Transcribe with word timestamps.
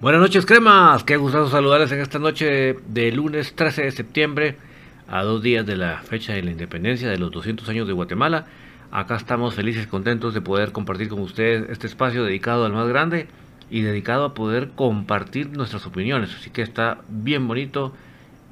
Buenas 0.00 0.20
noches, 0.20 0.46
cremas. 0.46 1.02
Qué 1.02 1.16
gustoso 1.16 1.50
saludarles 1.50 1.90
en 1.90 1.98
esta 1.98 2.20
noche 2.20 2.76
de 2.86 3.10
lunes 3.10 3.56
13 3.56 3.82
de 3.82 3.90
septiembre, 3.90 4.56
a 5.08 5.24
dos 5.24 5.42
días 5.42 5.66
de 5.66 5.76
la 5.76 6.02
fecha 6.02 6.34
de 6.34 6.42
la 6.44 6.52
independencia 6.52 7.08
de 7.10 7.18
los 7.18 7.32
200 7.32 7.68
años 7.68 7.88
de 7.88 7.94
Guatemala. 7.94 8.46
Acá 8.92 9.16
estamos 9.16 9.56
felices, 9.56 9.88
contentos 9.88 10.34
de 10.34 10.40
poder 10.40 10.70
compartir 10.70 11.08
con 11.08 11.18
ustedes 11.18 11.68
este 11.68 11.88
espacio 11.88 12.22
dedicado 12.22 12.64
al 12.64 12.72
más 12.72 12.86
grande 12.86 13.26
y 13.70 13.80
dedicado 13.80 14.24
a 14.24 14.34
poder 14.34 14.70
compartir 14.76 15.50
nuestras 15.50 15.84
opiniones. 15.84 16.32
Así 16.32 16.50
que 16.50 16.62
está 16.62 16.98
bien 17.08 17.48
bonito 17.48 17.92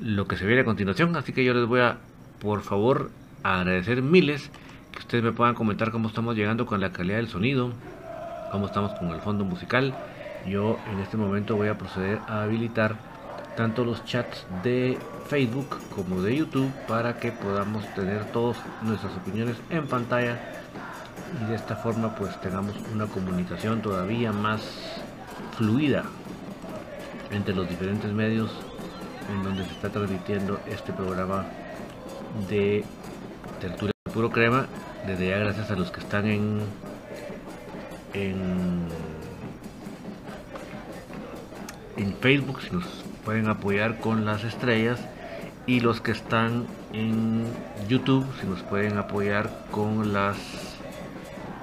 lo 0.00 0.26
que 0.26 0.36
se 0.36 0.46
viene 0.46 0.62
a 0.62 0.64
continuación. 0.64 1.14
Así 1.14 1.32
que 1.32 1.44
yo 1.44 1.54
les 1.54 1.66
voy 1.66 1.78
a, 1.78 1.98
por 2.40 2.62
favor, 2.62 3.12
agradecer 3.44 4.02
miles 4.02 4.50
que 4.90 4.98
ustedes 4.98 5.22
me 5.22 5.30
puedan 5.30 5.54
comentar 5.54 5.92
cómo 5.92 6.08
estamos 6.08 6.34
llegando 6.34 6.66
con 6.66 6.80
la 6.80 6.90
calidad 6.90 7.18
del 7.18 7.28
sonido, 7.28 7.72
cómo 8.50 8.66
estamos 8.66 8.98
con 8.98 9.12
el 9.12 9.20
fondo 9.20 9.44
musical 9.44 9.94
yo 10.46 10.78
en 10.92 11.00
este 11.00 11.16
momento 11.16 11.56
voy 11.56 11.68
a 11.68 11.78
proceder 11.78 12.18
a 12.28 12.42
habilitar 12.42 12.96
tanto 13.56 13.84
los 13.84 14.04
chats 14.04 14.46
de 14.62 14.98
Facebook 15.28 15.78
como 15.94 16.20
de 16.22 16.36
YouTube 16.36 16.70
para 16.86 17.18
que 17.18 17.32
podamos 17.32 17.86
tener 17.94 18.24
todas 18.26 18.58
nuestras 18.82 19.16
opiniones 19.16 19.56
en 19.70 19.86
pantalla 19.86 20.38
y 21.40 21.50
de 21.50 21.56
esta 21.56 21.76
forma 21.76 22.14
pues 22.14 22.38
tengamos 22.40 22.74
una 22.92 23.06
comunicación 23.06 23.82
todavía 23.82 24.32
más 24.32 24.62
fluida 25.56 26.04
entre 27.30 27.54
los 27.54 27.68
diferentes 27.68 28.12
medios 28.12 28.50
en 29.30 29.42
donde 29.42 29.64
se 29.64 29.72
está 29.72 29.88
transmitiendo 29.88 30.60
este 30.68 30.92
programa 30.92 31.44
de 32.48 32.84
tertulia 33.60 33.92
puro 34.12 34.30
crema. 34.30 34.66
Desde 35.06 35.28
ya 35.28 35.38
gracias 35.38 35.70
a 35.70 35.76
los 35.76 35.90
que 35.90 36.00
están 36.00 36.26
en 36.26 36.60
en 38.12 38.86
en 41.96 42.14
Facebook, 42.14 42.60
si 42.62 42.70
nos 42.70 42.84
pueden 43.24 43.48
apoyar 43.48 43.98
con 43.98 44.24
las 44.24 44.44
estrellas. 44.44 45.00
Y 45.66 45.80
los 45.80 46.00
que 46.00 46.12
están 46.12 46.66
en 46.92 47.44
YouTube, 47.88 48.24
si 48.40 48.46
nos 48.46 48.62
pueden 48.62 48.98
apoyar 48.98 49.64
con 49.70 50.12
las... 50.12 50.36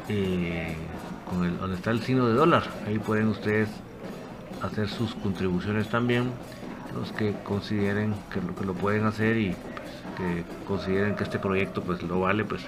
Eh, 0.09 0.75
donde 1.59 1.75
está 1.75 1.91
el 1.91 2.01
signo 2.01 2.27
de 2.27 2.33
dólar. 2.33 2.63
Ahí 2.85 3.00
pueden 3.00 3.27
ustedes 3.27 3.69
hacer 4.62 4.89
sus 4.89 5.15
contribuciones 5.15 5.89
también. 5.89 6.31
Los 6.94 7.12
que 7.12 7.33
consideren 7.44 8.13
que 8.31 8.41
lo, 8.41 8.56
que 8.56 8.65
lo 8.65 8.74
pueden 8.74 9.06
hacer 9.06 9.38
y 9.38 9.56
pues, 9.56 10.18
que 10.18 10.44
consideren 10.68 11.15
que 11.15 11.24
este 11.24 11.39
proyecto 11.39 11.81
pues 11.81 12.03
lo 12.03 12.19
vale, 12.19 12.45
pues 12.45 12.62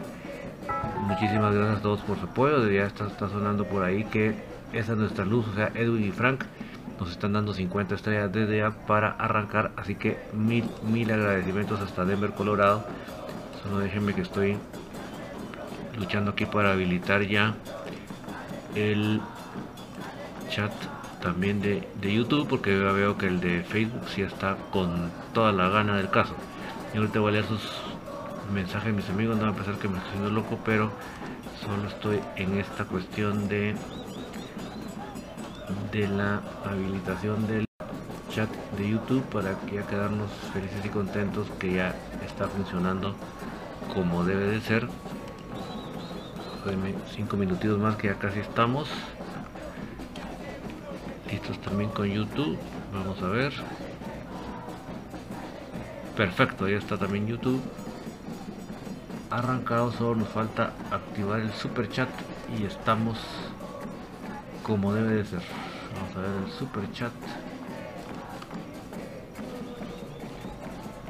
muchísimas 1.01 1.53
gracias 1.53 1.79
a 1.79 1.81
todos 1.81 2.01
por 2.01 2.17
su 2.17 2.25
apoyo. 2.25 2.67
Ya 2.69 2.85
está, 2.85 3.05
está 3.07 3.29
sonando 3.29 3.65
por 3.65 3.83
ahí 3.83 4.03
que 4.05 4.33
esa 4.73 4.93
es 4.93 4.97
nuestra 4.97 5.25
luz, 5.25 5.45
o 5.47 5.53
sea, 5.53 5.71
Edwin 5.75 6.05
y 6.05 6.11
Frank 6.11 6.43
nos 6.99 7.11
están 7.11 7.33
dando 7.33 7.53
50 7.53 7.95
estrellas 7.95 8.31
desde 8.31 8.59
ya 8.59 8.71
para 8.71 9.11
arrancar 9.11 9.71
así 9.75 9.95
que 9.95 10.17
mil 10.33 10.65
mil 10.83 11.11
agradecimientos 11.11 11.81
hasta 11.81 12.05
Denver 12.05 12.31
Colorado. 12.31 12.85
Solo 13.63 13.79
déjenme 13.79 14.13
que 14.13 14.21
estoy 14.21 14.57
luchando 15.97 16.31
aquí 16.31 16.45
para 16.45 16.71
habilitar 16.71 17.23
ya 17.23 17.55
el 18.75 19.21
chat 20.49 20.71
también 21.21 21.61
de, 21.61 21.87
YouTube 22.01 22.47
porque 22.47 22.75
veo 22.77 23.17
que 23.17 23.27
el 23.27 23.39
de 23.39 23.63
Facebook 23.63 24.07
sí 24.09 24.21
está 24.21 24.57
con 24.71 25.11
toda 25.33 25.51
la 25.51 25.69
gana 25.69 25.97
del 25.97 26.09
caso. 26.09 26.35
Y 26.93 26.97
ahorita 26.97 27.19
voy 27.19 27.29
a 27.29 27.31
leer 27.33 27.45
sus 27.45 27.61
mensajes 28.53 28.93
mis 28.93 29.09
amigos 29.09 29.37
no 29.37 29.43
van 29.43 29.53
a 29.53 29.55
pensar 29.55 29.75
que 29.79 29.87
me 29.87 29.97
estoy 29.97 30.11
haciendo 30.11 30.29
loco 30.29 30.59
pero 30.63 30.91
solo 31.59 31.87
estoy 31.87 32.19
en 32.35 32.59
esta 32.59 32.85
cuestión 32.85 33.47
de 33.47 33.75
de 35.91 36.07
la 36.07 36.41
habilitación 36.65 37.47
del 37.47 37.65
chat 38.29 38.49
de 38.77 38.89
YouTube 38.89 39.23
para 39.25 39.57
que 39.59 39.75
ya 39.75 39.87
quedarnos 39.87 40.29
felices 40.53 40.85
y 40.85 40.89
contentos 40.89 41.47
que 41.59 41.73
ya 41.73 41.95
está 42.25 42.47
funcionando 42.47 43.15
como 43.93 44.23
debe 44.23 44.47
de 44.47 44.61
ser. 44.61 44.87
cinco 47.15 47.37
minutitos 47.37 47.79
más 47.79 47.95
que 47.95 48.07
ya 48.07 48.15
casi 48.15 48.39
estamos. 48.39 48.89
Listos 51.31 51.59
también 51.61 51.89
con 51.91 52.07
YouTube. 52.07 52.57
Vamos 52.93 53.21
a 53.21 53.27
ver. 53.27 53.53
Perfecto, 56.15 56.67
ya 56.67 56.77
está 56.77 56.97
también 56.97 57.27
YouTube. 57.27 57.61
Arrancado, 59.29 59.91
solo 59.91 60.15
nos 60.15 60.29
falta 60.29 60.71
activar 60.91 61.39
el 61.39 61.51
super 61.51 61.89
chat 61.89 62.09
y 62.57 62.63
estamos 62.63 63.17
como 64.65 64.93
debe 64.93 65.13
de 65.13 65.25
ser. 65.25 65.41
Vamos 65.93 66.15
a 66.15 66.21
ver 66.21 66.29
el 66.43 66.51
super 66.51 66.91
chat. 66.91 67.11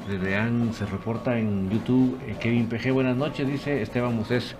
Desde 0.09 0.73
se 0.73 0.85
reporta 0.85 1.39
en 1.39 1.69
YouTube. 1.69 2.19
Eh, 2.27 2.35
Kevin 2.39 2.67
PG, 2.67 2.91
buenas 2.91 3.15
noches, 3.15 3.47
dice 3.47 3.81
Esteban 3.81 4.15
Moses. 4.15 4.55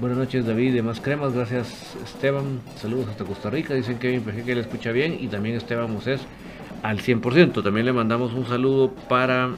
Buenas 0.00 0.18
noches 0.18 0.46
David 0.46 0.74
de 0.74 0.82
Más 0.82 1.00
Cremas, 1.00 1.32
gracias 1.32 1.96
Esteban. 2.04 2.60
Saludos 2.76 3.08
hasta 3.08 3.24
Costa 3.24 3.50
Rica, 3.50 3.74
dicen 3.74 3.98
Kevin 3.98 4.22
PG 4.22 4.44
que 4.44 4.54
le 4.54 4.60
escucha 4.62 4.92
bien 4.92 5.16
y 5.18 5.28
también 5.28 5.56
Esteban 5.56 5.92
Moses 5.92 6.20
al 6.82 7.00
100%. 7.00 7.62
También 7.62 7.86
le 7.86 7.92
mandamos 7.92 8.32
un 8.32 8.46
saludo 8.46 8.92
para 9.08 9.50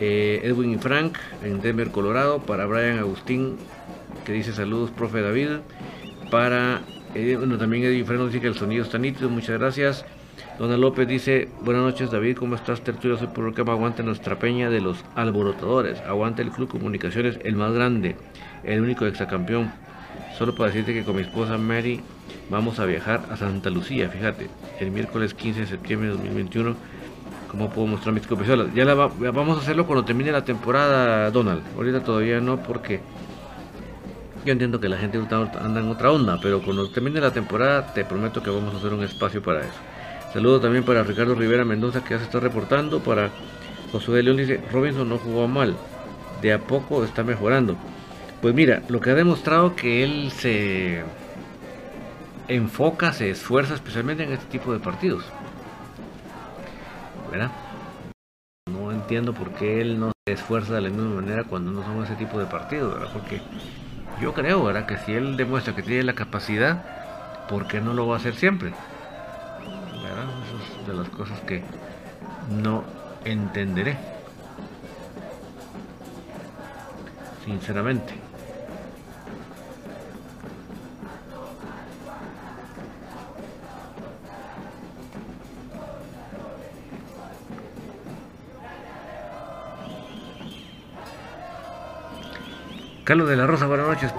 eh, 0.00 0.40
Edwin 0.44 0.72
y 0.72 0.78
Frank 0.78 1.18
en 1.44 1.60
Denver, 1.60 1.90
Colorado, 1.90 2.40
para 2.40 2.66
Brian 2.66 2.98
Agustín 2.98 3.58
que 4.24 4.32
dice 4.32 4.52
saludos, 4.52 4.90
profe 4.90 5.20
David, 5.20 5.48
para 6.30 6.82
eh, 7.14 7.36
bueno, 7.36 7.58
también 7.58 7.84
Eddie 7.84 8.04
Freno 8.04 8.26
dice 8.26 8.40
que 8.40 8.46
el 8.46 8.54
sonido 8.54 8.84
está 8.84 8.98
nítido, 8.98 9.28
muchas 9.28 9.58
gracias. 9.58 10.04
Dona 10.58 10.76
López 10.76 11.08
dice, 11.08 11.48
buenas 11.62 11.82
noches 11.82 12.10
David, 12.10 12.36
¿cómo 12.36 12.54
estás? 12.54 12.82
Tertulia, 12.82 13.18
soy 13.18 13.28
por 13.28 13.54
que 13.54 13.62
aguante 13.62 14.02
nuestra 14.02 14.38
peña 14.38 14.70
de 14.70 14.80
los 14.80 15.04
alborotadores, 15.14 16.00
aguante 16.02 16.42
el 16.42 16.50
Club 16.50 16.68
Comunicaciones, 16.68 17.38
el 17.44 17.56
más 17.56 17.72
grande, 17.72 18.16
el 18.62 18.80
único 18.80 19.06
exacampeón. 19.06 19.72
Solo 20.38 20.54
para 20.54 20.70
decirte 20.70 20.94
que 20.94 21.04
con 21.04 21.16
mi 21.16 21.22
esposa 21.22 21.58
Mary 21.58 22.00
vamos 22.50 22.78
a 22.78 22.86
viajar 22.86 23.22
a 23.30 23.36
Santa 23.36 23.70
Lucía, 23.70 24.08
fíjate, 24.08 24.48
el 24.80 24.90
miércoles 24.90 25.34
15 25.34 25.60
de 25.60 25.66
septiembre 25.66 26.08
de 26.08 26.14
2021. 26.14 26.76
¿Cómo 27.48 27.68
puedo 27.68 27.86
mostrar 27.86 28.14
mis 28.14 28.26
copias? 28.26 28.48
Ya 28.74 28.84
la 28.86 28.94
vamos 28.94 29.58
a 29.58 29.60
hacerlo 29.60 29.86
cuando 29.86 30.06
termine 30.06 30.32
la 30.32 30.42
temporada, 30.42 31.30
Donald. 31.30 31.62
Ahorita 31.76 32.02
todavía 32.02 32.40
no, 32.40 32.62
porque 32.62 33.00
yo 34.44 34.52
entiendo 34.52 34.80
que 34.80 34.88
la 34.88 34.96
gente 34.96 35.18
anda 35.18 35.80
en 35.80 35.88
otra 35.88 36.10
onda, 36.10 36.38
pero 36.40 36.62
cuando 36.62 36.88
termine 36.90 37.20
la 37.20 37.32
temporada 37.32 37.92
te 37.94 38.04
prometo 38.04 38.42
que 38.42 38.50
vamos 38.50 38.74
a 38.74 38.78
hacer 38.78 38.92
un 38.92 39.04
espacio 39.04 39.42
para 39.42 39.60
eso. 39.60 39.78
Saludos 40.32 40.62
también 40.62 40.84
para 40.84 41.02
Ricardo 41.02 41.34
Rivera 41.34 41.64
Mendoza 41.64 42.02
que 42.02 42.10
ya 42.10 42.18
se 42.18 42.24
está 42.24 42.40
reportando. 42.40 43.00
Para 43.00 43.30
Josué 43.92 44.22
León 44.22 44.38
dice, 44.38 44.62
Robinson 44.72 45.08
no 45.08 45.18
jugó 45.18 45.46
mal, 45.46 45.76
de 46.40 46.52
a 46.52 46.58
poco 46.58 47.04
está 47.04 47.22
mejorando. 47.22 47.76
Pues 48.40 48.54
mira, 48.54 48.82
lo 48.88 49.00
que 49.00 49.10
ha 49.10 49.14
demostrado 49.14 49.76
que 49.76 50.02
él 50.02 50.32
se 50.32 51.04
enfoca, 52.48 53.12
se 53.12 53.30
esfuerza 53.30 53.74
especialmente 53.74 54.24
en 54.24 54.32
este 54.32 54.46
tipo 54.46 54.72
de 54.72 54.80
partidos. 54.80 55.24
¿Verdad? 57.30 57.52
No 58.70 58.90
entiendo 58.90 59.32
por 59.32 59.50
qué 59.50 59.80
él 59.80 60.00
no 60.00 60.12
se 60.26 60.34
esfuerza 60.34 60.74
de 60.74 60.80
la 60.80 60.88
misma 60.88 61.20
manera 61.20 61.44
cuando 61.44 61.70
no 61.70 61.82
son 61.84 62.02
ese 62.02 62.16
tipo 62.16 62.38
de 62.38 62.46
partidos, 62.46 62.94
¿verdad? 62.94 63.12
Porque 63.12 63.40
yo 64.20 64.32
creo, 64.34 64.64
¿verdad? 64.64 64.86
Que 64.86 64.98
si 64.98 65.12
él 65.12 65.36
demuestra 65.36 65.74
que 65.74 65.82
tiene 65.82 66.02
la 66.02 66.14
capacidad, 66.14 67.46
¿por 67.48 67.66
qué 67.66 67.80
no 67.80 67.94
lo 67.94 68.06
va 68.06 68.16
a 68.16 68.18
hacer 68.18 68.34
siempre? 68.34 68.72
de 70.86 70.94
las 70.94 71.08
cosas 71.10 71.38
que 71.40 71.62
no 72.50 72.84
entenderé. 73.24 73.96
Sinceramente. 77.44 78.21
Carlos 93.04 93.28
de 93.28 93.36
la 93.36 93.48
Rosa, 93.48 93.66
buenas 93.66 93.88
noches. 93.88 94.14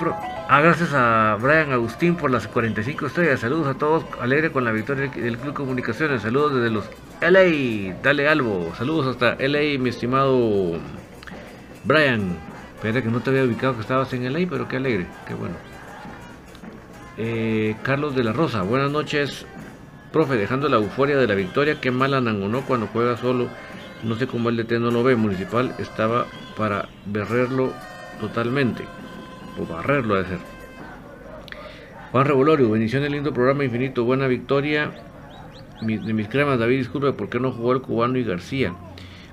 Ah, 0.50 0.60
gracias 0.60 0.90
a 0.94 1.38
Brian 1.40 1.72
Agustín 1.72 2.16
por 2.16 2.30
las 2.30 2.50
45 2.50 3.08
estrellas. 3.08 3.40
Saludos 3.40 3.68
a 3.68 3.78
todos. 3.78 4.04
Alegre 4.20 4.52
con 4.52 4.66
la 4.66 4.74
victoria 4.74 5.10
del 5.10 5.38
Club 5.38 5.54
Comunicaciones. 5.54 6.22
Saludos 6.22 6.56
desde 6.56 6.70
los 6.70 6.90
LA. 7.22 7.96
Dale 8.04 8.28
Albo. 8.28 8.74
Saludos 8.76 9.08
hasta 9.08 9.38
LA, 9.40 9.80
mi 9.80 9.90
estimado 9.90 10.74
Brian. 11.86 12.38
Fíjate 12.82 13.04
que 13.04 13.10
no 13.10 13.22
te 13.22 13.30
había 13.30 13.46
ubicado 13.46 13.76
que 13.76 13.82
estabas 13.82 14.12
en 14.12 14.32
LA, 14.34 14.50
pero 14.50 14.68
qué 14.68 14.76
alegre. 14.76 15.08
Qué 15.26 15.34
bueno. 15.34 15.56
Eh, 17.18 17.78
Carlos 17.84 18.18
de 18.18 18.26
la 18.26 18.34
Rosa, 18.34 18.64
buenas 18.64 18.92
noches. 18.92 19.46
Profe, 20.12 20.36
dejando 20.36 20.68
la 20.68 20.76
euforia 20.76 21.16
de 21.16 21.26
la 21.26 21.36
victoria, 21.36 21.80
qué 21.80 21.90
mal 21.90 22.12
Nangonó 22.22 22.64
cuando 22.64 22.88
juega 22.88 23.16
solo. 23.16 23.48
No 24.04 24.16
sé 24.16 24.28
cómo 24.28 24.50
el 24.50 24.58
DT 24.58 24.74
no 24.74 24.92
lo 24.92 25.04
ve. 25.04 25.16
Municipal 25.16 25.74
estaba 25.80 26.26
para 26.58 26.90
berrerlo 27.06 27.72
totalmente. 28.28 28.84
O 29.60 29.66
barrerlo 29.66 30.16
de 30.16 30.26
ser. 30.26 30.40
Juan 32.12 32.26
Revolorio, 32.26 32.70
bendición 32.70 33.04
del 33.04 33.14
lindo 33.14 33.34
programa 33.34 33.64
infinito, 33.64 34.04
buena 34.04 34.28
victoria. 34.28 34.92
de 35.82 36.14
mis 36.14 36.28
cremas, 36.28 36.60
David, 36.60 36.78
disculpe, 36.78 37.12
¿por 37.14 37.30
qué 37.30 37.40
no 37.40 37.52
jugó 37.52 37.74
el 37.74 37.82
cubano 37.82 38.18
y 38.18 38.24
García? 38.24 38.74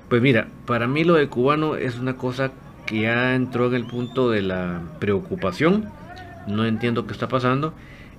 Pues 0.09 0.21
mira, 0.21 0.47
para 0.65 0.87
mí 0.87 1.03
lo 1.03 1.13
de 1.13 1.27
cubano 1.27 1.75
es 1.75 1.97
una 1.97 2.17
cosa 2.17 2.51
que 2.85 3.01
ya 3.01 3.35
entró 3.35 3.67
en 3.67 3.75
el 3.75 3.85
punto 3.85 4.29
de 4.29 4.41
la 4.41 4.81
preocupación. 4.99 5.85
No 6.47 6.65
entiendo 6.65 7.07
qué 7.07 7.13
está 7.13 7.27
pasando. 7.27 7.73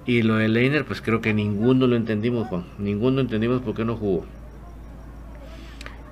Y 0.07 0.23
lo 0.23 0.37
de 0.37 0.49
Leiner, 0.49 0.85
pues 0.85 1.03
creo 1.03 1.21
que 1.21 1.35
ninguno 1.35 1.87
lo 1.87 1.97
entendimos, 1.97 2.49
Juan. 2.49 2.65
Ninguno 2.79 3.21
entendimos 3.21 3.61
por 3.61 3.75
qué 3.75 3.85
no 3.85 3.97
jugó. 3.97 4.25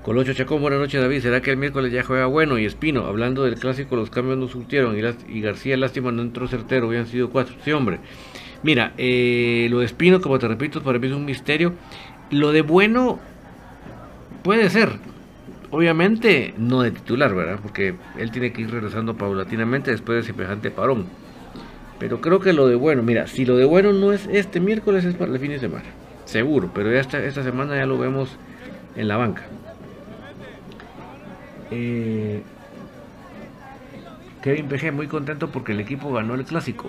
Colocho 0.03 0.33
Chacón, 0.33 0.63
buenas 0.63 0.81
noches 0.81 0.99
David. 0.99 1.21
¿Será 1.21 1.43
que 1.43 1.51
el 1.51 1.59
miércoles 1.59 1.93
ya 1.93 2.03
juega 2.03 2.25
bueno? 2.25 2.59
Y 2.59 2.65
Espino, 2.65 3.05
hablando 3.05 3.45
del 3.45 3.57
clásico, 3.57 3.97
los 3.97 4.09
cambios 4.09 4.39
no 4.39 4.49
surtieron. 4.49 4.97
Y, 4.97 5.41
García, 5.43 5.77
lástima, 5.77 6.11
no 6.11 6.23
entró 6.23 6.49
certero. 6.49 6.87
Habían 6.87 7.07
sido 7.07 7.29
cuatro. 7.29 7.55
Sí, 7.63 7.71
hombre. 7.73 7.99
Mira, 8.63 8.95
eh, 8.97 9.69
lo 9.71 9.81
de 9.81 9.85
Espino, 9.85 10.23
como 10.23 10.39
te 10.39 10.49
repito, 10.49 10.83
para 10.83 10.99
mí 10.99 11.07
es 11.07 11.13
un 11.13 11.27
misterio. 11.27 11.75
Lo 12.31 12.51
de 12.51 12.63
bueno 12.63 13.21
puede 14.43 14.71
ser. 14.71 14.89
Obviamente 15.71 16.55
no 16.57 16.81
de 16.81 16.93
titular, 16.93 17.35
¿verdad? 17.35 17.59
Porque 17.61 17.95
él 18.17 18.31
tiene 18.31 18.55
que 18.55 18.63
ir 18.63 18.71
regresando 18.71 19.19
paulatinamente 19.19 19.91
después 19.91 20.17
de 20.25 20.33
semejante 20.33 20.71
parón. 20.71 21.09
Pero 21.99 22.23
creo 22.23 22.41
que 22.41 22.55
lo 22.55 22.67
de 22.69 22.75
bueno, 22.75 23.03
mira, 23.03 23.27
si 23.27 23.45
lo 23.45 23.55
de 23.59 23.67
bueno 23.67 23.93
no 23.93 24.15
es 24.15 24.27
este 24.33 24.61
miércoles, 24.61 25.05
es 25.05 25.15
para 25.15 25.31
el 25.31 25.39
fin 25.39 25.51
de 25.51 25.59
semana. 25.59 25.85
Seguro, 26.25 26.71
pero 26.75 26.91
esta 26.91 27.43
semana 27.43 27.77
ya 27.77 27.85
lo 27.85 27.99
vemos 27.99 28.39
en 28.97 29.07
la 29.07 29.19
banca. 29.19 29.43
Eh, 31.71 32.43
Kevin 34.43 34.69
PG, 34.69 34.93
muy 34.93 35.07
contento 35.07 35.51
porque 35.51 35.73
el 35.73 35.81
equipo 35.81 36.13
ganó 36.13 36.35
el 36.35 36.45
clásico. 36.45 36.89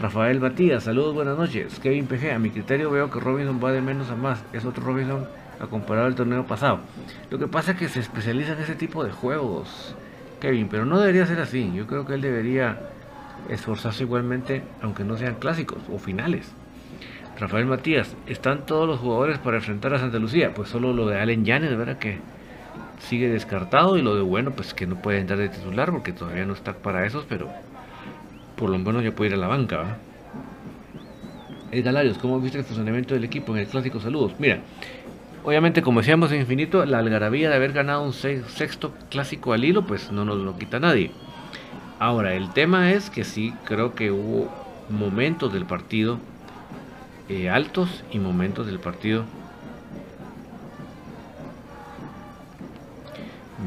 Rafael 0.00 0.40
Batía, 0.40 0.80
saludos, 0.80 1.14
buenas 1.14 1.38
noches. 1.38 1.78
Kevin 1.78 2.06
PG, 2.06 2.32
a 2.32 2.38
mi 2.38 2.50
criterio 2.50 2.90
veo 2.90 3.10
que 3.10 3.20
Robinson 3.20 3.60
va 3.62 3.70
de 3.72 3.80
menos 3.80 4.10
a 4.10 4.16
más. 4.16 4.42
Es 4.52 4.64
otro 4.64 4.82
Robinson 4.84 5.26
a 5.60 5.66
comparar 5.66 6.06
al 6.06 6.14
torneo 6.14 6.46
pasado. 6.46 6.80
Lo 7.30 7.38
que 7.38 7.46
pasa 7.46 7.72
es 7.72 7.78
que 7.78 7.88
se 7.88 8.00
especializa 8.00 8.54
en 8.54 8.60
ese 8.60 8.74
tipo 8.74 9.04
de 9.04 9.12
juegos, 9.12 9.94
Kevin, 10.40 10.68
pero 10.68 10.84
no 10.84 10.98
debería 10.98 11.26
ser 11.26 11.38
así. 11.40 11.70
Yo 11.74 11.86
creo 11.86 12.06
que 12.06 12.14
él 12.14 12.22
debería 12.22 12.80
esforzarse 13.48 14.02
igualmente, 14.02 14.62
aunque 14.82 15.04
no 15.04 15.16
sean 15.16 15.34
clásicos 15.34 15.78
o 15.92 15.98
finales. 15.98 16.50
Rafael 17.38 17.66
Matías, 17.66 18.16
¿están 18.26 18.66
todos 18.66 18.86
los 18.86 18.98
jugadores 18.98 19.38
para 19.38 19.58
enfrentar 19.58 19.94
a 19.94 19.98
Santa 19.98 20.18
Lucía? 20.18 20.52
Pues 20.54 20.68
solo 20.68 20.92
lo 20.92 21.06
de 21.06 21.20
Allen 21.20 21.44
Yanes, 21.44 21.76
¿verdad? 21.76 21.98
Que 21.98 22.18
sigue 23.00 23.28
descartado 23.28 23.96
y 23.96 24.02
lo 24.02 24.14
de 24.14 24.22
bueno 24.22 24.52
pues 24.52 24.74
que 24.74 24.86
no 24.86 24.96
puede 24.96 25.18
entrar 25.18 25.38
de 25.38 25.48
titular 25.48 25.90
porque 25.90 26.12
todavía 26.12 26.44
no 26.44 26.52
está 26.52 26.74
para 26.74 27.06
esos 27.06 27.24
pero 27.28 27.48
por 28.56 28.70
lo 28.70 28.78
menos 28.78 29.02
ya 29.02 29.12
puede 29.12 29.30
ir 29.30 29.34
a 29.34 29.38
la 29.38 29.48
banca 29.48 29.78
¿va? 29.78 29.96
Edgar 31.72 32.04
¿cómo 32.20 32.40
viste 32.40 32.58
el 32.58 32.64
funcionamiento 32.64 33.14
del 33.14 33.24
equipo 33.24 33.52
en 33.54 33.60
el 33.60 33.66
clásico 33.66 34.00
saludos? 34.00 34.32
mira 34.38 34.60
obviamente 35.44 35.82
como 35.82 36.00
decíamos 36.00 36.30
en 36.32 36.40
infinito 36.40 36.84
la 36.84 36.98
algarabía 36.98 37.48
de 37.48 37.56
haber 37.56 37.72
ganado 37.72 38.02
un 38.02 38.12
sexto 38.12 38.92
clásico 39.08 39.52
al 39.52 39.64
hilo 39.64 39.86
pues 39.86 40.12
no 40.12 40.24
nos 40.24 40.38
lo 40.38 40.58
quita 40.58 40.78
nadie 40.78 41.10
ahora 41.98 42.34
el 42.34 42.52
tema 42.52 42.92
es 42.92 43.08
que 43.08 43.24
sí 43.24 43.54
creo 43.64 43.94
que 43.94 44.10
hubo 44.10 44.50
momentos 44.90 45.52
del 45.52 45.64
partido 45.64 46.18
eh, 47.28 47.48
altos 47.48 48.04
y 48.10 48.18
momentos 48.18 48.66
del 48.66 48.80
partido 48.80 49.24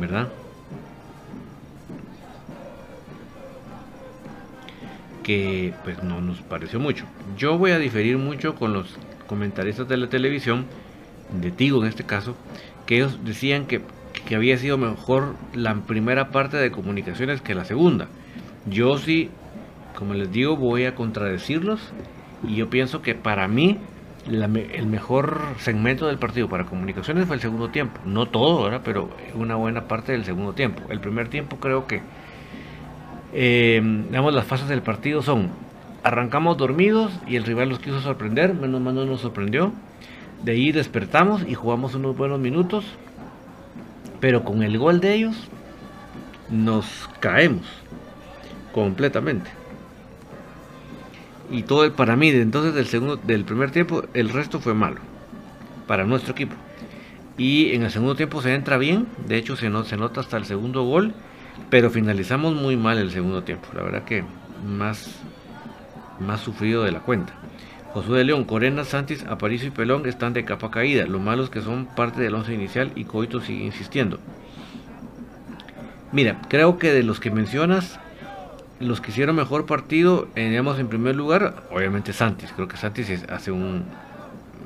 ¿verdad? 0.04 0.28
Que 5.24 5.74
pues 5.86 6.04
no 6.04 6.20
nos 6.20 6.42
pareció 6.42 6.78
mucho. 6.78 7.06
Yo 7.38 7.58
voy 7.58 7.72
a 7.72 7.80
diferir 7.80 8.18
mucho 8.18 8.56
con 8.56 8.74
los 8.74 8.98
comentaristas 9.28 9.88
de 9.88 9.96
la 9.96 10.10
televisión, 10.10 10.66
de 11.42 11.52
Tigo 11.52 11.82
en 11.82 11.88
este 11.88 12.04
caso, 12.04 12.36
que 12.86 12.98
ellos 12.98 13.20
decían 13.24 13.66
que, 13.66 13.82
que 14.26 14.36
había 14.36 14.58
sido 14.58 14.78
mejor 14.78 15.36
la 15.54 15.74
primera 15.76 16.32
parte 16.32 16.58
de 16.58 16.70
comunicaciones 16.70 17.42
que 17.42 17.56
la 17.56 17.64
segunda. 17.64 18.10
Yo 18.66 18.98
sí, 18.98 19.30
como 19.96 20.14
les 20.16 20.34
digo, 20.34 20.58
voy 20.58 20.84
a 20.84 20.96
contradecirlos 20.96 21.80
y 22.46 22.56
yo 22.56 22.70
pienso 22.70 23.02
que 23.02 23.16
para 23.16 23.48
mí 23.48 23.80
el 24.26 24.88
mejor 24.88 25.42
segmento 25.60 26.08
del 26.08 26.18
partido 26.18 26.48
para 26.48 26.66
comunicaciones 26.66 27.26
fue 27.28 27.36
el 27.36 27.42
segundo 27.42 27.70
tiempo. 27.70 28.00
No 28.06 28.28
todo, 28.28 28.64
¿verdad? 28.64 28.82
pero 28.84 29.10
una 29.36 29.56
buena 29.56 29.88
parte 29.88 30.14
del 30.14 30.24
segundo 30.24 30.54
tiempo. 30.54 30.82
El 30.90 31.00
primer 31.00 31.28
tiempo 31.28 31.58
creo 31.58 31.88
que, 31.88 32.02
eh, 33.34 33.82
las 34.12 34.46
fases 34.46 34.68
del 34.70 34.82
partido 34.82 35.22
son, 35.22 35.50
arrancamos 36.04 36.58
dormidos 36.58 37.12
y 37.28 37.36
el 37.36 37.44
rival 37.44 37.70
nos 37.70 37.80
quiso 37.80 38.00
sorprender, 38.02 38.54
menos 38.54 38.82
mal 38.82 38.96
no 38.96 39.06
nos 39.06 39.22
sorprendió. 39.22 39.74
De 40.44 40.54
ahí 40.54 40.72
despertamos 40.72 41.44
y 41.48 41.54
jugamos 41.54 41.96
unos 41.96 42.16
buenos 42.16 42.40
minutos, 42.40 42.86
pero 44.20 44.44
con 44.44 44.64
el 44.64 44.78
gol 44.78 45.00
de 45.00 45.14
ellos 45.14 45.36
nos 46.50 47.10
caemos 47.20 47.66
completamente 48.74 49.63
y 51.54 51.62
todo 51.64 51.94
para 51.94 52.16
mí 52.16 52.30
entonces 52.30 52.74
del 52.74 52.88
segundo 52.88 53.16
del 53.16 53.46
primer 53.46 53.72
tiempo 53.72 54.04
el 54.14 54.30
resto 54.30 54.60
fue 54.60 54.74
malo 54.74 54.98
para 55.88 56.04
nuestro 56.04 56.34
equipo 56.34 56.56
y 57.38 57.74
en 57.74 57.84
el 57.84 57.92
segundo 57.92 58.16
tiempo 58.16 58.42
se 58.42 58.54
entra 58.56 58.78
bien 58.78 59.08
de 59.28 59.38
hecho 59.38 59.56
se, 59.56 59.72
se 59.86 59.98
nota 59.98 60.20
hasta 60.20 60.38
el 60.38 60.46
segundo 60.46 60.84
gol 60.84 61.14
pero 61.70 61.92
finalizamos 61.92 62.56
muy 62.56 62.76
mal 62.76 62.98
el 62.98 63.12
segundo 63.12 63.44
tiempo 63.44 63.68
la 63.76 63.84
verdad 63.84 64.04
que 64.04 64.24
más 64.66 65.22
más 66.20 66.42
sufrido 66.42 66.84
de 66.84 66.92
la 66.92 67.00
cuenta 67.02 67.34
Josué 67.94 68.18
de 68.18 68.24
León, 68.24 68.46
Corena, 68.46 68.86
Santis, 68.86 69.24
Aparicio 69.28 69.68
y 69.68 69.72
Pelón 69.72 70.08
están 70.08 70.34
de 70.34 70.44
capa 70.46 70.72
caída. 70.72 71.06
Lo 71.06 71.20
malo 71.20 71.44
es 71.44 71.52
que 71.52 71.62
son 71.62 71.86
parte 71.86 72.22
del 72.22 72.34
once 72.34 72.52
inicial 72.52 72.92
y 72.96 73.04
Coito 73.04 73.40
sigue 73.40 73.64
insistiendo. 73.64 74.18
Mira, 76.12 76.42
creo 76.50 76.80
que 76.80 76.92
de 76.92 77.04
los 77.04 77.20
que 77.20 77.30
mencionas, 77.30 78.00
los 78.84 79.02
que 79.02 79.12
hicieron 79.12 79.36
mejor 79.36 79.66
partido, 79.66 80.28
eh, 80.36 80.50
digamos, 80.50 80.80
en 80.80 80.88
primer 80.88 81.16
lugar, 81.16 81.64
obviamente 81.72 82.14
Santis. 82.14 82.52
Creo 82.54 82.68
que 82.68 82.78
Santis 82.78 83.10
es, 83.10 83.24
hace 83.30 83.52
un. 83.52 83.86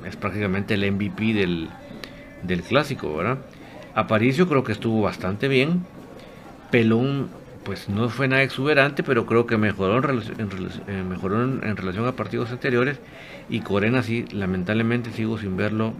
es 0.05 0.15
prácticamente 0.15 0.73
el 0.73 0.91
MVP 0.91 1.33
del, 1.33 1.69
del 2.43 2.61
clásico, 2.61 3.15
¿verdad? 3.15 3.37
Aparicio 3.95 4.47
creo 4.47 4.63
que 4.63 4.71
estuvo 4.71 5.01
bastante 5.01 5.47
bien. 5.47 5.85
Pelón, 6.71 7.29
pues 7.63 7.89
no 7.89 8.09
fue 8.09 8.27
nada 8.27 8.43
exuberante, 8.43 9.03
pero 9.03 9.25
creo 9.25 9.45
que 9.45 9.57
mejoró 9.57 9.97
en, 9.97 10.03
relación, 10.03 10.49
eh, 10.87 11.03
mejoró 11.07 11.43
en, 11.43 11.75
relación 11.75 12.07
a 12.07 12.11
partidos 12.13 12.51
anteriores. 12.51 12.99
Y 13.49 13.61
Corena, 13.61 14.03
sí, 14.03 14.25
lamentablemente 14.31 15.11
sigo 15.11 15.37
sin 15.37 15.57
verlo 15.57 15.93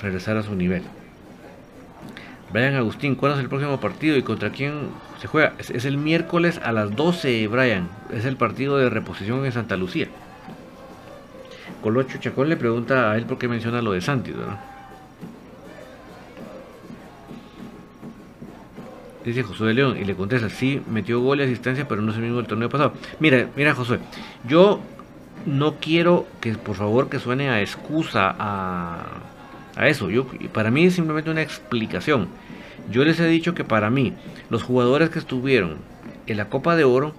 regresar 0.00 0.36
a 0.36 0.42
su 0.42 0.54
nivel. 0.54 0.82
Brian 2.52 2.74
Agustín, 2.74 3.14
¿cuándo 3.14 3.36
es 3.36 3.42
el 3.42 3.48
próximo 3.48 3.78
partido 3.78 4.16
y 4.16 4.22
contra 4.22 4.50
quién 4.50 4.88
se 5.20 5.26
juega? 5.26 5.54
Es, 5.58 5.84
el 5.84 5.96
miércoles 5.96 6.60
a 6.62 6.72
las 6.72 6.94
12, 6.94 7.46
Brian. 7.48 7.88
Es 8.12 8.24
el 8.24 8.36
partido 8.36 8.78
de 8.78 8.88
reposición 8.88 9.44
en 9.44 9.52
Santa 9.52 9.76
Lucía. 9.76 10.08
Colocho 11.82 12.18
Chacón 12.18 12.48
le 12.48 12.56
pregunta 12.56 13.12
a 13.12 13.16
él 13.16 13.24
por 13.24 13.38
qué 13.38 13.48
menciona 13.48 13.82
lo 13.82 13.92
de 13.92 14.00
Santi, 14.00 14.32
¿verdad? 14.32 14.58
Dice 19.24 19.42
Josué 19.42 19.68
de 19.68 19.74
León 19.74 19.98
y 20.00 20.04
le 20.04 20.14
contesta, 20.14 20.48
sí, 20.48 20.80
metió 20.88 21.20
gol 21.20 21.40
y 21.40 21.44
asistencia, 21.44 21.86
pero 21.86 22.00
no 22.00 22.10
es 22.10 22.16
el 22.16 22.22
mismo 22.22 22.38
del 22.38 22.46
torneo 22.46 22.68
pasado. 22.68 22.94
Mira, 23.20 23.48
mira 23.56 23.74
Josué, 23.74 23.98
yo 24.46 24.80
no 25.44 25.74
quiero 25.74 26.26
que 26.40 26.54
por 26.54 26.76
favor 26.76 27.08
que 27.08 27.18
suene 27.18 27.50
a 27.50 27.60
excusa 27.60 28.34
a, 28.38 29.04
a 29.76 29.88
eso. 29.88 30.08
Yo, 30.10 30.26
para 30.52 30.70
mí 30.70 30.84
es 30.84 30.94
simplemente 30.94 31.30
una 31.30 31.42
explicación. 31.42 32.28
Yo 32.90 33.04
les 33.04 33.20
he 33.20 33.26
dicho 33.26 33.54
que 33.54 33.64
para 33.64 33.90
mí 33.90 34.14
los 34.50 34.62
jugadores 34.62 35.10
que 35.10 35.18
estuvieron 35.18 35.76
en 36.26 36.36
la 36.36 36.48
Copa 36.48 36.76
de 36.76 36.84
Oro 36.84 37.14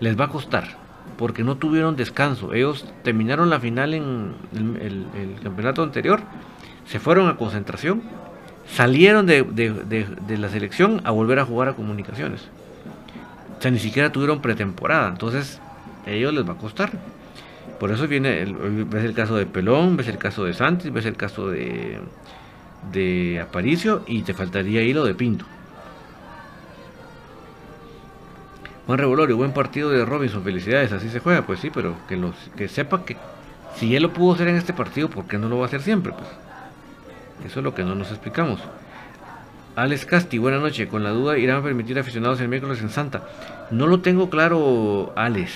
les 0.00 0.18
va 0.18 0.26
a 0.26 0.28
costar 0.28 0.76
porque 1.16 1.44
no 1.44 1.56
tuvieron 1.56 1.96
descanso. 1.96 2.54
Ellos 2.54 2.86
terminaron 3.02 3.50
la 3.50 3.60
final 3.60 3.94
en 3.94 4.34
el, 4.52 5.36
campeonato 5.42 5.82
anterior, 5.82 6.20
se 6.86 6.98
fueron 6.98 7.28
a 7.28 7.36
concentración 7.36 8.02
salieron 8.66 9.26
de, 9.26 10.36
la 10.38 10.48
selección 10.48 11.00
a 11.04 11.10
volver 11.10 11.38
a 11.38 11.44
jugar 11.44 11.68
a 11.68 11.74
comunicaciones. 11.74 12.48
O 13.58 13.62
sea, 13.62 13.70
ni 13.70 13.78
siquiera 13.78 14.10
tuvieron 14.10 14.40
pretemporada. 14.40 15.08
Entonces, 15.08 15.60
a 16.06 16.10
ellos 16.10 16.34
les 16.34 16.48
va 16.48 16.54
a 16.54 16.56
costar. 16.56 16.92
Por 17.78 17.90
eso 17.90 18.06
viene, 18.06 18.42
el, 18.42 18.84
ves 18.84 19.04
el 19.04 19.14
caso 19.14 19.36
de 19.36 19.46
Pelón, 19.46 19.96
ves 19.96 20.08
el 20.08 20.18
caso 20.18 20.44
de 20.44 20.54
Santos, 20.54 20.92
ves 20.92 21.06
el 21.06 21.16
caso 21.16 21.50
de, 21.50 21.98
de 22.92 23.40
Aparicio 23.40 24.02
y 24.06 24.22
te 24.22 24.34
faltaría 24.34 24.82
hilo 24.82 25.04
de 25.04 25.14
Pinto. 25.14 25.44
Juan 28.86 28.98
Revolorio, 28.98 29.36
buen 29.36 29.52
partido 29.52 29.88
de 29.90 30.04
Robinson, 30.04 30.42
felicidades, 30.42 30.92
así 30.92 31.08
se 31.08 31.20
juega, 31.20 31.42
pues 31.42 31.60
sí, 31.60 31.70
pero 31.72 31.96
que, 32.06 32.16
los, 32.16 32.34
que 32.56 32.68
sepa 32.68 33.04
que 33.04 33.16
si 33.76 33.96
él 33.96 34.02
lo 34.02 34.12
pudo 34.12 34.34
hacer 34.34 34.48
en 34.48 34.56
este 34.56 34.72
partido, 34.72 35.08
¿por 35.08 35.26
qué 35.26 35.38
no 35.38 35.48
lo 35.48 35.56
va 35.56 35.64
a 35.64 35.66
hacer 35.66 35.80
siempre? 35.80 36.12
Pues 36.12 36.28
eso 37.46 37.60
es 37.60 37.64
lo 37.64 37.74
que 37.74 37.82
no 37.82 37.94
nos 37.94 38.10
explicamos. 38.10 38.60
Alex 39.76 40.06
Casti, 40.06 40.38
buena 40.38 40.58
noche. 40.58 40.86
Con 40.86 41.02
la 41.02 41.10
duda, 41.10 41.36
¿irán 41.36 41.58
a 41.58 41.62
permitir 41.62 41.98
aficionados 41.98 42.40
el 42.40 42.48
miércoles 42.48 42.80
en 42.80 42.90
Santa? 42.90 43.24
No 43.70 43.86
lo 43.88 44.00
tengo 44.00 44.30
claro, 44.30 45.12
Alex. 45.16 45.52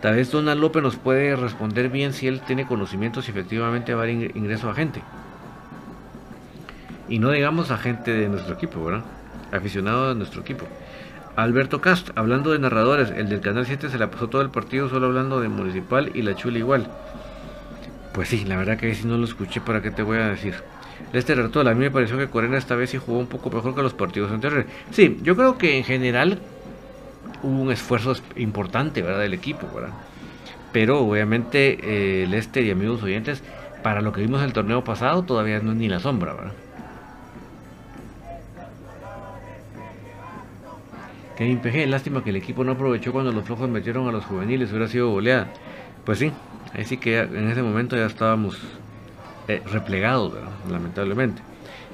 Tal 0.00 0.16
vez 0.16 0.30
Donald 0.32 0.60
López 0.60 0.82
nos 0.82 0.96
puede 0.96 1.36
responder 1.36 1.88
bien 1.88 2.12
si 2.12 2.26
él 2.26 2.40
tiene 2.40 2.66
conocimiento 2.66 3.22
si 3.22 3.30
efectivamente 3.30 3.94
va 3.94 4.00
a 4.00 4.04
haber 4.04 4.36
ingreso 4.36 4.68
a 4.68 4.74
gente. 4.74 5.02
Y 7.08 7.18
no 7.18 7.30
digamos 7.30 7.70
a 7.70 7.78
gente 7.78 8.12
de 8.12 8.28
nuestro 8.28 8.54
equipo, 8.54 8.84
¿verdad? 8.84 9.04
Aficionado 9.52 10.08
de 10.08 10.14
nuestro 10.14 10.40
equipo. 10.40 10.66
Alberto 11.36 11.80
Cast, 11.80 12.10
hablando 12.14 12.52
de 12.52 12.60
narradores, 12.60 13.10
el 13.10 13.28
del 13.28 13.40
Canal 13.40 13.66
7 13.66 13.88
se 13.90 13.98
la 13.98 14.10
pasó 14.10 14.28
todo 14.28 14.42
el 14.42 14.50
partido 14.50 14.88
solo 14.88 15.06
hablando 15.06 15.40
de 15.40 15.48
Municipal 15.48 16.12
y 16.14 16.22
la 16.22 16.36
Chula 16.36 16.58
igual. 16.58 16.88
Pues 18.12 18.28
sí, 18.28 18.44
la 18.44 18.56
verdad 18.56 18.78
que 18.78 18.94
si 18.94 19.06
no 19.06 19.18
lo 19.18 19.24
escuché, 19.24 19.60
¿para 19.60 19.82
qué 19.82 19.90
te 19.90 20.02
voy 20.02 20.18
a 20.18 20.28
decir? 20.28 20.54
Lester 21.12 21.38
Artola, 21.40 21.72
a 21.72 21.74
mí 21.74 21.80
me 21.80 21.90
pareció 21.90 22.16
que 22.16 22.28
Corena 22.28 22.56
esta 22.56 22.76
vez 22.76 22.90
sí 22.90 22.98
jugó 22.98 23.18
un 23.18 23.26
poco 23.26 23.50
mejor 23.50 23.74
que 23.74 23.82
los 23.82 23.94
partidos 23.94 24.30
anteriores. 24.30 24.66
Sí, 24.92 25.18
yo 25.22 25.34
creo 25.34 25.58
que 25.58 25.76
en 25.76 25.84
general 25.84 26.38
hubo 27.42 27.62
un 27.62 27.72
esfuerzo 27.72 28.14
importante, 28.36 29.02
¿verdad? 29.02 29.20
Del 29.20 29.34
equipo, 29.34 29.68
¿verdad? 29.74 29.94
Pero 30.72 31.00
obviamente 31.00 31.78
eh, 31.82 32.26
Lester 32.28 32.64
y 32.64 32.70
amigos 32.70 33.02
oyentes, 33.02 33.42
para 33.82 34.00
lo 34.00 34.12
que 34.12 34.20
vimos 34.20 34.42
el 34.42 34.52
torneo 34.52 34.84
pasado, 34.84 35.24
todavía 35.24 35.58
no 35.60 35.72
es 35.72 35.78
ni 35.78 35.88
la 35.88 36.00
sombra, 36.00 36.34
¿verdad? 36.34 36.52
Kevin 41.36 41.58
PG, 41.58 41.88
lástima 41.88 42.22
que 42.22 42.30
el 42.30 42.36
equipo 42.36 42.62
no 42.62 42.72
aprovechó 42.72 43.12
cuando 43.12 43.32
los 43.32 43.44
flojos 43.44 43.68
metieron 43.68 44.06
a 44.06 44.12
los 44.12 44.24
juveniles, 44.24 44.70
hubiera 44.70 44.86
sido 44.86 45.10
goleada. 45.10 45.48
Pues 46.04 46.18
sí, 46.20 46.30
ahí 46.74 46.84
sí 46.84 46.96
que 46.96 47.18
en 47.18 47.50
ese 47.50 47.62
momento 47.62 47.96
ya 47.96 48.06
estábamos 48.06 48.56
eh, 49.48 49.60
replegado, 49.72 50.32
lamentablemente. 50.70 51.42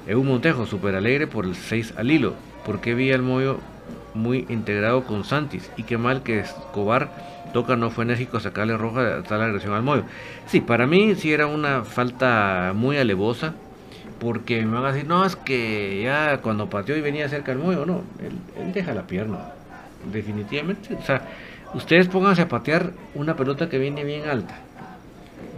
un 0.07 0.27
Montejo, 0.27 0.67
súper 0.67 0.95
alegre 0.95 1.25
por 1.25 1.45
el 1.45 1.55
6 1.55 1.95
al 1.97 2.11
hilo, 2.11 2.35
porque 2.65 2.93
vi 2.93 3.11
al 3.11 3.23
Moyo 3.23 3.59
muy 4.13 4.45
integrado 4.49 5.05
con 5.05 5.23
Santis 5.23 5.71
y 5.75 5.83
qué 5.83 5.97
mal 5.97 6.21
que 6.21 6.39
Escobar 6.39 7.09
toca 7.53 7.75
no 7.75 7.89
fue 7.89 8.03
enérgico 8.03 8.39
sacarle 8.39 8.77
roja 8.77 9.23
tal 9.23 9.41
agresión 9.41 9.73
al 9.73 9.81
Moyo. 9.81 10.03
Sí, 10.45 10.61
para 10.61 10.85
mí 10.85 11.15
sí 11.15 11.33
era 11.33 11.47
una 11.47 11.83
falta 11.83 12.73
muy 12.75 12.97
alevosa, 12.97 13.55
porque 14.21 14.65
me 14.65 14.75
van 14.75 14.85
a 14.85 14.93
decir, 14.93 15.09
no, 15.09 15.25
es 15.25 15.35
que 15.35 16.01
ya 16.03 16.37
cuando 16.37 16.69
pateó 16.69 16.95
y 16.95 17.01
venía 17.01 17.27
cerca 17.27 17.51
al 17.51 17.57
Moyo, 17.57 17.85
no, 17.85 18.03
él, 18.23 18.37
él 18.55 18.71
deja 18.71 18.93
la 18.93 19.05
pierna, 19.05 19.39
definitivamente. 20.13 20.95
O 20.95 21.01
sea, 21.01 21.27
ustedes 21.73 22.07
pónganse 22.07 22.43
a 22.43 22.47
patear 22.47 22.93
una 23.15 23.35
pelota 23.35 23.67
que 23.67 23.77
viene 23.77 24.05
bien 24.05 24.29
alta 24.29 24.55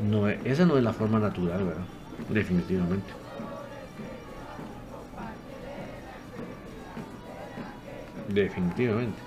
no 0.09 0.27
esa 0.27 0.65
no 0.65 0.77
es 0.77 0.83
la 0.83 0.93
forma 0.93 1.19
natural, 1.19 1.63
¿verdad? 1.63 1.83
Definitivamente. 2.29 3.07
Definitivamente. 8.29 9.17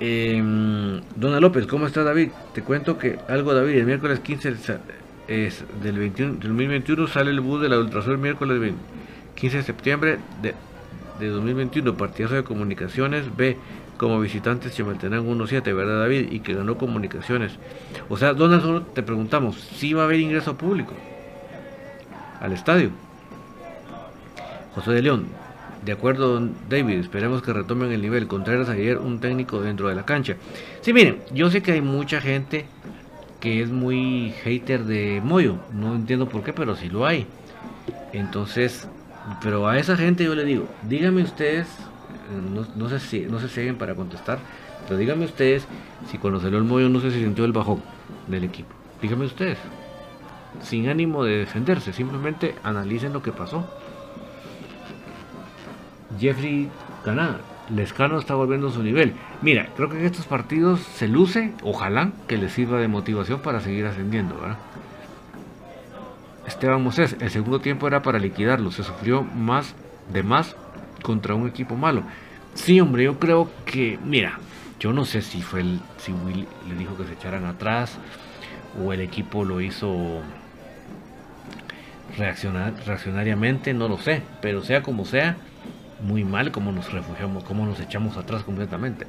Eh, 0.00 0.40
Dona 1.16 1.40
López, 1.40 1.66
¿cómo 1.66 1.86
está 1.86 2.02
David? 2.02 2.30
Te 2.54 2.62
cuento 2.62 2.98
que 2.98 3.18
algo 3.28 3.54
David, 3.54 3.76
el 3.76 3.86
miércoles 3.86 4.20
15 4.20 4.48
es 5.32 5.64
del 5.82 5.98
21, 5.98 6.34
2021 6.40 7.06
sale 7.06 7.30
el 7.30 7.40
bus 7.40 7.60
de 7.62 7.68
la 7.68 7.78
Ultrasur 7.78 8.18
miércoles 8.18 8.72
15 9.34 9.56
de 9.56 9.62
septiembre 9.62 10.18
de, 10.42 10.54
de 11.18 11.28
2021, 11.28 11.96
partidazo 11.96 12.34
de 12.34 12.44
comunicaciones 12.44 13.34
B 13.36 13.56
como 13.96 14.20
visitantes 14.20 14.74
Chimaltenango 14.74 15.32
1-7, 15.32 15.62
¿verdad 15.74 16.00
David? 16.00 16.32
Y 16.32 16.40
que 16.40 16.54
ganó 16.54 16.76
comunicaciones. 16.76 17.52
O 18.08 18.16
sea, 18.16 18.34
¿dónde 18.34 18.60
solo 18.60 18.82
te 18.82 19.02
preguntamos 19.02 19.56
si 19.56 19.94
va 19.94 20.02
a 20.02 20.04
haber 20.06 20.20
ingreso 20.20 20.56
público 20.56 20.92
al 22.40 22.52
estadio? 22.52 22.90
José 24.74 24.90
de 24.92 25.02
León, 25.02 25.26
de 25.84 25.92
acuerdo, 25.92 26.40
David, 26.68 26.98
esperemos 26.98 27.42
que 27.42 27.52
retomen 27.52 27.90
el 27.90 28.02
nivel. 28.02 28.28
Contreras 28.28 28.68
ayer 28.68 28.98
un 28.98 29.20
técnico 29.20 29.60
dentro 29.60 29.88
de 29.88 29.94
la 29.94 30.04
cancha. 30.04 30.36
Sí, 30.80 30.92
miren, 30.92 31.18
yo 31.32 31.50
sé 31.50 31.62
que 31.62 31.72
hay 31.72 31.80
mucha 31.80 32.20
gente 32.20 32.66
que 33.42 33.60
es 33.60 33.70
muy 33.70 34.32
hater 34.42 34.84
de 34.84 35.20
Moyo. 35.22 35.56
No 35.74 35.94
entiendo 35.94 36.28
por 36.28 36.42
qué, 36.42 36.54
pero 36.54 36.76
sí 36.76 36.88
lo 36.88 37.04
hay. 37.04 37.26
Entonces, 38.14 38.88
pero 39.42 39.68
a 39.68 39.78
esa 39.78 39.96
gente 39.96 40.24
yo 40.24 40.34
le 40.34 40.44
digo, 40.44 40.66
díganme 40.88 41.22
ustedes 41.22 41.66
no, 42.76 42.88
sé 42.88 43.00
si, 43.00 43.20
no 43.20 43.38
se 43.40 43.48
siguen 43.48 43.76
para 43.76 43.94
contestar, 43.94 44.38
pero 44.86 44.98
díganme 44.98 45.24
ustedes 45.24 45.66
si 46.10 46.18
cuando 46.18 46.40
salió 46.40 46.58
el 46.58 46.64
Moyo 46.64 46.88
no 46.88 47.00
se 47.00 47.10
sintió 47.10 47.44
el 47.44 47.52
bajón 47.52 47.82
del 48.28 48.44
equipo. 48.44 48.70
Díganme 49.00 49.26
ustedes, 49.26 49.58
sin 50.62 50.88
ánimo 50.88 51.24
de 51.24 51.38
defenderse, 51.38 51.92
simplemente 51.92 52.54
analicen 52.62 53.12
lo 53.12 53.22
que 53.22 53.32
pasó. 53.32 53.66
Jeffrey 56.18 56.68
Caná, 57.04 57.38
Lescano 57.74 58.18
está 58.18 58.34
volviendo 58.34 58.68
a 58.68 58.72
su 58.72 58.82
nivel. 58.82 59.14
Mira, 59.40 59.68
creo 59.76 59.88
que 59.88 59.98
en 59.98 60.04
estos 60.04 60.26
partidos 60.26 60.80
se 60.80 61.08
luce, 61.08 61.52
ojalá 61.62 62.10
que 62.26 62.36
les 62.36 62.52
sirva 62.52 62.78
de 62.78 62.88
motivación 62.88 63.40
para 63.40 63.60
seguir 63.60 63.86
ascendiendo. 63.86 64.36
Esteban 66.46 66.82
Moses, 66.82 67.16
el 67.20 67.30
segundo 67.30 67.60
tiempo 67.60 67.86
era 67.86 68.02
para 68.02 68.18
liquidarlo, 68.18 68.70
se 68.70 68.82
sufrió 68.82 69.22
más 69.22 69.74
de 70.12 70.22
más 70.22 70.56
contra 71.02 71.34
un 71.34 71.48
equipo 71.48 71.76
malo. 71.76 72.02
Sí, 72.54 72.80
hombre, 72.80 73.04
yo 73.04 73.18
creo 73.18 73.50
que, 73.64 73.98
mira, 74.04 74.38
yo 74.78 74.92
no 74.92 75.04
sé 75.04 75.22
si 75.22 75.40
fue 75.40 75.60
el, 75.60 75.80
si 75.96 76.12
Will 76.12 76.46
le 76.68 76.74
dijo 76.74 76.96
que 76.96 77.04
se 77.04 77.14
echaran 77.14 77.46
atrás 77.46 77.98
o 78.84 78.92
el 78.92 79.00
equipo 79.00 79.44
lo 79.44 79.60
hizo 79.60 80.20
reaccionar, 82.18 82.74
reaccionariamente, 82.84 83.72
no 83.72 83.88
lo 83.88 83.96
sé, 83.96 84.22
pero 84.40 84.62
sea 84.62 84.82
como 84.82 85.04
sea, 85.04 85.36
muy 86.02 86.24
mal 86.24 86.52
como 86.52 86.72
nos 86.72 86.92
refugiamos, 86.92 87.44
como 87.44 87.66
nos 87.66 87.80
echamos 87.80 88.16
atrás 88.16 88.42
completamente. 88.42 89.06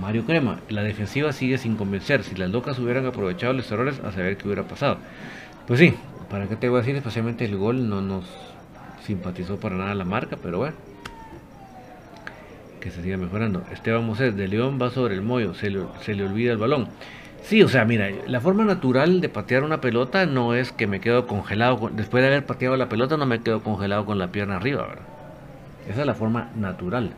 Mario 0.00 0.24
Crema, 0.24 0.60
la 0.68 0.82
defensiva 0.82 1.32
sigue 1.32 1.58
sin 1.58 1.76
convencer. 1.76 2.22
Si 2.24 2.34
las 2.36 2.50
locas 2.50 2.78
hubieran 2.78 3.06
aprovechado 3.06 3.52
los 3.52 3.70
errores, 3.70 4.00
a 4.00 4.12
saber 4.12 4.36
qué 4.36 4.46
hubiera 4.46 4.62
pasado. 4.62 4.98
Pues 5.66 5.80
sí, 5.80 5.94
¿para 6.30 6.46
qué 6.46 6.56
te 6.56 6.68
voy 6.68 6.78
a 6.78 6.82
decir? 6.82 6.96
Especialmente 6.96 7.44
el 7.44 7.56
gol 7.56 7.88
no 7.88 8.00
nos 8.00 8.24
simpatizó 9.04 9.58
para 9.58 9.76
nada 9.76 9.94
la 9.94 10.04
marca, 10.04 10.38
pero 10.42 10.58
bueno. 10.58 10.76
Que 12.80 12.90
se 12.90 13.02
siga 13.02 13.16
mejorando. 13.16 13.62
Esteban 13.72 14.06
Moses 14.06 14.36
de 14.36 14.48
León 14.48 14.78
va 14.80 14.90
sobre 14.90 15.14
el 15.14 15.22
mollo, 15.22 15.54
se 15.54 15.70
le, 15.70 15.80
se 16.02 16.14
le 16.14 16.24
olvida 16.24 16.52
el 16.52 16.58
balón. 16.58 16.88
Sí, 17.42 17.62
o 17.62 17.68
sea, 17.68 17.84
mira, 17.84 18.08
la 18.26 18.40
forma 18.40 18.64
natural 18.64 19.20
de 19.20 19.28
patear 19.28 19.64
una 19.64 19.80
pelota 19.80 20.26
no 20.26 20.54
es 20.54 20.72
que 20.72 20.86
me 20.86 21.00
quedo 21.00 21.26
congelado, 21.26 21.90
después 21.92 22.22
de 22.22 22.28
haber 22.28 22.46
pateado 22.46 22.76
la 22.76 22.88
pelota 22.88 23.16
no 23.16 23.26
me 23.26 23.40
quedo 23.40 23.62
congelado 23.62 24.04
con 24.04 24.18
la 24.18 24.28
pierna 24.28 24.56
arriba, 24.56 24.86
¿verdad? 24.86 25.04
Esa 25.88 26.00
es 26.00 26.06
la 26.06 26.14
forma 26.14 26.50
natural. 26.54 27.10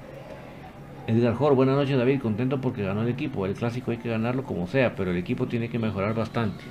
Edgar 1.06 1.34
Jor, 1.34 1.54
buenas 1.54 1.76
noches 1.76 1.98
David, 1.98 2.20
contento 2.20 2.60
porque 2.60 2.84
ganó 2.84 3.02
el 3.02 3.08
equipo, 3.08 3.44
el 3.44 3.54
clásico 3.54 3.90
hay 3.90 3.98
que 3.98 4.08
ganarlo 4.08 4.44
como 4.44 4.68
sea, 4.68 4.94
pero 4.94 5.10
el 5.10 5.16
equipo 5.16 5.46
tiene 5.46 5.68
que 5.68 5.78
mejorar 5.78 6.14
bastante. 6.14 6.64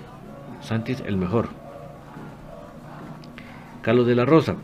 Santis 0.61 1.03
el 1.05 1.17
mejor. 1.17 1.49
Carlos 3.81 4.07
de 4.07 4.15
la 4.15 4.25
Rosa. 4.25 4.55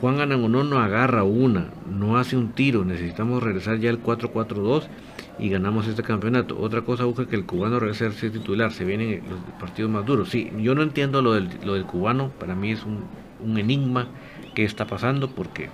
Juan 0.00 0.20
Anangonó 0.20 0.64
no 0.64 0.78
agarra 0.78 1.24
una, 1.24 1.66
no 1.90 2.16
hace 2.16 2.36
un 2.36 2.52
tiro. 2.52 2.84
Necesitamos 2.84 3.42
regresar 3.42 3.78
ya 3.78 3.90
al 3.90 4.02
4-4-2 4.02 4.84
y 5.40 5.48
ganamos 5.48 5.86
este 5.86 6.02
campeonato. 6.02 6.60
Otra 6.60 6.82
cosa 6.82 7.04
busca 7.04 7.26
que 7.26 7.36
el 7.36 7.46
cubano 7.46 7.80
regrese 7.80 8.06
a 8.06 8.12
ser 8.12 8.30
titular. 8.30 8.72
Se 8.72 8.84
vienen 8.84 9.22
los 9.28 9.38
partidos 9.58 9.90
más 9.90 10.04
duros. 10.04 10.28
Sí, 10.28 10.52
yo 10.58 10.74
no 10.74 10.82
entiendo 10.82 11.22
lo 11.22 11.32
del, 11.32 11.48
lo 11.64 11.74
del 11.74 11.84
cubano. 11.84 12.30
Para 12.38 12.54
mí 12.54 12.72
es 12.72 12.84
un, 12.84 13.04
un 13.42 13.58
enigma 13.58 14.06
que 14.54 14.64
está 14.64 14.86
pasando 14.86 15.30
porque 15.30 15.70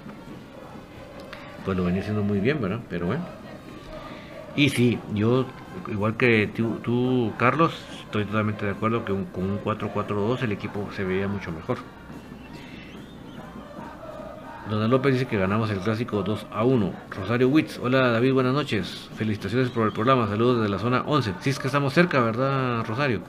pues 1.64 1.76
lo 1.76 1.84
venía 1.84 2.00
haciendo 2.00 2.22
muy 2.22 2.38
bien, 2.38 2.60
¿verdad? 2.60 2.80
Pero 2.88 3.06
bueno. 3.06 3.24
Y 4.54 4.70
sí, 4.70 4.98
yo, 5.12 5.46
igual 5.88 6.16
que 6.16 6.48
tú, 6.54 7.32
Carlos, 7.36 7.74
estoy 8.04 8.24
totalmente 8.24 8.64
de 8.64 8.70
acuerdo 8.70 9.04
que 9.04 9.12
con 9.32 9.44
un 9.44 9.60
4-4-2 9.62 10.42
el 10.42 10.52
equipo 10.52 10.88
se 10.94 11.04
veía 11.04 11.28
mucho 11.28 11.50
mejor. 11.50 11.78
Donald 14.68 14.90
López 14.90 15.12
dice 15.12 15.26
que 15.26 15.38
ganamos 15.38 15.70
el 15.70 15.78
clásico 15.78 16.24
2 16.24 16.46
a 16.50 16.64
1. 16.64 16.92
Rosario 17.10 17.48
Witz, 17.48 17.78
hola 17.78 18.10
David, 18.10 18.32
buenas 18.32 18.52
noches. 18.52 19.08
Felicitaciones 19.14 19.70
por 19.70 19.86
el 19.86 19.92
programa, 19.92 20.26
saludos 20.26 20.58
desde 20.58 20.70
la 20.70 20.80
zona 20.80 21.02
11. 21.06 21.34
Sí, 21.40 21.50
es 21.50 21.58
que 21.60 21.68
estamos 21.68 21.94
cerca, 21.94 22.20
¿verdad, 22.20 22.84
Rosario? 22.84 23.20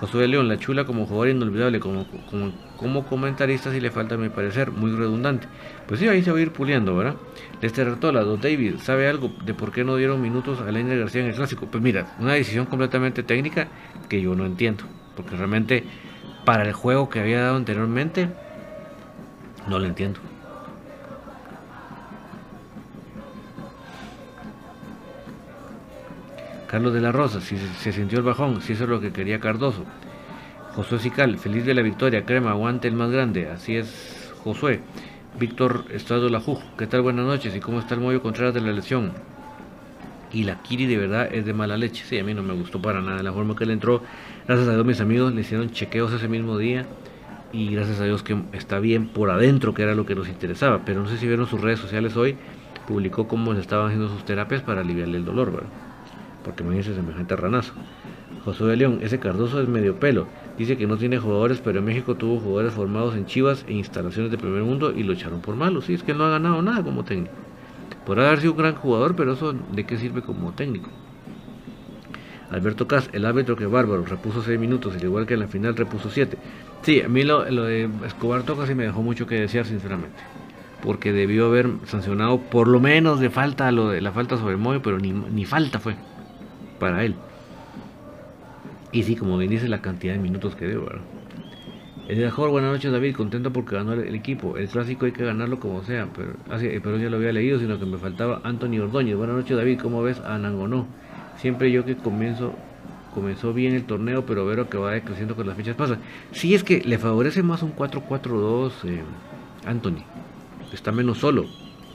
Josué 0.00 0.26
León, 0.26 0.48
la 0.48 0.58
chula 0.58 0.84
como 0.84 1.06
jugador 1.06 1.28
inolvidable, 1.28 1.78
como, 1.78 2.04
como, 2.28 2.52
como 2.76 3.06
comentarista 3.06 3.70
si 3.70 3.80
le 3.80 3.92
falta 3.92 4.16
a 4.16 4.18
mi 4.18 4.28
parecer, 4.28 4.72
muy 4.72 4.90
redundante. 4.90 5.46
Pues 5.86 6.00
sí, 6.00 6.08
ahí 6.08 6.22
se 6.24 6.32
va 6.32 6.38
a 6.38 6.40
ir 6.40 6.52
puliendo, 6.52 6.96
¿verdad? 6.96 7.14
Lester 7.62 7.86
Artola, 7.86 8.22
Don 8.22 8.40
David, 8.40 8.74
¿sabe 8.82 9.08
algo 9.08 9.30
de 9.44 9.54
por 9.54 9.70
qué 9.70 9.84
no 9.84 9.94
dieron 9.94 10.20
minutos 10.20 10.60
a 10.60 10.70
Leiner 10.72 10.98
García 10.98 11.22
en 11.22 11.28
el 11.28 11.34
clásico? 11.34 11.66
Pues 11.66 11.82
mira, 11.82 12.16
una 12.18 12.32
decisión 12.32 12.66
completamente 12.66 13.22
técnica 13.22 13.68
que 14.08 14.20
yo 14.20 14.34
no 14.34 14.44
entiendo, 14.44 14.82
porque 15.14 15.36
realmente 15.36 15.84
para 16.44 16.64
el 16.64 16.72
juego 16.72 17.08
que 17.08 17.20
había 17.20 17.40
dado 17.40 17.56
anteriormente, 17.56 18.28
no 19.68 19.78
lo 19.78 19.86
entiendo. 19.86 20.18
Carlos 26.66 26.92
de 26.92 27.00
la 27.00 27.12
Rosa, 27.12 27.40
si 27.40 27.56
se, 27.56 27.92
sintió 27.92 28.18
el 28.18 28.24
bajón, 28.24 28.60
si 28.60 28.72
eso 28.72 28.84
es 28.84 28.90
lo 28.90 29.00
que 29.00 29.12
quería 29.12 29.38
Cardoso. 29.38 29.84
Josué 30.74 30.98
Sical, 30.98 31.38
feliz 31.38 31.64
de 31.64 31.74
la 31.74 31.82
victoria, 31.82 32.24
crema, 32.24 32.50
aguante 32.50 32.88
el 32.88 32.94
más 32.94 33.10
grande, 33.10 33.48
así 33.48 33.76
es 33.76 34.32
Josué. 34.42 34.80
Víctor 35.38 35.84
Estrado 35.90 36.28
Lajuj, 36.28 36.60
¿qué 36.76 36.86
tal? 36.86 37.02
Buenas 37.02 37.26
noches, 37.26 37.54
¿y 37.54 37.60
cómo 37.60 37.78
está 37.78 37.94
el 37.94 38.00
Moyo 38.00 38.20
Contreras 38.20 38.54
de 38.54 38.60
la 38.60 38.72
lesión? 38.72 39.12
Y 40.32 40.44
la 40.44 40.60
Kiri 40.62 40.86
de 40.86 40.96
verdad 40.96 41.32
es 41.32 41.46
de 41.46 41.54
mala 41.54 41.76
leche, 41.76 42.04
sí, 42.04 42.18
a 42.18 42.24
mí 42.24 42.34
no 42.34 42.42
me 42.42 42.54
gustó 42.54 42.82
para 42.82 43.00
nada 43.00 43.22
la 43.22 43.32
forma 43.32 43.54
que 43.54 43.64
le 43.64 43.72
entró. 43.72 44.02
Gracias 44.46 44.68
a 44.68 44.72
Dios 44.72 44.84
mis 44.84 45.00
amigos 45.00 45.32
le 45.34 45.42
hicieron 45.42 45.70
chequeos 45.70 46.12
ese 46.12 46.28
mismo 46.28 46.58
día 46.58 46.84
y 47.52 47.70
gracias 47.70 48.00
a 48.00 48.04
Dios 48.04 48.22
que 48.22 48.36
está 48.52 48.80
bien 48.80 49.08
por 49.08 49.30
adentro, 49.30 49.72
que 49.72 49.82
era 49.82 49.94
lo 49.94 50.04
que 50.04 50.14
nos 50.14 50.28
interesaba. 50.28 50.84
Pero 50.84 51.02
no 51.02 51.08
sé 51.08 51.16
si 51.16 51.26
vieron 51.26 51.46
sus 51.46 51.60
redes 51.60 51.78
sociales 51.78 52.16
hoy, 52.16 52.36
publicó 52.88 53.28
cómo 53.28 53.54
se 53.54 53.60
estaban 53.60 53.86
haciendo 53.86 54.08
sus 54.08 54.24
terapias 54.24 54.62
para 54.62 54.80
aliviarle 54.80 55.18
el 55.18 55.24
dolor, 55.24 55.52
¿verdad? 55.52 55.85
Porque 56.46 56.62
me 56.62 56.76
dice 56.76 56.94
semejante 56.94 57.34
ranazo. 57.34 57.72
Josué 58.44 58.76
León, 58.76 59.00
ese 59.02 59.18
Cardoso 59.18 59.60
es 59.60 59.68
medio 59.68 59.98
pelo. 59.98 60.28
Dice 60.56 60.76
que 60.76 60.86
no 60.86 60.96
tiene 60.96 61.18
jugadores, 61.18 61.60
pero 61.62 61.80
en 61.80 61.84
México 61.84 62.14
tuvo 62.14 62.38
jugadores 62.38 62.72
formados 62.72 63.16
en 63.16 63.26
Chivas 63.26 63.64
e 63.66 63.72
instalaciones 63.72 64.30
de 64.30 64.38
primer 64.38 64.62
mundo 64.62 64.92
y 64.92 65.02
lo 65.02 65.12
echaron 65.12 65.40
por 65.40 65.56
malo. 65.56 65.82
Sí, 65.82 65.92
es 65.92 66.04
que 66.04 66.14
no 66.14 66.24
ha 66.24 66.30
ganado 66.30 66.62
nada 66.62 66.84
como 66.84 67.04
técnico. 67.04 67.34
Podrá 68.06 68.28
haber 68.28 68.40
sido 68.40 68.52
un 68.52 68.58
gran 68.58 68.76
jugador, 68.76 69.16
pero 69.16 69.32
eso 69.32 69.52
de 69.52 69.84
qué 69.84 69.98
sirve 69.98 70.22
como 70.22 70.52
técnico. 70.52 70.88
Alberto 72.52 72.86
Cas, 72.86 73.10
el 73.12 73.26
árbitro 73.26 73.56
que 73.56 73.66
bárbaro, 73.66 74.04
repuso 74.04 74.40
6 74.40 74.56
minutos, 74.60 74.94
al 74.94 75.02
igual 75.02 75.26
que 75.26 75.34
en 75.34 75.40
la 75.40 75.48
final 75.48 75.74
repuso 75.74 76.10
7. 76.10 76.38
Sí, 76.82 77.00
a 77.00 77.08
mí 77.08 77.24
lo, 77.24 77.42
de 77.42 77.90
Escobar 78.06 78.44
Tocas 78.44 78.68
sí 78.68 78.76
me 78.76 78.84
dejó 78.84 79.02
mucho 79.02 79.26
que 79.26 79.40
desear, 79.40 79.66
sinceramente. 79.66 80.22
Porque 80.80 81.12
debió 81.12 81.46
haber 81.46 81.68
sancionado 81.86 82.38
por 82.38 82.68
lo 82.68 82.78
menos 82.78 83.18
de 83.18 83.30
falta 83.30 83.72
lo 83.72 83.88
de 83.88 84.00
la 84.00 84.12
falta 84.12 84.36
sobre 84.36 84.56
Moy, 84.56 84.78
pero 84.78 85.00
ni, 85.00 85.10
ni 85.10 85.44
falta 85.44 85.80
fue 85.80 85.96
para 86.78 87.04
él. 87.04 87.14
Y 88.92 89.02
sí, 89.02 89.16
como 89.16 89.36
bien 89.36 89.50
dice, 89.50 89.68
la 89.68 89.82
cantidad 89.82 90.14
de 90.14 90.20
minutos 90.20 90.54
que 90.56 90.66
dio, 90.66 90.84
¿verdad? 90.84 91.02
El 92.08 92.18
mejor, 92.18 92.50
buenas 92.50 92.70
noches 92.70 92.92
David, 92.92 93.16
contento 93.16 93.52
porque 93.52 93.74
ganó 93.74 93.92
el, 93.92 94.14
equipo. 94.14 94.56
El 94.56 94.68
clásico 94.68 95.06
hay 95.06 95.12
que 95.12 95.24
ganarlo 95.24 95.58
como 95.58 95.82
sea, 95.82 96.08
pero, 96.14 96.34
ah, 96.48 96.56
pero 96.60 96.98
ya 96.98 97.10
lo 97.10 97.16
había 97.16 97.32
leído, 97.32 97.58
sino 97.58 97.80
que 97.80 97.84
me 97.84 97.98
faltaba 97.98 98.40
Anthony 98.44 98.78
Ordóñez. 98.80 99.16
Buenas 99.16 99.34
noches 99.34 99.56
David, 99.56 99.80
¿cómo 99.80 100.04
ves 100.04 100.20
a 100.20 100.38
Nangonó? 100.38 100.86
Siempre 101.36 101.72
yo 101.72 101.84
que 101.84 101.96
comienzo, 101.96 102.54
comenzó 103.12 103.52
bien 103.52 103.74
el 103.74 103.84
torneo, 103.86 104.24
pero 104.24 104.46
veo 104.46 104.68
que 104.68 104.78
va 104.78 104.98
creciendo 105.00 105.34
con 105.34 105.48
las 105.48 105.56
fechas 105.56 105.74
pasan. 105.74 105.98
Sí 106.30 106.54
es 106.54 106.62
que 106.62 106.80
le 106.84 106.96
favorece 106.96 107.42
más 107.42 107.64
un 107.64 107.74
4-4-2 107.74 108.70
eh, 108.84 109.02
Anthony. 109.66 110.04
Está 110.72 110.92
menos 110.92 111.18
solo 111.18 111.46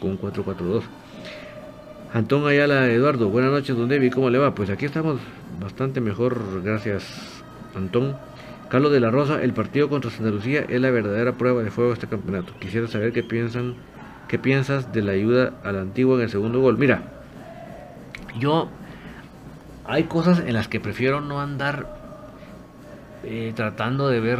con 0.02 0.12
un 0.12 0.20
4-4-2. 0.20 0.84
Antón 2.14 2.46
Ayala 2.46 2.88
Eduardo, 2.88 3.30
buenas 3.30 3.52
noches, 3.52 3.74
don 3.78 3.88
David, 3.88 4.12
¿cómo 4.12 4.30
le 4.30 4.38
va? 4.38 4.54
Pues 4.54 4.70
aquí 4.70 4.84
estamos 4.84 5.22
bastante 5.62 6.02
mejor, 6.02 6.62
gracias, 6.62 7.42
Antón. 7.74 8.18
Carlos 8.68 8.92
de 8.92 9.00
la 9.00 9.12
Rosa, 9.12 9.42
el 9.42 9.54
partido 9.54 9.88
contra 9.88 10.12
Santa 10.12 10.30
Lucía 10.30 10.66
es 10.68 10.82
la 10.82 10.92
verdadera 10.92 11.32
prueba 11.38 11.64
de 11.64 11.72
fuego 11.72 11.92
de 11.92 11.94
este 11.94 12.08
campeonato. 12.08 12.52
Quisiera 12.60 12.88
saber 12.90 13.14
qué 13.14 13.24
piensan, 13.24 13.76
qué 14.28 14.38
piensas 14.38 14.92
de 14.92 15.04
la 15.04 15.14
ayuda 15.14 15.54
a 15.64 15.72
la 15.72 15.80
antigua 15.80 16.16
en 16.18 16.24
el 16.24 16.30
segundo 16.30 16.60
gol. 16.60 16.78
Mira, 16.78 17.02
yo 18.38 18.68
hay 19.86 20.04
cosas 20.04 20.40
en 20.40 20.54
las 20.54 20.68
que 20.68 20.82
prefiero 20.82 21.22
no 21.22 21.40
andar 21.40 21.96
eh, 23.24 23.54
tratando 23.56 24.10
de 24.10 24.20
ver 24.20 24.40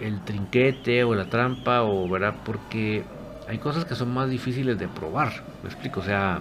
el 0.00 0.24
trinquete 0.24 1.04
o 1.04 1.14
la 1.14 1.26
trampa 1.26 1.82
o 1.82 2.08
verdad 2.08 2.36
porque 2.46 3.04
hay 3.46 3.58
cosas 3.58 3.84
que 3.84 3.94
son 3.94 4.14
más 4.14 4.30
difíciles 4.30 4.78
de 4.78 4.88
probar. 4.88 5.44
Me 5.62 5.68
explico, 5.68 6.00
o 6.00 6.04
sea, 6.04 6.40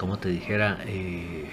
como 0.00 0.16
te 0.16 0.30
dijera, 0.30 0.78
eh, 0.86 1.44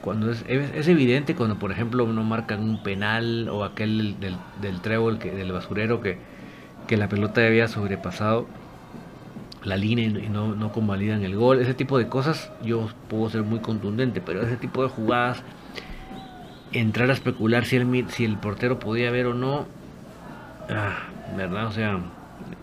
cuando 0.00 0.30
es, 0.30 0.42
evidente 0.88 1.34
cuando 1.34 1.58
por 1.58 1.70
ejemplo 1.70 2.10
no 2.10 2.24
marcan 2.24 2.62
un 2.62 2.82
penal 2.82 3.50
o 3.50 3.64
aquel 3.64 4.18
del, 4.18 4.36
del 4.62 4.80
trébol, 4.80 5.18
que, 5.18 5.32
del 5.32 5.52
basurero 5.52 6.00
que, 6.00 6.16
que 6.86 6.96
la 6.96 7.10
pelota 7.10 7.44
había 7.46 7.68
sobrepasado 7.68 8.46
la 9.62 9.76
línea 9.76 10.06
y 10.06 10.30
no, 10.30 10.54
no 10.54 10.72
convalidan 10.72 11.22
el 11.24 11.36
gol, 11.36 11.60
ese 11.60 11.74
tipo 11.74 11.98
de 11.98 12.08
cosas 12.08 12.50
yo 12.64 12.88
puedo 13.10 13.28
ser 13.28 13.42
muy 13.42 13.58
contundente, 13.58 14.22
pero 14.22 14.40
ese 14.40 14.56
tipo 14.56 14.82
de 14.82 14.88
jugadas, 14.88 15.42
entrar 16.72 17.10
a 17.10 17.12
especular 17.12 17.66
si 17.66 17.76
el, 17.76 18.08
si 18.08 18.24
el 18.24 18.38
portero 18.38 18.78
podía 18.78 19.10
ver 19.10 19.26
o 19.26 19.34
no, 19.34 19.66
ah, 20.70 21.00
¿verdad? 21.36 21.66
O 21.66 21.72
sea, 21.72 22.00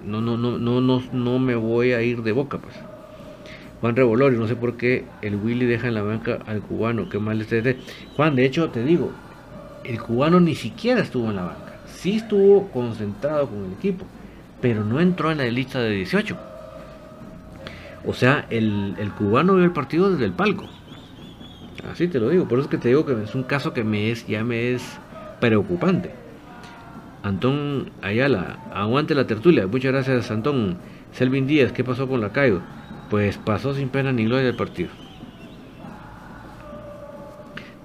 no, 0.04 0.20
no, 0.20 0.36
no, 0.36 0.58
no, 0.58 0.82
no, 0.82 1.04
no 1.14 1.40
me 1.40 1.54
voy 1.54 1.94
a 1.94 2.02
ir 2.02 2.24
de 2.24 2.32
boca, 2.32 2.58
pues. 2.58 2.89
Juan 3.82 3.96
Revolori, 3.96 4.38
no 4.38 4.48
sé 4.48 4.56
por 4.56 4.76
qué 4.76 5.06
el 5.22 5.36
Willy 5.38 5.66
deja 5.66 5.88
en 5.88 5.94
la 5.94 6.02
banca 6.02 6.40
al 6.46 6.62
cubano, 6.62 7.08
qué 7.10 7.20
mal 7.20 7.40
este. 7.40 7.78
Juan, 8.16 8.36
de 8.36 8.46
hecho, 8.46 8.70
te 8.70 8.84
digo, 8.84 9.12
el 9.86 10.02
cubano 10.02 10.40
ni 10.40 10.56
siquiera 10.56 11.02
estuvo 11.02 11.30
en 11.30 11.38
la 11.38 11.44
banca. 11.44 11.80
Sí 11.86 12.18
estuvo 12.18 12.68
concentrado 12.70 13.48
con 13.48 13.66
el 13.66 13.74
equipo, 13.74 14.06
pero 14.62 14.84
no 14.84 15.00
entró 15.00 15.32
en 15.32 15.38
la 15.38 15.46
lista 15.46 15.80
de 15.80 15.92
18. 15.92 16.38
O 18.06 18.14
sea, 18.14 18.46
el, 18.50 18.96
cubano 19.18 19.56
vio 19.56 19.66
el 19.66 19.72
partido 19.72 20.12
desde 20.12 20.26
el 20.26 20.34
palco. 20.34 20.66
Así 21.90 22.08
te 22.08 22.20
lo 22.20 22.30
digo, 22.30 22.48
por 22.48 22.60
eso 22.60 22.68
es 22.68 22.72
que 22.72 22.78
te 22.78 22.90
digo 22.90 23.06
que 23.06 23.24
es 23.24 23.36
un 23.36 23.44
caso 23.44 23.74
que 23.74 23.84
me 23.84 24.12
es, 24.12 24.28
ya 24.28 24.44
me 24.44 24.74
es 24.74 25.00
preocupante. 25.40 26.12
Antón 27.24 27.92
Ayala, 28.02 28.60
aguante 28.74 29.16
la 29.16 29.28
tertulia. 29.28 29.68
Muchas 29.68 29.92
gracias, 29.94 30.32
Antón. 30.32 30.78
Selvin 31.12 31.48
Díaz, 31.48 31.72
¿qué 31.72 31.84
pasó 31.84 32.08
con 32.08 32.22
la 32.22 32.30
Caigo? 32.30 32.62
Pues 33.10 33.38
pasó 33.38 33.74
sin 33.74 33.90
pena 33.90 34.12
ni 34.12 34.26
gloria 34.26 34.50
el 34.50 34.56
partido. 34.56 34.90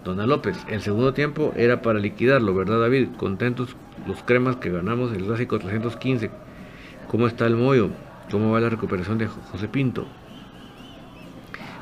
Dona 0.05 0.27
López, 0.27 0.59
el 0.69 0.83
segundo 0.83 1.15
tiempo 1.15 1.55
era 1.57 1.81
para 1.81 1.99
liquidarlo, 1.99 2.55
¿verdad 2.55 2.81
David? 2.81 3.09
Contentos 3.17 3.75
los 4.07 4.23
cremas 4.23 4.57
que 4.57 4.71
ganamos 4.71 5.13
el 5.15 5.25
clásico 5.25 5.59
315. 5.59 6.31
¿Cómo 7.09 7.27
está 7.27 7.47
el 7.47 7.57
mollo? 7.57 7.89
¿Cómo 8.31 8.53
va 8.53 8.61
la 8.61 8.69
recuperación 8.69 9.17
de 9.17 9.27
José 9.27 9.69
Pinto? 9.69 10.07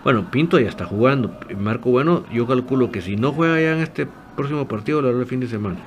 Bueno, 0.04 0.30
Pinto 0.30 0.58
ya 0.60 0.68
está 0.68 0.84
jugando. 0.84 1.36
Marco 1.56 1.90
Bueno, 1.90 2.24
yo 2.32 2.46
calculo 2.46 2.92
que 2.92 3.00
si 3.00 3.16
no 3.16 3.32
juega 3.32 3.60
ya 3.60 3.72
en 3.72 3.80
este 3.80 4.06
próximo 4.36 4.68
partido, 4.68 5.02
lo 5.02 5.08
hará 5.08 5.18
el 5.18 5.26
fin 5.26 5.40
de 5.40 5.48
semana. 5.48 5.78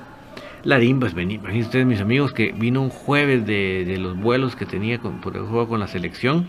Larimba, 0.62 1.08
imagínense 1.08 1.60
ustedes 1.60 1.86
mis 1.86 2.00
amigos 2.00 2.32
que 2.32 2.52
vino 2.52 2.82
un 2.82 2.90
jueves 2.90 3.46
de, 3.46 3.96
los 3.98 4.16
vuelos 4.16 4.56
que 4.56 4.66
tenía 4.66 4.98
con, 4.98 5.20
por 5.20 5.36
el 5.36 5.44
juego 5.44 5.68
con 5.68 5.80
la 5.80 5.86
selección 5.86 6.48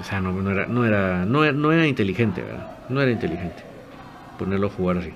o 0.00 0.04
sea, 0.04 0.20
no, 0.20 0.50
era, 0.50 0.66
no, 0.66 0.84
era, 0.84 1.24
no, 1.24 1.72
era, 1.72 1.86
inteligente, 1.86 2.42
¿verdad? 2.42 2.76
No 2.88 3.00
era 3.00 3.10
inteligente 3.10 3.62
ponerlo 4.38 4.68
a 4.68 4.70
jugar 4.70 4.98
así. 4.98 5.12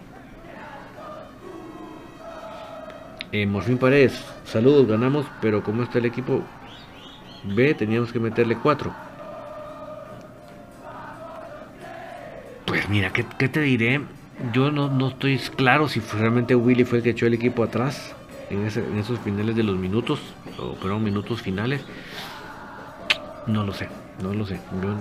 Eh, 3.33 3.47
Morfín 3.47 3.79
Paredes, 3.79 4.25
saludos, 4.45 4.87
ganamos, 4.87 5.27
pero 5.41 5.63
como 5.63 5.83
está 5.83 5.99
el 5.99 6.07
equipo 6.07 6.43
B, 7.45 7.75
teníamos 7.75 8.13
que 8.13 8.21
meterle 8.21 8.57
4. 8.57 8.95
Pues 12.65 12.89
mira, 12.89 13.13
¿qué, 13.13 13.49
te 13.49 13.61
diré? 13.61 14.01
yo 14.53 14.71
no, 14.71 14.89
no 14.89 15.09
estoy 15.09 15.39
claro 15.39 15.89
si 15.89 16.01
realmente 16.01 16.55
Willy 16.55 16.85
fue 16.85 16.99
el 16.99 17.05
que 17.05 17.11
echó 17.11 17.27
el 17.27 17.35
equipo 17.35 17.63
atrás 17.63 18.15
en, 18.51 18.67
esos 18.67 19.19
finales 19.21 19.57
de 19.57 19.63
los 19.63 19.77
minutos, 19.77 20.21
o 20.59 20.75
fueron 20.77 21.03
minutos 21.03 21.43
finales. 21.43 21.83
No 23.47 23.65
lo 23.65 23.73
sé, 23.73 23.89
no 24.23 24.35
lo 24.35 24.47
sé. 24.47 24.59
Yo, 24.83 24.95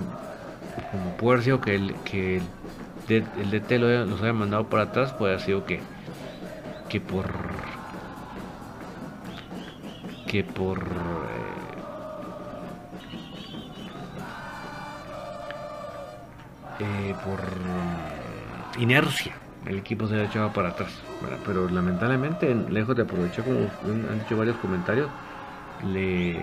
como 0.90 1.16
ser 1.42 1.60
que 1.60 1.74
el, 1.74 1.94
que 2.04 2.36
el, 3.08 3.24
el 3.38 3.50
DT 3.50 3.78
lo, 3.78 4.06
los 4.06 4.22
haya 4.22 4.32
mandado 4.32 4.64
para 4.68 4.84
atrás, 4.84 5.12
puede 5.12 5.34
haber 5.34 5.44
sido 5.44 5.64
que, 5.64 5.80
que 6.88 7.00
por 7.00 7.26
que 10.26 10.42
por 10.42 10.78
eh, 10.78 10.82
eh, 16.80 17.14
por 17.24 17.40
inercia 18.80 19.34
el 19.66 19.78
equipo 19.78 20.06
se 20.06 20.16
ha 20.16 20.24
echado 20.24 20.52
para 20.52 20.70
atrás. 20.70 20.92
Pero 21.44 21.68
lamentablemente, 21.68 22.54
lejos 22.54 22.94
de 22.96 23.02
aprovechar, 23.02 23.44
como 23.44 23.58
han 24.10 24.18
dicho 24.20 24.36
varios 24.36 24.56
comentarios, 24.58 25.08
le, 25.84 26.40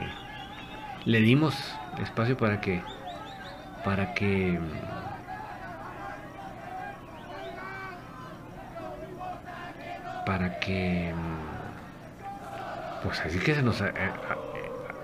le 1.05 1.19
dimos 1.21 1.55
espacio 2.01 2.37
para 2.37 2.59
que 2.59 2.81
para 3.83 4.13
que 4.13 4.59
para 10.25 10.59
que 10.59 11.13
pues 13.03 13.19
así 13.19 13.37
que 13.39 13.53
se 13.53 13.61
nos 13.61 13.83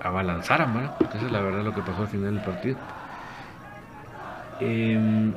abalanzaran, 0.02 0.74
¿verdad? 0.74 0.94
Esa 1.14 1.26
es 1.26 1.32
la 1.32 1.40
verdad 1.40 1.62
lo 1.62 1.74
que 1.74 1.82
pasó 1.82 2.02
al 2.02 2.08
final 2.08 2.34
del 2.34 2.44
partido. 2.44 2.76
Eh, 4.60 5.32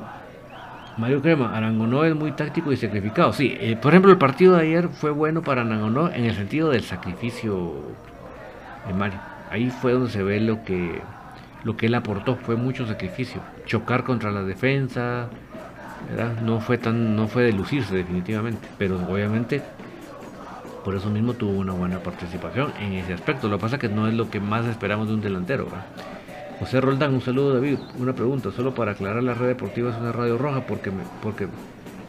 Mario 0.96 1.20
Crema, 1.22 1.56
Arangonó 1.56 2.04
es 2.04 2.14
muy 2.14 2.32
táctico 2.32 2.72
y 2.72 2.76
sacrificado. 2.76 3.32
Sí, 3.32 3.56
eh, 3.60 3.76
por 3.76 3.92
ejemplo, 3.92 4.12
el 4.12 4.18
partido 4.18 4.56
de 4.56 4.62
ayer 4.62 4.88
fue 4.88 5.10
bueno 5.10 5.42
para 5.42 5.62
Arangonó 5.62 6.08
en 6.08 6.24
el 6.24 6.34
sentido 6.34 6.70
del 6.70 6.84
sacrificio 6.84 7.74
de 8.86 8.94
Mario. 8.94 9.18
Ahí 9.50 9.70
fue 9.70 9.92
donde 9.92 10.10
se 10.10 10.22
ve 10.22 10.40
lo 10.40 10.64
que, 10.64 11.02
lo 11.64 11.76
que 11.76 11.86
él 11.86 11.94
aportó, 11.94 12.36
fue 12.36 12.56
mucho 12.56 12.86
sacrificio. 12.86 13.40
Chocar 13.66 14.04
contra 14.04 14.30
la 14.30 14.42
defensa, 14.42 15.28
no 16.42 16.60
fue 16.60 16.78
tan, 16.78 17.16
no 17.16 17.28
fue 17.28 17.44
de 17.44 17.52
lucirse 17.52 17.94
definitivamente, 17.94 18.68
pero 18.78 18.96
obviamente 19.08 19.62
por 20.84 20.94
eso 20.94 21.08
mismo 21.08 21.32
tuvo 21.32 21.58
una 21.58 21.72
buena 21.72 21.98
participación 22.00 22.72
en 22.78 22.92
ese 22.92 23.14
aspecto. 23.14 23.48
Lo 23.48 23.56
que 23.56 23.62
pasa 23.62 23.76
es 23.76 23.80
que 23.80 23.88
no 23.88 24.06
es 24.06 24.14
lo 24.14 24.30
que 24.30 24.38
más 24.38 24.66
esperamos 24.66 25.08
de 25.08 25.14
un 25.14 25.22
delantero. 25.22 25.64
¿verdad? 25.64 25.86
José 26.60 26.80
Roldán, 26.80 27.14
un 27.14 27.22
saludo 27.22 27.54
David. 27.54 27.78
Una 27.98 28.12
pregunta, 28.12 28.50
solo 28.52 28.74
para 28.74 28.92
aclarar, 28.92 29.22
la 29.22 29.34
red 29.34 29.48
deportiva 29.48 29.90
es 29.90 29.96
una 29.96 30.12
radio 30.12 30.36
roja 30.36 30.66
porque, 30.66 30.92
porque 31.22 31.48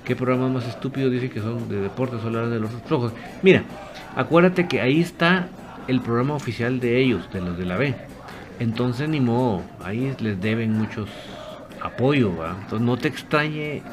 ¿qué 0.04 0.16
programas 0.16 0.52
más 0.52 0.68
estúpidos 0.68 1.12
dicen 1.12 1.30
que 1.30 1.40
son 1.40 1.70
de 1.70 1.80
deportes 1.80 2.22
solares 2.22 2.52
de 2.52 2.60
los 2.60 2.70
rojos? 2.90 3.14
Mira, 3.42 3.64
acuérdate 4.16 4.68
que 4.68 4.82
ahí 4.82 5.00
está 5.00 5.48
el 5.88 6.02
programa 6.02 6.34
oficial 6.34 6.80
de 6.80 7.02
ellos, 7.02 7.32
de 7.32 7.42
los 7.42 7.58
de 7.58 7.66
la 7.66 7.78
B. 7.78 7.96
Entonces 8.60 9.10
ni 9.10 9.20
modo, 9.20 9.64
ahí 9.84 10.16
les 10.20 10.40
deben 10.40 10.78
muchos 10.78 11.10
apoyo, 11.82 12.32
Entonces 12.62 12.82
no 12.82 12.98
te 12.98 13.08
extrañe, 13.08 13.84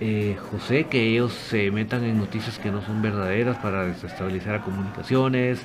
eh, 0.00 0.36
José, 0.50 0.84
que 0.84 1.02
ellos 1.02 1.32
se 1.32 1.70
metan 1.70 2.04
en 2.04 2.18
noticias 2.18 2.58
que 2.58 2.70
no 2.70 2.82
son 2.82 3.02
verdaderas 3.02 3.58
para 3.58 3.84
desestabilizar 3.84 4.56
a 4.56 4.60
comunicaciones 4.62 5.64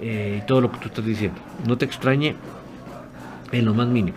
eh, 0.00 0.40
y 0.42 0.46
todo 0.46 0.60
lo 0.60 0.72
que 0.72 0.78
tú 0.78 0.88
estás 0.88 1.04
diciendo. 1.04 1.40
No 1.66 1.76
te 1.76 1.84
extrañe 1.84 2.36
en 3.52 3.64
lo 3.64 3.74
más 3.74 3.88
mínimo. 3.88 4.16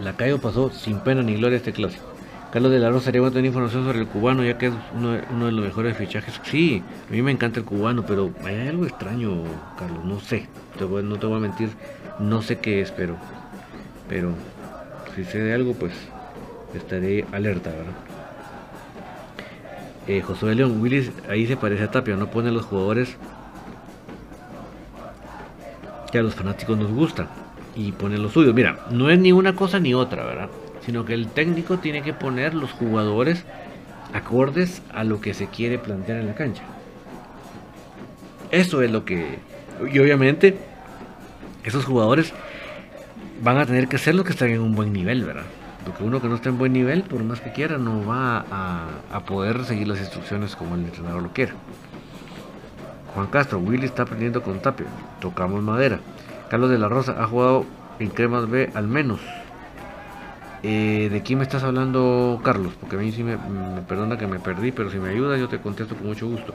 La 0.00 0.14
Cayo 0.14 0.40
pasó 0.40 0.70
sin 0.70 1.00
pena 1.00 1.22
ni 1.22 1.34
gloria 1.34 1.56
este 1.56 1.72
clásico. 1.72 2.04
Carlos 2.52 2.72
de 2.72 2.78
la 2.78 2.88
Rosa 2.88 3.06
sería 3.06 3.20
bueno 3.20 3.34
tener 3.34 3.46
información 3.46 3.84
sobre 3.84 4.00
el 4.00 4.06
cubano, 4.06 4.42
ya 4.42 4.56
que 4.56 4.66
es 4.66 4.72
uno, 4.94 5.12
de 5.12 5.52
los 5.52 5.64
mejores 5.64 5.96
fichajes. 5.96 6.40
Sí, 6.42 6.82
a 7.08 7.12
mí 7.12 7.22
me 7.22 7.30
encanta 7.30 7.60
el 7.60 7.66
cubano, 7.66 8.04
pero 8.04 8.32
hay 8.44 8.66
algo 8.66 8.86
extraño, 8.86 9.42
Carlos. 9.78 10.04
No 10.04 10.18
sé, 10.18 10.48
no 10.80 11.18
te 11.18 11.26
voy 11.26 11.36
a 11.36 11.40
mentir, 11.40 11.68
no 12.18 12.40
sé 12.42 12.58
qué 12.58 12.80
es, 12.80 12.90
pero 12.90 13.16
pero 14.08 14.32
si 15.14 15.24
sé 15.24 15.38
de 15.38 15.54
algo, 15.54 15.74
pues 15.74 15.92
estaré 16.74 17.24
alerta, 17.30 17.70
¿verdad? 17.70 17.92
Eh, 20.08 20.22
Josué 20.22 20.54
León, 20.54 20.80
Willis 20.80 21.12
ahí 21.28 21.46
se 21.46 21.56
parece 21.56 21.84
a 21.84 21.90
Tapia, 21.90 22.16
no 22.16 22.30
pone 22.30 22.48
a 22.48 22.52
los 22.52 22.64
jugadores 22.64 23.16
que 26.10 26.18
a 26.18 26.22
los 26.22 26.34
fanáticos 26.34 26.76
nos 26.76 26.90
gustan 26.90 27.28
y 27.74 27.92
pone 27.92 28.18
los 28.18 28.32
suyos. 28.32 28.54
Mira, 28.54 28.86
no 28.90 29.10
es 29.10 29.18
ni 29.18 29.32
una 29.32 29.54
cosa 29.54 29.78
ni 29.78 29.94
otra, 29.94 30.24
¿verdad? 30.24 30.48
Sino 30.84 31.04
que 31.04 31.14
el 31.14 31.28
técnico 31.28 31.78
tiene 31.78 32.02
que 32.02 32.12
poner 32.12 32.54
los 32.54 32.70
jugadores 32.72 33.44
acordes 34.12 34.82
a 34.92 35.04
lo 35.04 35.20
que 35.20 35.34
se 35.34 35.46
quiere 35.46 35.78
plantear 35.78 36.18
en 36.18 36.26
la 36.26 36.34
cancha. 36.34 36.62
Eso 38.50 38.82
es 38.82 38.90
lo 38.90 39.04
que... 39.04 39.38
Y 39.92 39.98
obviamente, 39.98 40.58
esos 41.64 41.84
jugadores 41.84 42.32
van 43.42 43.58
a 43.58 43.66
tener 43.66 43.88
que 43.88 43.98
ser 43.98 44.14
los 44.14 44.24
que 44.24 44.32
estén 44.32 44.50
en 44.50 44.60
un 44.60 44.74
buen 44.74 44.92
nivel, 44.92 45.24
¿verdad? 45.24 45.44
Porque 45.84 46.04
uno 46.04 46.20
que 46.20 46.28
no 46.28 46.34
está 46.34 46.48
en 46.50 46.58
buen 46.58 46.72
nivel, 46.72 47.02
por 47.02 47.22
más 47.24 47.40
que 47.40 47.52
quiera, 47.52 47.78
no 47.78 48.04
va 48.04 48.44
a, 48.50 49.20
poder 49.20 49.64
seguir 49.64 49.88
las 49.88 50.00
instrucciones 50.00 50.56
como 50.56 50.74
el 50.74 50.82
entrenador 50.82 51.22
lo 51.22 51.32
quiera. 51.32 51.52
Juan 53.14 53.28
Castro, 53.28 53.58
Willy 53.58 53.86
está 53.86 54.02
aprendiendo 54.02 54.42
con 54.42 54.60
Tapia, 54.60 54.86
tocamos 55.20 55.62
madera. 55.62 56.00
Carlos 56.50 56.68
de 56.68 56.78
la 56.78 56.88
Rosa 56.88 57.14
ha 57.16 57.28
jugado 57.28 57.64
en 58.00 58.08
Cremas 58.08 58.50
B 58.50 58.70
al 58.74 58.88
menos. 58.88 59.20
Eh, 60.64 61.08
¿De 61.10 61.22
quién 61.22 61.38
me 61.38 61.44
estás 61.44 61.62
hablando, 61.62 62.40
Carlos? 62.42 62.74
Porque 62.78 62.96
a 62.96 62.98
mí 62.98 63.12
sí 63.12 63.22
me, 63.22 63.38
perdona 63.88 64.18
que 64.18 64.26
me 64.26 64.40
perdí, 64.40 64.72
pero 64.72 64.90
si 64.90 64.98
me 64.98 65.10
ayuda 65.10 65.38
yo 65.38 65.48
te 65.48 65.60
contesto 65.60 65.94
con 65.94 66.08
mucho 66.08 66.26
gusto. 66.26 66.54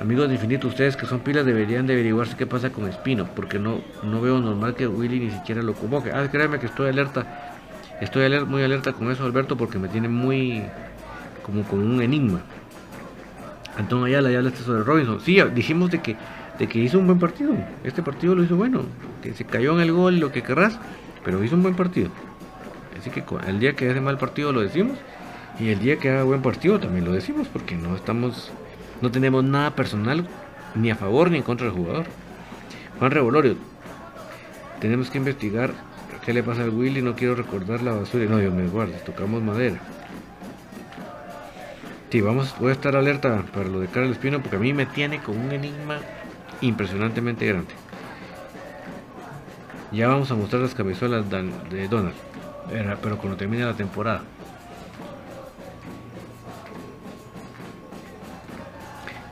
Amigos 0.00 0.28
de 0.28 0.34
Infinito, 0.34 0.66
ustedes 0.66 0.96
que 0.96 1.06
son 1.06 1.20
pilas 1.20 1.44
deberían 1.44 1.86
de 1.86 1.92
averiguarse 1.92 2.36
qué 2.36 2.46
pasa 2.46 2.70
con 2.70 2.88
Espino, 2.88 3.26
porque 3.36 3.58
no, 3.58 3.80
no 4.02 4.20
veo 4.20 4.40
normal 4.40 4.74
que 4.74 4.86
Willy 4.86 5.20
ni 5.20 5.30
siquiera 5.30 5.62
lo 5.62 5.74
convoque. 5.74 6.10
Ah, 6.12 6.26
créeme 6.30 6.58
que 6.58 6.66
estoy 6.66 6.88
alerta, 6.88 7.52
estoy 8.00 8.28
muy 8.44 8.62
alerta 8.62 8.94
con 8.94 9.10
eso, 9.10 9.24
Alberto, 9.24 9.56
porque 9.56 9.78
me 9.78 9.88
tiene 9.88 10.08
muy 10.08 10.64
como 11.42 11.62
con 11.64 11.80
un 11.80 12.02
enigma. 12.02 12.40
Antonio 13.76 14.06
Ayala 14.06 14.30
ya 14.30 14.38
hablaste 14.38 14.60
sobre 14.60 14.82
Robinson. 14.82 15.20
Sí, 15.20 15.40
dijimos 15.54 15.90
de 15.90 16.00
que, 16.00 16.16
de 16.58 16.66
que 16.66 16.78
hizo 16.78 16.98
un 16.98 17.06
buen 17.06 17.18
partido. 17.18 17.54
Este 17.84 18.02
partido 18.02 18.34
lo 18.34 18.42
hizo 18.42 18.56
bueno, 18.56 18.82
que 19.22 19.34
se 19.34 19.44
cayó 19.44 19.74
en 19.74 19.80
el 19.80 19.92
gol, 19.92 20.18
lo 20.18 20.32
que 20.32 20.42
querrás, 20.42 20.78
pero 21.24 21.42
hizo 21.44 21.56
un 21.56 21.62
buen 21.62 21.74
partido. 21.74 22.10
Así 22.98 23.10
que 23.10 23.22
el 23.46 23.60
día 23.60 23.74
que 23.74 23.90
hace 23.90 24.00
mal 24.00 24.18
partido 24.18 24.52
lo 24.52 24.60
decimos, 24.60 24.96
y 25.58 25.68
el 25.68 25.78
día 25.78 25.98
que 25.98 26.10
haga 26.10 26.22
buen 26.22 26.42
partido 26.42 26.78
también 26.78 27.04
lo 27.04 27.12
decimos, 27.12 27.48
porque 27.48 27.76
no 27.76 27.96
estamos 27.96 28.50
no 29.02 29.10
tenemos 29.10 29.44
nada 29.44 29.72
personal 29.72 30.26
ni 30.74 30.90
a 30.90 30.96
favor 30.96 31.30
ni 31.30 31.38
en 31.38 31.42
contra 31.42 31.66
del 31.66 31.76
jugador. 31.76 32.06
Juan 32.98 33.10
Revolorio, 33.10 33.56
tenemos 34.80 35.10
que 35.10 35.18
investigar 35.18 35.72
qué 36.24 36.32
le 36.32 36.42
pasa 36.42 36.62
al 36.62 36.70
Willy, 36.70 37.02
no 37.02 37.14
quiero 37.14 37.34
recordar 37.34 37.82
la 37.82 37.92
basura. 37.92 38.24
No, 38.24 38.38
Dios 38.38 38.52
me 38.52 38.66
guarde, 38.66 38.94
tocamos 39.04 39.42
madera. 39.42 39.78
Sí, 42.10 42.20
vamos, 42.20 42.54
voy 42.58 42.70
a 42.70 42.72
estar 42.72 42.96
alerta 42.96 43.44
para 43.52 43.68
lo 43.68 43.80
de 43.80 43.88
Carlos 43.88 44.12
Espino 44.12 44.40
porque 44.40 44.56
a 44.56 44.60
mí 44.60 44.72
me 44.72 44.86
tiene 44.86 45.20
con 45.20 45.36
un 45.36 45.52
enigma 45.52 45.98
impresionantemente 46.60 47.46
grande. 47.46 47.74
Ya 49.92 50.08
vamos 50.08 50.30
a 50.30 50.34
mostrar 50.34 50.62
las 50.62 50.74
camisolas 50.74 51.24
de 51.30 51.88
Donald, 51.88 52.14
pero 53.02 53.18
cuando 53.18 53.36
termine 53.36 53.64
la 53.64 53.74
temporada. 53.74 54.22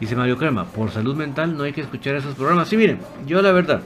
Dice 0.00 0.16
Mario 0.16 0.36
Crema, 0.36 0.66
por 0.66 0.90
salud 0.90 1.14
mental 1.16 1.56
no 1.56 1.64
hay 1.64 1.72
que 1.72 1.80
escuchar 1.80 2.14
esos 2.16 2.34
programas. 2.34 2.68
Sí, 2.68 2.76
miren, 2.76 2.98
yo 3.26 3.40
la 3.42 3.52
verdad, 3.52 3.80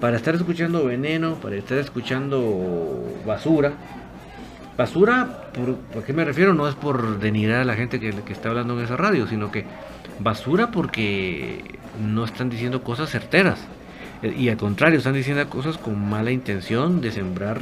para 0.00 0.16
estar 0.16 0.34
escuchando 0.34 0.84
veneno, 0.84 1.34
para 1.36 1.56
estar 1.56 1.78
escuchando 1.78 3.20
basura, 3.26 3.72
basura, 4.76 5.50
¿por, 5.52 6.04
qué 6.04 6.12
me 6.12 6.24
refiero? 6.24 6.54
No 6.54 6.68
es 6.68 6.74
por 6.74 7.18
denigrar 7.18 7.62
a 7.62 7.64
la 7.64 7.74
gente 7.74 7.98
que, 7.98 8.10
que 8.10 8.32
está 8.32 8.50
hablando 8.50 8.78
en 8.78 8.84
esa 8.84 8.96
radio, 8.96 9.26
sino 9.26 9.50
que 9.50 9.64
basura 10.20 10.70
porque 10.70 11.77
no 12.00 12.24
están 12.24 12.50
diciendo 12.50 12.82
cosas 12.82 13.10
certeras. 13.10 13.60
Y 14.22 14.48
al 14.48 14.56
contrario, 14.56 14.98
están 14.98 15.14
diciendo 15.14 15.48
cosas 15.48 15.78
con 15.78 16.08
mala 16.08 16.32
intención 16.32 17.00
de 17.00 17.12
sembrar 17.12 17.60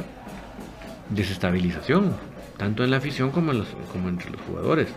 desestabilización, 1.09 2.13
tanto 2.57 2.83
en 2.83 2.91
la 2.91 2.97
afición 2.97 3.31
como, 3.31 3.51
en 3.51 3.59
los, 3.59 3.67
como 3.91 4.09
entre 4.09 4.31
los 4.31 4.41
jugadores. 4.41 4.87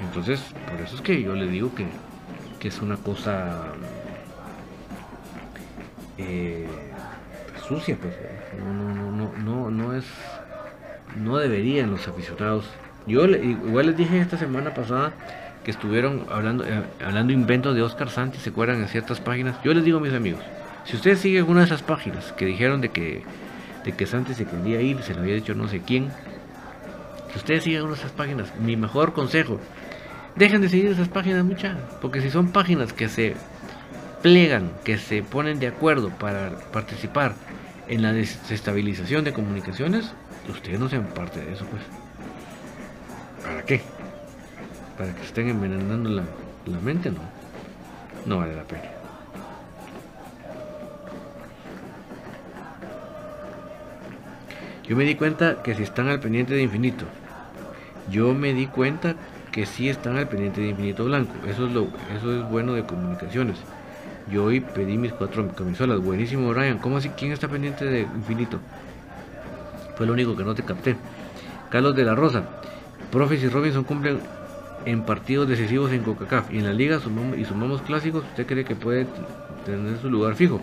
Entonces, 0.00 0.40
por 0.70 0.80
eso 0.80 0.96
es 0.96 1.02
que 1.02 1.20
yo 1.20 1.34
le 1.34 1.48
digo 1.48 1.74
que 1.74 1.86
que 2.64 2.68
es 2.68 2.80
una 2.80 2.96
cosa 2.96 3.74
eh, 6.16 6.66
sucia, 7.68 7.94
pues 8.00 8.14
no, 8.58 8.72
no, 8.72 9.10
no, 9.12 9.32
no, 9.36 9.70
no 9.70 9.94
es, 9.94 10.06
no 11.14 11.36
deberían 11.36 11.90
los 11.90 12.08
aficionados. 12.08 12.64
Yo 13.06 13.26
igual 13.26 13.88
les 13.88 13.98
dije 13.98 14.18
esta 14.18 14.38
semana 14.38 14.72
pasada 14.72 15.12
que 15.64 15.70
estuvieron 15.70 16.26
hablando, 16.30 16.64
eh, 16.64 16.82
hablando 17.04 17.32
inventos 17.32 17.74
de 17.74 17.82
Oscar 17.82 18.10
Santi, 18.10 18.38
se 18.38 18.50
acuerdan 18.50 18.80
en 18.80 18.88
ciertas 18.88 19.20
páginas. 19.20 19.56
Yo 19.64 19.72
les 19.74 19.84
digo 19.84 19.98
a 19.98 20.00
mis 20.00 20.12
amigos, 20.12 20.42
si 20.84 20.96
ustedes 20.96 21.20
siguen 21.20 21.44
una 21.48 21.60
de 21.60 21.66
esas 21.66 21.82
páginas 21.82 22.32
que 22.32 22.44
dijeron 22.44 22.80
de 22.80 22.90
que, 22.90 23.22
de 23.84 23.92
que 23.92 24.06
Santi 24.06 24.34
se 24.34 24.44
quería 24.44 24.80
ir, 24.80 25.02
se 25.02 25.14
lo 25.14 25.20
había 25.20 25.34
dicho 25.34 25.54
no 25.54 25.66
sé 25.66 25.80
quién, 25.80 26.10
si 27.32 27.38
ustedes 27.38 27.64
siguen 27.64 27.82
una 27.82 27.94
de 27.94 27.98
esas 27.98 28.12
páginas, 28.12 28.52
mi 28.60 28.76
mejor 28.76 29.14
consejo, 29.14 29.58
dejen 30.36 30.60
de 30.60 30.68
seguir 30.68 30.86
esas 30.86 31.08
páginas 31.08 31.44
muchas, 31.44 31.76
porque 32.00 32.20
si 32.20 32.30
son 32.30 32.52
páginas 32.52 32.92
que 32.92 33.08
se 33.08 33.34
plegan, 34.22 34.70
que 34.84 34.98
se 34.98 35.22
ponen 35.22 35.58
de 35.58 35.68
acuerdo 35.68 36.10
para 36.10 36.50
participar 36.72 37.34
en 37.88 38.02
la 38.02 38.12
desestabilización 38.12 39.24
de 39.24 39.32
comunicaciones, 39.32 40.12
ustedes 40.48 40.78
no 40.78 40.88
sean 40.88 41.06
parte 41.06 41.40
de 41.40 41.52
eso, 41.52 41.64
pues. 41.66 41.82
¿Para 43.42 43.62
qué? 43.64 43.82
Para 44.96 45.14
que 45.14 45.22
estén 45.22 45.48
envenenando 45.48 46.10
la, 46.10 46.22
la 46.66 46.78
mente, 46.78 47.10
no. 47.10 47.20
No 48.26 48.38
vale 48.38 48.54
la 48.54 48.62
pena. 48.62 48.90
Yo 54.86 54.96
me 54.96 55.04
di 55.04 55.14
cuenta 55.14 55.62
que 55.62 55.74
si 55.74 55.82
están 55.82 56.08
al 56.08 56.20
pendiente 56.20 56.54
de 56.54 56.62
infinito, 56.62 57.06
yo 58.10 58.34
me 58.34 58.52
di 58.52 58.66
cuenta 58.66 59.16
que 59.50 59.66
si 59.66 59.88
están 59.88 60.16
al 60.16 60.28
pendiente 60.28 60.60
de 60.60 60.68
infinito 60.68 61.04
blanco. 61.04 61.32
Eso 61.48 61.66
es 61.66 61.72
lo, 61.72 61.88
eso 62.16 62.38
es 62.38 62.50
bueno 62.50 62.74
de 62.74 62.84
comunicaciones. 62.84 63.56
Yo 64.30 64.44
hoy 64.44 64.60
pedí 64.60 64.98
mis 64.98 65.12
cuatro 65.12 65.46
camisolas. 65.54 66.00
Buenísimo, 66.00 66.52
Ryan. 66.52 66.78
¿Cómo 66.78 66.98
así? 66.98 67.08
¿Quién 67.10 67.32
está 67.32 67.48
pendiente 67.48 67.84
de 67.84 68.02
infinito? 68.02 68.58
Fue 69.96 70.06
lo 70.06 70.12
único 70.12 70.36
que 70.36 70.44
no 70.44 70.54
te 70.54 70.62
capté. 70.64 70.96
Carlos 71.70 71.94
de 71.96 72.04
la 72.04 72.14
Rosa. 72.14 72.42
Profes 73.10 73.42
y 73.42 73.48
Robinson 73.48 73.84
cumplen 73.84 74.18
en 74.86 75.02
partidos 75.02 75.48
decisivos 75.48 75.92
en 75.92 76.02
CONCACAF 76.02 76.52
y 76.52 76.58
en 76.58 76.64
la 76.64 76.72
liga 76.72 77.00
sumamos, 77.00 77.38
y 77.38 77.44
sumamos 77.44 77.82
clásicos. 77.82 78.24
¿Usted 78.24 78.46
cree 78.46 78.64
que 78.64 78.76
puede 78.76 79.06
tener 79.64 79.98
su 80.00 80.10
lugar 80.10 80.34
fijo? 80.34 80.60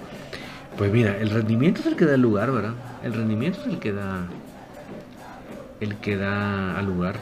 Pues 0.78 0.92
mira, 0.92 1.18
el 1.18 1.30
rendimiento 1.30 1.82
es 1.82 1.88
el 1.88 1.96
que 1.96 2.06
da 2.06 2.18
lugar, 2.18 2.52
¿verdad? 2.52 2.74
El 3.04 3.14
rendimiento 3.14 3.60
es 3.62 3.68
el 3.68 3.80
que 3.80 3.92
da 3.92 4.26
el 5.80 5.96
que 5.96 6.16
da 6.16 6.78
al 6.78 6.86
lugar. 6.86 7.16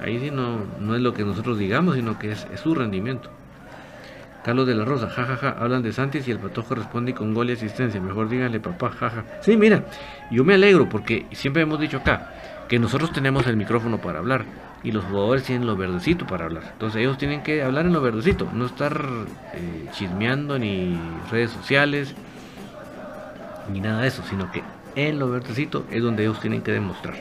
Ahí 0.00 0.18
sí 0.18 0.30
no, 0.30 0.60
no 0.78 0.94
es 0.94 1.02
lo 1.02 1.12
que 1.12 1.24
nosotros 1.24 1.58
digamos, 1.58 1.96
sino 1.96 2.18
que 2.18 2.32
es, 2.32 2.46
su 2.62 2.74
rendimiento. 2.74 3.30
Carlos 4.44 4.66
de 4.66 4.74
la 4.74 4.86
Rosa, 4.86 5.10
jajaja, 5.10 5.36
ja, 5.36 5.52
ja. 5.52 5.62
hablan 5.62 5.82
de 5.82 5.92
Santis 5.92 6.26
y 6.26 6.30
el 6.30 6.38
patojo 6.38 6.74
responde 6.74 7.12
con 7.12 7.34
gol 7.34 7.50
y 7.50 7.52
asistencia. 7.52 8.00
Mejor 8.00 8.30
díganle 8.30 8.58
papá, 8.58 8.90
jaja. 8.90 9.24
Sí, 9.42 9.56
mira, 9.56 9.84
yo 10.30 10.44
me 10.44 10.54
alegro 10.54 10.88
porque 10.88 11.26
siempre 11.32 11.62
hemos 11.62 11.78
dicho 11.78 11.98
acá 11.98 12.32
que 12.66 12.78
nosotros 12.78 13.12
tenemos 13.12 13.46
el 13.46 13.56
micrófono 13.56 13.98
para 13.98 14.20
hablar 14.20 14.46
y 14.82 14.92
los 14.92 15.04
jugadores 15.04 15.44
tienen 15.44 15.66
lo 15.66 15.76
verdecito 15.76 16.26
para 16.26 16.46
hablar. 16.46 16.64
Entonces 16.72 17.00
ellos 17.00 17.18
tienen 17.18 17.42
que 17.42 17.62
hablar 17.62 17.86
en 17.86 17.92
lo 17.92 18.00
verdecito, 18.00 18.48
no 18.52 18.66
estar 18.66 19.04
eh, 19.54 19.88
chismeando 19.92 20.58
ni 20.58 20.98
redes 21.30 21.50
sociales 21.50 22.14
ni 23.70 23.80
nada 23.80 24.02
de 24.02 24.08
eso, 24.08 24.22
sino 24.28 24.50
que 24.50 24.62
en 24.94 25.18
lo 25.18 25.30
verdecito 25.30 25.84
es 25.90 26.02
donde 26.02 26.24
ellos 26.24 26.40
tienen 26.40 26.62
que 26.62 26.72
demostrar. 26.72 27.14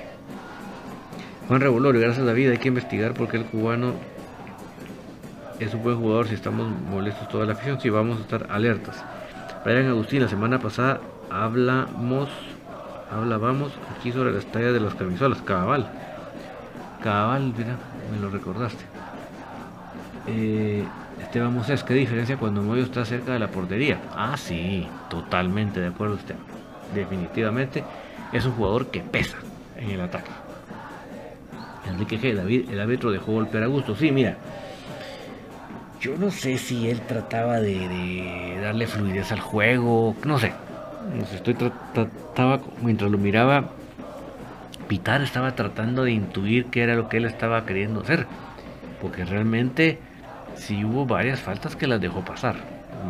Juan 1.47 1.61
Revolorio, 1.61 2.01
gracias 2.01 2.23
a 2.23 2.27
David, 2.27 2.51
hay 2.51 2.57
que 2.57 2.67
investigar 2.67 3.13
porque 3.13 3.37
el 3.37 3.45
cubano 3.45 3.93
es 5.59 5.73
un 5.73 5.83
buen 5.83 5.97
jugador 5.97 6.27
si 6.27 6.35
estamos 6.35 6.69
molestos 6.69 7.27
toda 7.27 7.45
la 7.45 7.53
afición, 7.53 7.79
si 7.81 7.89
vamos 7.89 8.19
a 8.19 8.21
estar 8.21 8.47
alertas. 8.49 9.03
Brian 9.65 9.87
Agustín, 9.87 10.21
la 10.21 10.29
semana 10.29 10.59
pasada 10.59 11.01
hablamos, 11.29 12.29
hablábamos 13.11 13.71
aquí 13.97 14.11
sobre 14.11 14.31
las 14.31 14.45
tallas 14.45 14.73
de 14.73 14.79
las 14.79 14.95
camisolas, 14.95 15.41
cabal. 15.41 15.89
Cabal, 17.03 17.53
mira, 17.57 17.77
me 18.11 18.19
lo 18.19 18.29
recordaste. 18.29 18.83
Eh, 20.27 20.83
Esteban 21.21 21.53
Moses, 21.53 21.83
¿qué 21.83 21.93
diferencia 21.93 22.37
cuando 22.37 22.61
Moyo 22.61 22.83
está 22.83 23.05
cerca 23.05 23.33
de 23.33 23.39
la 23.39 23.47
portería? 23.47 23.99
Ah, 24.15 24.35
sí, 24.37 24.87
totalmente 25.09 25.79
de 25.79 25.87
acuerdo 25.87 26.15
usted. 26.15 26.35
Definitivamente 26.93 27.83
es 28.33 28.45
un 28.45 28.53
jugador 28.53 28.87
que 28.87 29.01
pesa 29.01 29.37
en 29.77 29.91
el 29.91 30.01
ataque. 30.01 30.31
Enrique 31.87 32.19
G, 32.19 32.35
David, 32.35 32.69
el 32.69 32.79
árbitro 32.79 33.11
dejó 33.11 33.33
golpear 33.33 33.63
a 33.63 33.67
gusto. 33.67 33.95
Sí, 33.95 34.11
mira, 34.11 34.37
yo 35.99 36.15
no 36.17 36.31
sé 36.31 36.57
si 36.57 36.89
él 36.89 37.01
trataba 37.01 37.59
de, 37.59 38.59
darle 38.61 38.87
fluidez 38.87 39.31
al 39.31 39.39
juego, 39.39 40.15
no 40.25 40.39
sé. 40.39 40.53
estoy 41.33 41.55
trataba, 41.55 42.61
mientras 42.81 43.09
lo 43.11 43.17
miraba, 43.17 43.69
Pitar 44.87 45.21
estaba 45.21 45.55
tratando 45.55 46.03
de 46.03 46.11
intuir 46.11 46.65
qué 46.65 46.83
era 46.83 46.95
lo 46.95 47.09
que 47.09 47.17
él 47.17 47.25
estaba 47.25 47.65
queriendo 47.65 48.01
hacer. 48.01 48.27
Porque 49.01 49.25
realmente 49.25 49.99
sí 50.55 50.83
hubo 50.83 51.05
varias 51.05 51.39
faltas 51.39 51.75
que 51.75 51.87
las 51.87 52.01
dejó 52.01 52.21
pasar. 52.23 52.55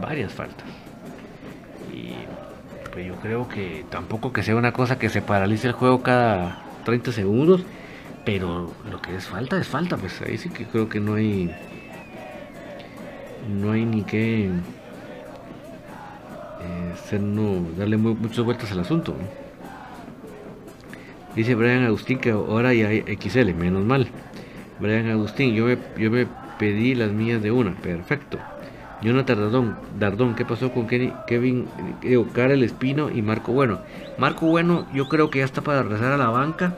Varias 0.01 0.33
faltas. 0.33 0.67
Y 1.93 2.13
pues 2.91 3.07
yo 3.07 3.15
creo 3.15 3.47
que 3.47 3.85
tampoco 3.89 4.33
que 4.33 4.43
sea 4.43 4.55
una 4.55 4.71
cosa 4.71 4.99
que 4.99 5.09
se 5.09 5.21
paralice 5.21 5.67
el 5.67 5.73
juego 5.73 6.03
cada 6.03 6.61
30 6.85 7.11
segundos. 7.11 7.63
Pero 8.25 8.73
lo 8.89 9.01
que 9.01 9.15
es 9.15 9.25
falta 9.25 9.57
es 9.57 9.67
falta. 9.67 9.97
Pues 9.97 10.21
ahí 10.21 10.37
sí 10.37 10.49
que 10.49 10.65
creo 10.65 10.89
que 10.89 10.99
no 10.99 11.15
hay 11.15 11.51
no 13.49 13.71
hay 13.71 13.85
ni 13.85 14.03
que 14.03 14.49
eh, 16.61 17.71
darle 17.77 17.97
muchas 17.97 18.45
vueltas 18.45 18.71
al 18.71 18.79
asunto. 18.81 19.15
Dice 21.35 21.55
Brian 21.55 21.83
Agustín 21.83 22.19
que 22.19 22.31
ahora 22.31 22.73
ya 22.73 22.87
hay 22.87 23.01
XL, 23.01 23.53
menos 23.53 23.85
mal. 23.85 24.07
Brian 24.79 25.09
Agustín, 25.09 25.53
yo 25.53 25.65
me, 25.65 25.77
yo 25.97 26.09
me 26.09 26.27
pedí 26.57 26.95
las 26.95 27.11
mías 27.11 27.41
de 27.41 27.51
una, 27.51 27.73
perfecto. 27.75 28.39
Jonathan 29.01 29.39
Dardón, 29.39 29.77
Dardón, 29.97 30.35
¿qué 30.35 30.43
pasó 30.43 30.71
con 30.71 30.87
Kevin, 30.87 31.67
eh, 32.01 32.25
Karel 32.33 32.63
Espino 32.63 33.09
y 33.09 33.21
Marco 33.21 33.53
Bueno? 33.53 33.79
Marco 34.17 34.45
Bueno, 34.47 34.87
yo 34.93 35.07
creo 35.07 35.29
que 35.29 35.39
ya 35.39 35.45
está 35.45 35.61
para 35.61 35.83
rezar 35.83 36.11
a 36.11 36.17
la 36.17 36.29
banca. 36.29 36.77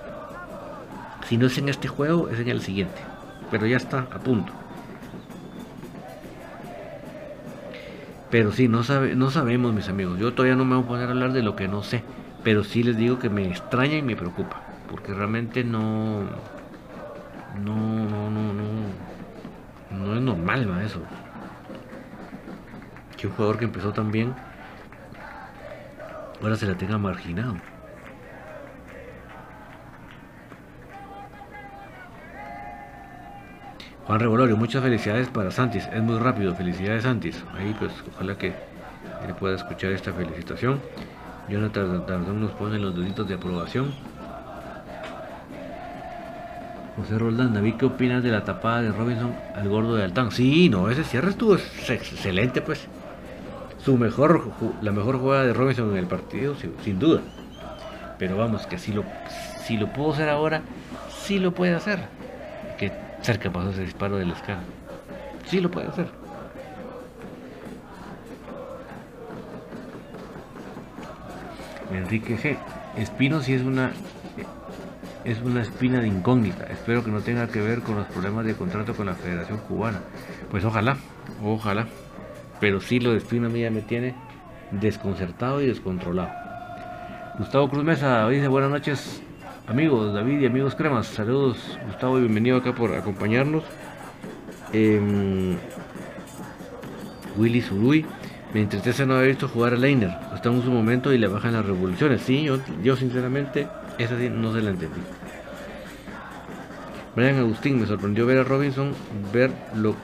Si 1.27 1.37
no 1.37 1.47
es 1.47 1.57
en 1.57 1.69
este 1.69 1.87
juego, 1.87 2.29
es 2.29 2.39
en 2.39 2.49
el 2.49 2.61
siguiente. 2.61 3.01
Pero 3.49 3.65
ya 3.65 3.77
está 3.77 4.07
a 4.11 4.19
punto. 4.19 4.53
Pero 8.29 8.51
sí, 8.51 8.67
no, 8.67 8.83
sabe, 8.83 9.15
no 9.15 9.31
sabemos, 9.31 9.73
mis 9.73 9.89
amigos. 9.89 10.19
Yo 10.19 10.33
todavía 10.33 10.55
no 10.55 10.63
me 10.63 10.75
voy 10.75 10.85
a 10.85 10.87
poner 10.87 11.07
a 11.07 11.11
hablar 11.11 11.33
de 11.33 11.41
lo 11.41 11.55
que 11.55 11.67
no 11.67 11.81
sé. 11.81 12.03
Pero 12.43 12.63
sí 12.63 12.83
les 12.83 12.97
digo 12.97 13.19
que 13.19 13.29
me 13.29 13.47
extraña 13.47 13.97
y 13.97 14.01
me 14.01 14.15
preocupa. 14.15 14.61
Porque 14.89 15.13
realmente 15.13 15.63
no. 15.63 16.21
No, 17.63 17.75
no, 17.75 18.29
no, 18.29 18.53
no. 18.53 18.71
No 19.91 20.15
es 20.15 20.21
normal, 20.21 20.67
¿no? 20.67 20.79
Eso. 20.81 21.01
Que 23.17 23.27
un 23.27 23.33
jugador 23.33 23.57
que 23.57 23.65
empezó 23.65 23.93
tan 23.93 24.11
bien. 24.11 24.33
Ahora 26.41 26.55
se 26.55 26.65
la 26.65 26.75
tenga 26.75 26.97
marginado. 26.97 27.55
Juan 34.07 34.19
Revolorio, 34.19 34.57
muchas 34.57 34.81
felicidades 34.81 35.29
para 35.29 35.51
Santis. 35.51 35.87
Es 35.93 36.01
muy 36.01 36.17
rápido, 36.17 36.55
felicidades 36.55 37.03
Santis. 37.03 37.45
Ahí 37.55 37.75
pues 37.77 37.93
ojalá 38.13 38.35
que 38.37 38.47
él 38.47 39.35
pueda 39.39 39.55
escuchar 39.55 39.91
esta 39.91 40.11
felicitación. 40.11 40.81
Jonathan 41.51 42.05
Tardón 42.05 42.39
nos 42.39 42.51
pone 42.51 42.79
los 42.79 42.95
deditos 42.95 43.27
de 43.27 43.33
aprobación. 43.33 43.91
José 46.95 47.19
Roldán, 47.19 47.53
David, 47.53 47.75
¿qué 47.77 47.85
opinas 47.85 48.23
de 48.23 48.31
la 48.31 48.45
tapada 48.45 48.81
de 48.81 48.91
Robinson 48.91 49.35
al 49.53 49.67
gordo 49.67 49.95
de 49.95 50.03
Altán? 50.05 50.31
Sí, 50.31 50.69
no, 50.69 50.89
ese 50.89 51.03
cierre 51.03 51.31
estuvo 51.31 51.55
excelente, 51.55 52.61
pues. 52.61 52.87
Su 53.83 53.97
mejor, 53.97 54.49
la 54.81 54.91
mejor 54.93 55.19
jugada 55.19 55.43
de 55.43 55.53
Robinson 55.53 55.91
en 55.91 55.97
el 55.97 56.07
partido, 56.07 56.55
sin, 56.55 56.99
duda. 56.99 57.21
Pero 58.17 58.37
vamos, 58.37 58.65
que 58.65 58.77
si 58.77 58.93
lo, 58.93 59.03
si 59.65 59.75
lo 59.75 59.91
puedo 59.91 60.13
hacer 60.13 60.29
ahora, 60.29 60.61
sí 61.09 61.37
lo 61.37 61.53
puede 61.53 61.73
hacer. 61.73 61.99
Que 62.77 62.93
cerca 63.21 63.51
pasó 63.51 63.71
ese 63.71 63.81
disparo 63.81 64.15
de 64.15 64.25
la 64.25 64.33
escala. 64.33 64.61
Sí 65.47 65.59
lo 65.59 65.69
puede 65.69 65.87
hacer. 65.87 66.20
Enrique 71.93 72.37
G. 72.37 72.57
Espino 72.97 73.41
sí 73.41 73.53
es 73.53 73.61
una 73.61 73.91
es 75.23 75.41
una 75.41 75.61
espina 75.61 76.01
de 76.01 76.07
incógnita. 76.07 76.65
Espero 76.65 77.03
que 77.03 77.11
no 77.11 77.21
tenga 77.21 77.47
que 77.47 77.61
ver 77.61 77.81
con 77.81 77.95
los 77.95 78.07
problemas 78.07 78.45
de 78.45 78.55
contrato 78.55 78.95
con 78.95 79.05
la 79.05 79.13
Federación 79.13 79.59
Cubana. 79.59 79.99
Pues 80.49 80.65
ojalá, 80.65 80.97
ojalá. 81.43 81.87
Pero 82.59 82.81
sí 82.81 82.99
lo 82.99 83.11
de 83.11 83.17
Espino 83.17 83.47
a 83.47 83.49
mí 83.49 83.61
ya 83.61 83.71
me 83.71 83.81
tiene 83.81 84.15
desconcertado 84.71 85.61
y 85.61 85.67
descontrolado. 85.67 86.31
Gustavo 87.37 87.69
Cruz 87.69 87.83
Mesa 87.83 88.27
dice 88.29 88.47
buenas 88.47 88.69
noches 88.69 89.23
amigos 89.67 90.13
David 90.13 90.41
y 90.41 90.45
amigos 90.45 90.75
cremas, 90.75 91.07
saludos 91.07 91.79
Gustavo 91.85 92.17
y 92.17 92.21
bienvenido 92.21 92.57
acá 92.57 92.73
por 92.73 92.93
acompañarnos. 92.93 93.63
Eh, 94.73 95.57
Willy 97.37 97.61
Zuruy, 97.61 98.05
me 98.53 98.61
entristece 98.61 99.05
no 99.05 99.15
haber 99.15 99.29
visto 99.29 99.47
jugar 99.47 99.73
a 99.73 99.77
Leiner, 99.77 100.17
está 100.35 100.49
en 100.49 100.61
su 100.61 100.71
momento 100.71 101.13
y 101.13 101.17
le 101.17 101.27
bajan 101.27 101.53
las 101.53 101.65
revoluciones. 101.65 102.21
Sí, 102.21 102.43
yo, 102.43 102.59
yo 102.83 102.95
sinceramente 102.95 103.67
esa 103.97 104.17
sí 104.17 104.29
no 104.29 104.53
se 104.53 104.61
la 104.61 104.71
entendí. 104.71 105.01
Brian 107.15 107.39
Agustín, 107.39 107.79
me 107.79 107.87
sorprendió 107.87 108.25
ver 108.25 108.39
a 108.39 108.43
Robinson, 108.43 108.93
verlo, 109.33 109.95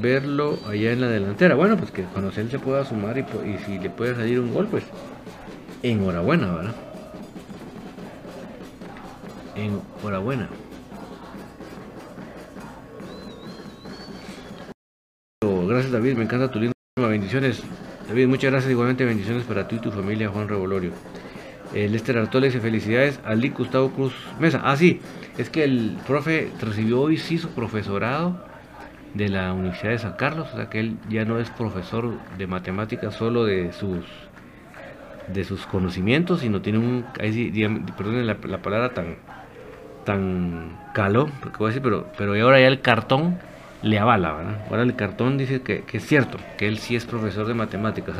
verlo 0.00 0.58
allá 0.68 0.92
en 0.92 1.00
la 1.00 1.08
delantera. 1.08 1.54
Bueno, 1.54 1.76
pues 1.76 1.90
que 1.90 2.02
cuando 2.04 2.32
él 2.34 2.50
se 2.50 2.58
pueda 2.58 2.84
sumar 2.84 3.18
y, 3.18 3.20
y 3.20 3.58
si 3.64 3.78
le 3.78 3.90
puede 3.90 4.14
salir 4.14 4.40
un 4.40 4.52
gol, 4.52 4.66
pues 4.68 4.84
enhorabuena, 5.82 6.52
¿verdad? 6.52 6.74
Enhorabuena. 9.54 10.48
Gracias 15.72 15.92
David, 15.92 16.16
me 16.16 16.24
encanta 16.24 16.50
tu 16.50 16.58
linda 16.58 16.71
bendiciones. 17.00 17.62
David, 18.06 18.28
muchas 18.28 18.50
gracias 18.50 18.70
igualmente, 18.70 19.06
bendiciones 19.06 19.44
para 19.44 19.66
ti 19.66 19.76
y 19.76 19.78
tu 19.78 19.90
familia, 19.90 20.28
Juan 20.28 20.46
Revolorio. 20.46 20.90
Eh, 21.72 21.88
Lester 21.88 22.18
Artola 22.18 22.44
dice 22.44 22.60
felicidades 22.60 23.18
a 23.24 23.34
Lee 23.34 23.48
Gustavo 23.48 23.90
Cruz 23.92 24.12
Mesa. 24.38 24.60
Ah, 24.62 24.76
sí, 24.76 25.00
es 25.38 25.48
que 25.48 25.64
el 25.64 25.96
profe 26.06 26.50
recibió 26.60 27.00
hoy 27.00 27.16
sí 27.16 27.38
su 27.38 27.48
profesorado 27.48 28.44
de 29.14 29.30
la 29.30 29.54
Universidad 29.54 29.92
de 29.92 29.98
San 30.00 30.12
Carlos, 30.16 30.48
o 30.52 30.56
sea 30.56 30.68
que 30.68 30.80
él 30.80 30.98
ya 31.08 31.24
no 31.24 31.38
es 31.38 31.48
profesor 31.48 32.12
de 32.36 32.46
matemáticas 32.46 33.14
solo 33.14 33.46
de 33.46 33.72
sus 33.72 34.04
de 35.28 35.44
sus 35.44 35.64
conocimientos, 35.64 36.40
sino 36.40 36.60
tiene 36.60 36.78
un, 36.78 37.06
perdón 37.96 38.26
la, 38.26 38.36
la, 38.44 38.58
palabra 38.58 38.92
tan 38.92 39.16
tan 40.04 40.78
caló, 40.92 41.30
porque 41.40 41.56
voy 41.56 41.68
a 41.68 41.68
decir, 41.68 41.82
pero, 41.82 42.06
pero 42.18 42.34
ahora 42.34 42.60
ya 42.60 42.66
el 42.66 42.82
cartón 42.82 43.38
le 43.82 43.98
avala, 43.98 44.32
¿verdad? 44.32 44.66
Ahora 44.70 44.82
el 44.82 44.94
cartón 44.94 45.38
dice 45.38 45.62
que, 45.62 45.84
es 45.92 46.06
cierto, 46.06 46.38
que 46.56 46.68
él 46.68 46.78
sí 46.78 46.96
es 46.96 47.04
profesor 47.04 47.46
de 47.46 47.54
matemáticas, 47.54 48.16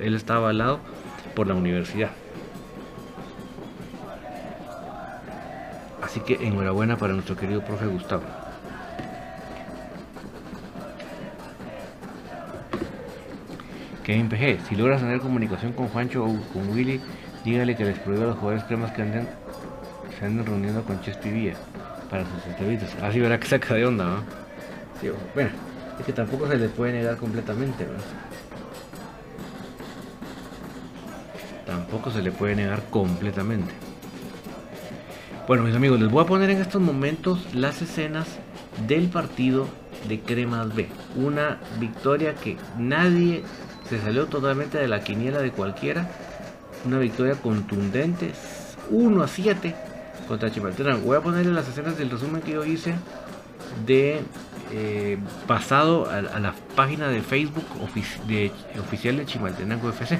él 0.00 0.14
está 0.14 0.36
avalado 0.36 0.80
por 1.34 1.46
la 1.46 1.54
universidad. 1.54 2.10
Así 6.02 6.20
que 6.20 6.34
enhorabuena 6.44 6.96
para 6.96 7.12
nuestro 7.12 7.36
querido 7.36 7.62
profe 7.62 7.86
Gustavo. 7.86 8.24
Kevin 14.02 14.28
PG, 14.28 14.66
si 14.68 14.74
logras 14.74 15.00
tener 15.00 15.20
comunicación 15.20 15.72
con 15.72 15.86
Juancho 15.86 16.24
o 16.24 16.36
con 16.52 16.68
Willy, 16.70 17.00
dígale 17.44 17.76
que 17.76 17.84
les 17.84 17.98
prohíba 18.00 18.24
a 18.24 18.26
los 18.28 18.38
jugadores 18.38 18.64
cremas 18.64 18.90
que 18.90 19.02
anden, 19.02 19.28
se 20.18 20.24
anden 20.24 20.44
reuniendo 20.44 20.82
con 20.82 21.00
Chespi 21.00 21.30
Villa 21.30 21.54
para 22.10 22.24
sus 22.24 22.44
entrevistas. 22.46 22.96
Así 23.02 23.20
verá 23.20 23.38
que 23.40 23.46
saca 23.46 23.74
de 23.74 23.86
onda, 23.86 24.04
¿no? 24.04 24.49
Bueno, 25.34 25.50
es 25.98 26.04
que 26.04 26.12
tampoco 26.12 26.46
se 26.48 26.56
les 26.56 26.70
puede 26.70 26.92
negar 26.92 27.16
completamente, 27.16 27.84
¿verdad? 27.84 28.04
Tampoco 31.66 32.10
se 32.10 32.22
le 32.22 32.32
puede 32.32 32.56
negar 32.56 32.82
completamente. 32.90 33.72
Bueno, 35.46 35.64
mis 35.64 35.74
amigos, 35.74 36.00
les 36.00 36.10
voy 36.10 36.22
a 36.22 36.26
poner 36.26 36.50
en 36.50 36.58
estos 36.60 36.80
momentos 36.80 37.54
las 37.54 37.82
escenas 37.82 38.26
del 38.86 39.08
partido 39.08 39.66
de 40.08 40.20
Cremas 40.20 40.74
B. 40.74 40.88
Una 41.16 41.58
victoria 41.78 42.34
que 42.34 42.56
nadie 42.78 43.42
se 43.88 44.00
salió 44.00 44.26
totalmente 44.26 44.78
de 44.78 44.88
la 44.88 45.00
quiniela 45.00 45.40
de 45.40 45.50
cualquiera. 45.50 46.08
Una 46.84 46.98
victoria 46.98 47.34
contundente, 47.34 48.32
1 48.90 49.22
a 49.22 49.28
7 49.28 49.74
contra 50.28 50.50
Chimaltenango. 50.50 51.06
Voy 51.06 51.16
a 51.16 51.20
ponerle 51.20 51.52
las 51.52 51.68
escenas 51.68 51.98
del 51.98 52.10
resumen 52.10 52.42
que 52.42 52.52
yo 52.52 52.64
hice 52.64 52.94
de 53.86 54.22
eh, 54.72 55.18
pasado 55.46 56.08
a, 56.10 56.20
la 56.20 56.54
página 56.76 57.08
de 57.08 57.22
Facebook 57.22 57.64
oficial 57.82 59.16
de 59.16 59.26
Chimaltenango 59.26 59.90
FC. 59.90 60.18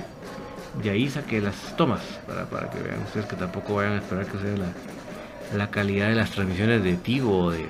De 0.82 0.90
ahí 0.90 1.09
saqué 1.09 1.40
las 1.40 1.76
tomas 1.76 2.01
para, 2.26 2.46
para 2.46 2.70
que 2.70 2.80
vean 2.80 3.01
ustedes 3.03 3.26
que 3.26 3.36
tampoco 3.36 3.74
vayan 3.74 3.94
a 3.94 3.98
esperar 3.98 4.26
que 4.26 4.38
sea 4.38 4.57
la, 4.57 4.72
la 5.57 5.70
calidad 5.70 6.09
de 6.09 6.14
las 6.14 6.30
transmisiones 6.30 6.82
de 6.84 6.94
Tigo 6.94 7.46
o 7.46 7.51
de 7.51 7.66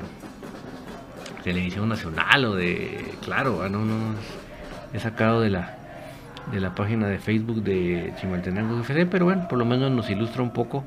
Televisión 1.43 1.89
Nacional 1.89 2.45
o 2.45 2.55
de. 2.55 3.15
Claro, 3.25 3.63
ah, 3.63 3.69
no, 3.69 3.85
no. 3.85 4.15
He 4.93 5.01
sacado 5.01 5.41
de 5.41 5.51
la 5.51 5.77
de 6.53 6.61
la 6.61 6.75
página 6.75 7.07
de 7.07 7.19
Facebook 7.19 7.63
de 7.63 8.13
Chimaltenango 8.21 8.81
FC, 8.81 9.07
pero 9.07 9.27
bueno, 9.27 9.47
por 9.49 9.59
lo 9.59 9.65
menos 9.65 9.91
nos 9.93 10.11
ilustra 10.11 10.43
un 10.43 10.51
poco 10.51 10.85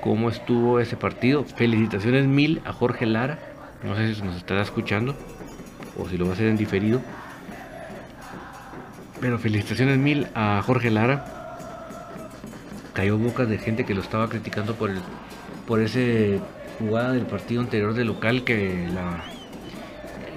cómo 0.00 0.28
estuvo 0.28 0.80
ese 0.80 0.96
partido. 0.96 1.44
Felicitaciones 1.44 2.26
mil 2.26 2.62
a 2.64 2.72
Jorge 2.72 3.06
Lara. 3.06 3.38
No 3.84 3.94
sé 3.96 4.14
si 4.14 4.22
nos 4.22 4.36
estará 4.36 4.62
escuchando 4.62 5.14
o 5.98 6.08
si 6.08 6.16
lo 6.16 6.24
va 6.24 6.30
a 6.30 6.34
hacer 6.34 6.46
en 6.46 6.56
diferido. 6.56 7.02
Pero 9.20 9.38
felicitaciones 9.38 9.98
mil 9.98 10.26
a 10.34 10.62
Jorge 10.64 10.90
Lara. 10.90 11.24
Cayó 12.94 13.18
bocas 13.18 13.48
de 13.48 13.58
gente 13.58 13.84
que 13.84 13.94
lo 13.94 14.00
estaba 14.00 14.28
criticando 14.28 14.74
por 14.74 14.90
el 14.90 15.00
por 15.66 15.80
ese 15.80 16.40
jugada 16.78 17.12
del 17.12 17.26
partido 17.26 17.60
anterior 17.60 17.94
de 17.94 18.04
local 18.04 18.44
que 18.44 18.88
la 18.92 19.24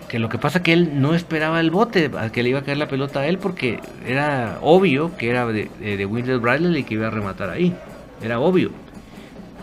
que 0.07 0.19
lo 0.19 0.29
que 0.29 0.37
pasa 0.37 0.63
que 0.63 0.73
él 0.73 1.01
no 1.01 1.13
esperaba 1.13 1.59
el 1.59 1.69
bote 1.69 2.11
al 2.17 2.31
que 2.31 2.43
le 2.43 2.49
iba 2.49 2.59
a 2.59 2.63
caer 2.63 2.77
la 2.77 2.87
pelota 2.87 3.21
a 3.21 3.27
él 3.27 3.37
porque 3.37 3.79
era 4.05 4.57
obvio 4.61 5.17
que 5.17 5.29
era 5.29 5.45
de, 5.47 5.69
de, 5.79 6.37
Bradley 6.37 6.81
y 6.81 6.83
que 6.83 6.93
iba 6.93 7.07
a 7.07 7.09
rematar 7.09 7.49
ahí 7.49 7.75
era 8.21 8.39
obvio 8.39 8.71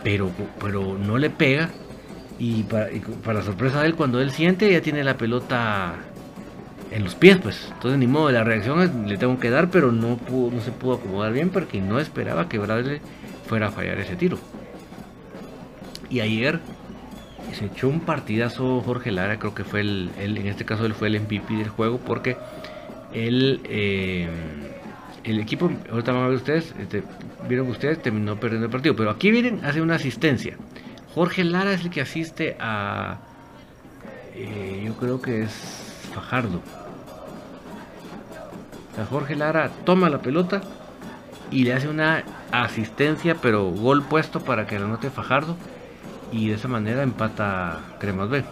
pero 0.02 0.30
pero 0.60 0.98
no 0.98 1.16
le 1.16 1.30
pega 1.30 1.70
y 2.38 2.64
para, 2.64 3.42
sorpresa 3.42 3.80
de 3.80 3.88
él 3.88 3.94
cuando 3.94 4.20
él 4.20 4.30
siente 4.30 4.70
ya 4.70 4.80
tiene 4.80 5.04
la 5.04 5.16
pelota 5.16 5.94
en 6.90 7.04
los 7.04 7.14
pies 7.14 7.38
pues. 7.38 7.70
Entonces 7.74 7.98
ni 7.98 8.06
modo 8.06 8.30
la 8.30 8.44
reacción 8.44 9.08
le 9.08 9.16
tengo 9.16 9.38
que 9.38 9.50
dar 9.50 9.70
pero 9.70 9.92
no 9.92 10.16
pudo, 10.16 10.50
no 10.50 10.60
se 10.60 10.72
pudo 10.72 10.94
acomodar 10.94 11.32
bien 11.32 11.50
porque 11.50 11.80
no 11.80 12.00
esperaba 12.00 12.48
que 12.48 12.58
Bradley 12.58 13.00
fuera 13.46 13.68
a 13.68 13.70
fallar 13.70 13.98
ese 13.98 14.16
tiro. 14.16 14.38
Y 16.10 16.20
ayer 16.20 16.60
se 17.52 17.66
echó 17.66 17.88
un 17.88 18.00
partidazo 18.00 18.80
Jorge 18.82 19.12
Lara, 19.12 19.38
creo 19.38 19.54
que 19.54 19.64
fue 19.64 19.80
el, 19.80 20.10
en 20.18 20.46
este 20.46 20.64
caso 20.64 20.86
él 20.86 20.94
fue 20.94 21.08
el 21.08 21.20
MVP 21.20 21.54
del 21.54 21.68
juego 21.68 21.98
porque 21.98 22.36
él, 23.12 23.60
eh, 23.64 24.28
el 25.22 25.40
equipo, 25.40 25.70
ahorita 25.90 26.12
van 26.12 26.24
a 26.24 26.28
ver 26.28 26.36
ustedes, 26.36 26.74
este, 26.80 27.02
vieron 27.48 27.68
ustedes, 27.68 28.02
terminó 28.02 28.38
perdiendo 28.38 28.66
el 28.66 28.72
partido, 28.72 28.96
pero 28.96 29.10
aquí 29.10 29.30
vienen, 29.30 29.64
hace 29.64 29.80
una 29.80 29.94
asistencia. 29.94 30.56
Jorge 31.14 31.44
Lara 31.44 31.72
es 31.72 31.82
el 31.82 31.90
que 31.90 32.00
asiste 32.00 32.56
a, 32.58 33.18
eh, 34.34 34.82
yo 34.84 34.96
creo 34.96 35.22
que 35.22 35.42
es 35.42 35.52
Fajardo. 36.12 36.60
Jorge 39.10 39.36
Lara 39.36 39.70
toma 39.84 40.08
la 40.08 40.18
pelota 40.18 40.60
y 41.50 41.64
le 41.64 41.74
hace 41.74 41.88
una 41.88 42.24
asistencia, 42.52 43.36
pero 43.36 43.70
gol 43.70 44.02
puesto 44.02 44.40
para 44.40 44.66
que 44.66 44.78
la 44.78 44.86
anote 44.86 45.10
Fajardo 45.10 45.56
y 46.32 46.48
de 46.48 46.54
esa 46.54 46.68
manera 46.68 47.02
empata 47.02 47.80
Cremas 48.00 48.28
B. 48.28 48.44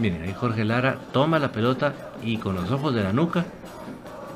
Miren, 0.00 0.22
ahí 0.22 0.32
Jorge 0.32 0.64
Lara 0.64 0.96
toma 1.12 1.38
la 1.38 1.52
pelota 1.52 1.92
y 2.22 2.38
con 2.38 2.54
los 2.54 2.70
ojos 2.70 2.94
de 2.94 3.02
la 3.02 3.12
nuca 3.12 3.44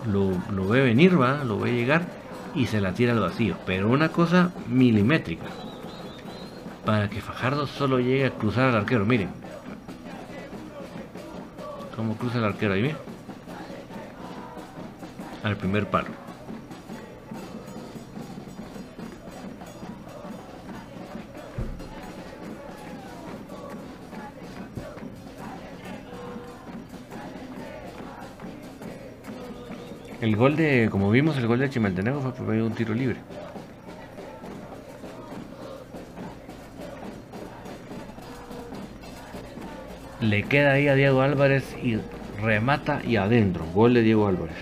lo, 0.07 0.69
ve 0.69 0.83
venir, 0.83 1.19
va, 1.19 1.43
lo 1.43 1.59
ve 1.59 1.73
llegar 1.73 2.03
y 2.55 2.67
se 2.67 2.83
la 2.83 2.93
tira 2.93 3.15
al 3.15 3.21
vacío. 3.21 3.57
Pero 3.65 3.89
una 3.89 4.11
cosa 4.11 4.53
milimétrica. 4.69 5.47
Para 6.85 7.09
que 7.09 7.23
Fajardo 7.23 7.67
solo 7.67 7.99
llegue 7.99 8.27
a 8.27 8.31
cruzar 8.31 8.69
al 8.69 8.77
arquero. 8.77 9.07
Miren, 9.07 9.31
como 11.97 12.15
cruza 12.19 12.37
el 12.37 12.45
arquero 12.45 12.75
ahí, 12.75 12.83
bien. 12.83 12.97
Al 15.43 15.57
primer 15.57 15.89
palo. 15.89 16.24
El 30.25 30.37
gol 30.37 30.57
de, 30.57 30.89
como 30.91 31.11
vimos, 31.11 31.37
el 31.37 31.47
gol 31.47 31.59
de 31.59 31.69
Chimaltenango 31.69 32.23
fue 32.23 32.33
por 32.33 32.47
medio 32.47 32.63
de 32.63 32.69
un 32.69 32.75
tiro 32.75 32.95
libre. 32.95 33.17
Le 40.23 40.43
queda 40.45 40.73
ahí 40.73 40.89
a 40.89 40.95
Diego 40.95 41.21
Álvarez 41.21 41.77
y 41.83 41.99
remata 42.41 43.03
y 43.05 43.17
adentro. 43.17 43.67
Gol 43.75 43.93
de 43.93 44.01
Diego 44.01 44.27
Álvarez. 44.27 44.57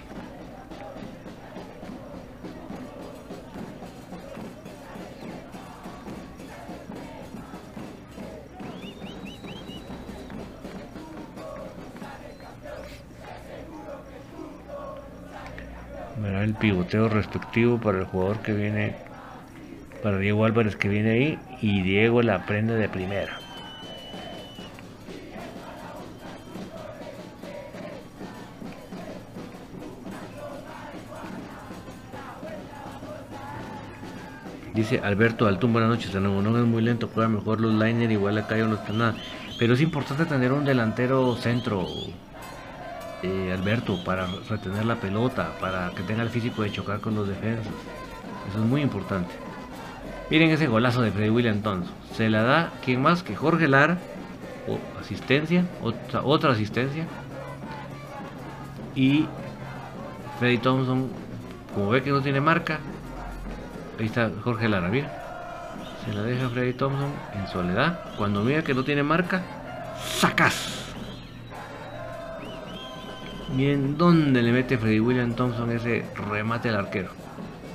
pivoteo 16.62 17.08
respectivo 17.08 17.78
para 17.78 17.98
el 17.98 18.04
jugador 18.04 18.38
que 18.38 18.52
viene, 18.52 18.94
para 20.00 20.18
Diego 20.18 20.44
Álvarez 20.44 20.76
que 20.76 20.88
viene 20.88 21.10
ahí 21.10 21.38
y 21.60 21.82
Diego 21.82 22.22
la 22.22 22.46
prende 22.46 22.76
de 22.76 22.88
primera. 22.88 23.40
Dice 34.72 35.00
Alberto 35.02 35.48
Altún, 35.48 35.72
buenas 35.72 35.90
noches, 35.90 36.14
el 36.14 36.22
no 36.22 36.58
es 36.58 36.64
muy 36.64 36.80
lento, 36.80 37.10
juega 37.12 37.28
mejor 37.28 37.60
los 37.60 37.74
liner, 37.74 38.12
igual 38.12 38.38
acá 38.38 38.56
yo 38.56 38.68
no 38.68 38.76
está 38.76 38.92
nada. 38.92 39.16
Pero 39.58 39.74
es 39.74 39.80
importante 39.80 40.26
tener 40.26 40.52
un 40.52 40.64
delantero 40.64 41.34
centro, 41.34 41.88
eh, 43.22 43.52
Alberto, 43.52 44.02
para 44.04 44.26
retener 44.48 44.84
la 44.84 44.96
pelota, 44.96 45.52
para 45.60 45.90
que 45.90 46.02
tenga 46.02 46.22
el 46.22 46.30
físico 46.30 46.62
de 46.62 46.72
chocar 46.72 47.00
con 47.00 47.14
los 47.14 47.28
defensas. 47.28 47.66
Eso 48.48 48.58
es 48.58 48.64
muy 48.64 48.82
importante. 48.82 49.32
Miren 50.30 50.50
ese 50.50 50.66
golazo 50.66 51.02
de 51.02 51.12
Freddy 51.12 51.30
William 51.30 51.62
Thompson. 51.62 51.94
Se 52.14 52.28
la 52.28 52.42
da, 52.42 52.72
¿quién 52.84 53.02
más? 53.02 53.22
Que 53.22 53.36
Jorge 53.36 53.68
Lara. 53.68 53.98
O 54.66 54.78
asistencia, 55.00 55.66
otra, 55.82 56.22
otra 56.22 56.52
asistencia. 56.52 57.06
Y 58.94 59.26
Freddy 60.38 60.58
Thompson, 60.58 61.10
como 61.74 61.90
ve 61.90 62.02
que 62.02 62.10
no 62.10 62.22
tiene 62.22 62.40
marca, 62.40 62.78
ahí 63.98 64.06
está 64.06 64.30
Jorge 64.42 64.68
Lara, 64.68 64.88
mira. 64.88 65.10
Se 66.04 66.12
la 66.12 66.22
deja 66.22 66.48
Freddy 66.48 66.72
Thompson 66.72 67.12
en 67.34 67.46
soledad. 67.48 68.00
Cuando 68.16 68.42
mira 68.42 68.62
que 68.62 68.74
no 68.74 68.84
tiene 68.84 69.02
marca, 69.02 69.42
sacas. 70.18 70.81
Miren 73.56 73.98
dónde 73.98 74.42
le 74.42 74.52
mete 74.52 74.78
Freddy 74.78 75.00
William 75.00 75.34
Thompson 75.34 75.70
ese 75.70 76.04
remate 76.30 76.68
al 76.70 76.76
arquero. 76.76 77.10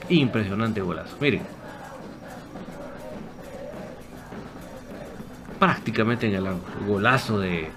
Impresionante 0.09 0.82
golazo. 0.82 1.17
Miren. 1.19 1.57
prácticamente 5.59 6.28
en 6.28 6.36
el 6.36 6.45
golazo 6.86 7.39
de 7.39 7.69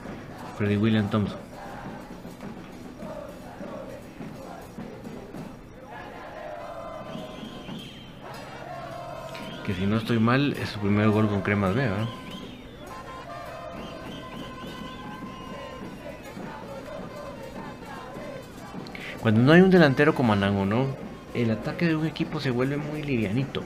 Freddy 0.57 0.77
William 0.77 1.09
Thompson. 1.11 1.39
Que 9.65 9.75
si 9.75 9.87
no 9.87 9.97
estoy 9.97 10.19
mal 10.19 10.55
es 10.55 10.71
su 10.71 10.81
primer 10.81 11.11
gol 11.11 11.29
con 11.29 11.43
cremas 11.43 11.75
B, 11.75 11.89
Cuando 19.21 19.43
no 19.43 19.53
hay 19.53 19.61
un 19.61 19.71
delantero 19.71 20.15
como 20.15 20.33
Anango, 20.33 20.65
¿no? 20.65 20.87
El 21.35 21.51
ataque 21.51 21.87
de 21.87 21.95
un 21.95 22.07
equipo 22.07 22.41
se 22.41 22.51
vuelve 22.51 22.77
muy 22.77 23.03
livianito. 23.03 23.63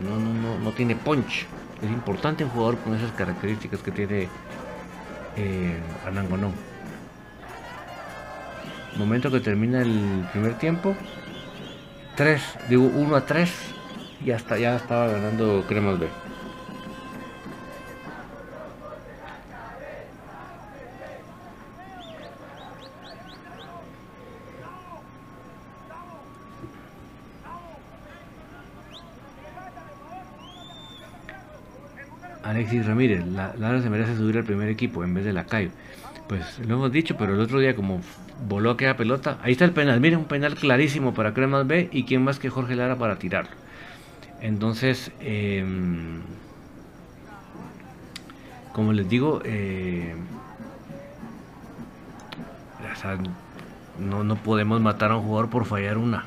No, 0.00 0.18
no, 0.18 0.32
no, 0.34 0.58
no 0.58 0.70
tiene 0.72 0.94
punch. 0.94 1.46
Es 1.82 1.90
importante 1.90 2.44
un 2.44 2.50
jugador 2.50 2.78
con 2.78 2.94
esas 2.94 3.10
características 3.12 3.80
que 3.80 3.90
tiene 3.90 4.28
eh, 5.36 5.78
Anangonón. 6.06 6.52
Momento 8.96 9.30
que 9.30 9.40
termina 9.40 9.80
el 9.80 10.26
primer 10.32 10.58
tiempo. 10.58 10.94
3, 12.16 12.42
digo 12.68 12.84
1 12.84 13.16
a 13.16 13.24
3. 13.24 13.50
Y 14.26 14.32
hasta 14.32 14.58
ya 14.58 14.76
estaba 14.76 15.08
ganando 15.08 15.64
Cremas 15.66 15.98
B. 15.98 16.08
Alexis 32.70 32.86
Ramírez, 32.86 33.26
Lara 33.26 33.82
se 33.82 33.90
merece 33.90 34.16
subir 34.16 34.38
al 34.38 34.44
primer 34.44 34.68
equipo 34.68 35.02
en 35.02 35.12
vez 35.12 35.24
de 35.24 35.32
la 35.32 35.44
Cayo. 35.44 35.70
Pues 36.28 36.60
lo 36.60 36.76
hemos 36.76 36.92
dicho, 36.92 37.16
pero 37.16 37.34
el 37.34 37.40
otro 37.40 37.58
día 37.58 37.74
como 37.74 38.00
voló 38.46 38.70
aquella 38.70 38.96
pelota, 38.96 39.38
ahí 39.42 39.52
está 39.52 39.64
el 39.64 39.72
penal, 39.72 40.00
miren, 40.00 40.20
un 40.20 40.26
penal 40.26 40.54
clarísimo 40.54 41.12
para 41.12 41.34
Cremas 41.34 41.66
B 41.66 41.88
y 41.90 42.04
quién 42.04 42.22
más 42.22 42.38
que 42.38 42.48
Jorge 42.48 42.76
Lara 42.76 42.94
para 42.94 43.18
tirarlo. 43.18 43.50
Entonces, 44.40 45.10
em, 45.18 46.20
como 48.72 48.92
les 48.92 49.08
digo, 49.08 49.42
eh, 49.44 50.14
no, 53.98 54.22
no 54.22 54.36
podemos 54.36 54.80
matar 54.80 55.10
a 55.10 55.16
un 55.16 55.24
jugador 55.24 55.50
por 55.50 55.64
fallar 55.64 55.98
una. 55.98 56.24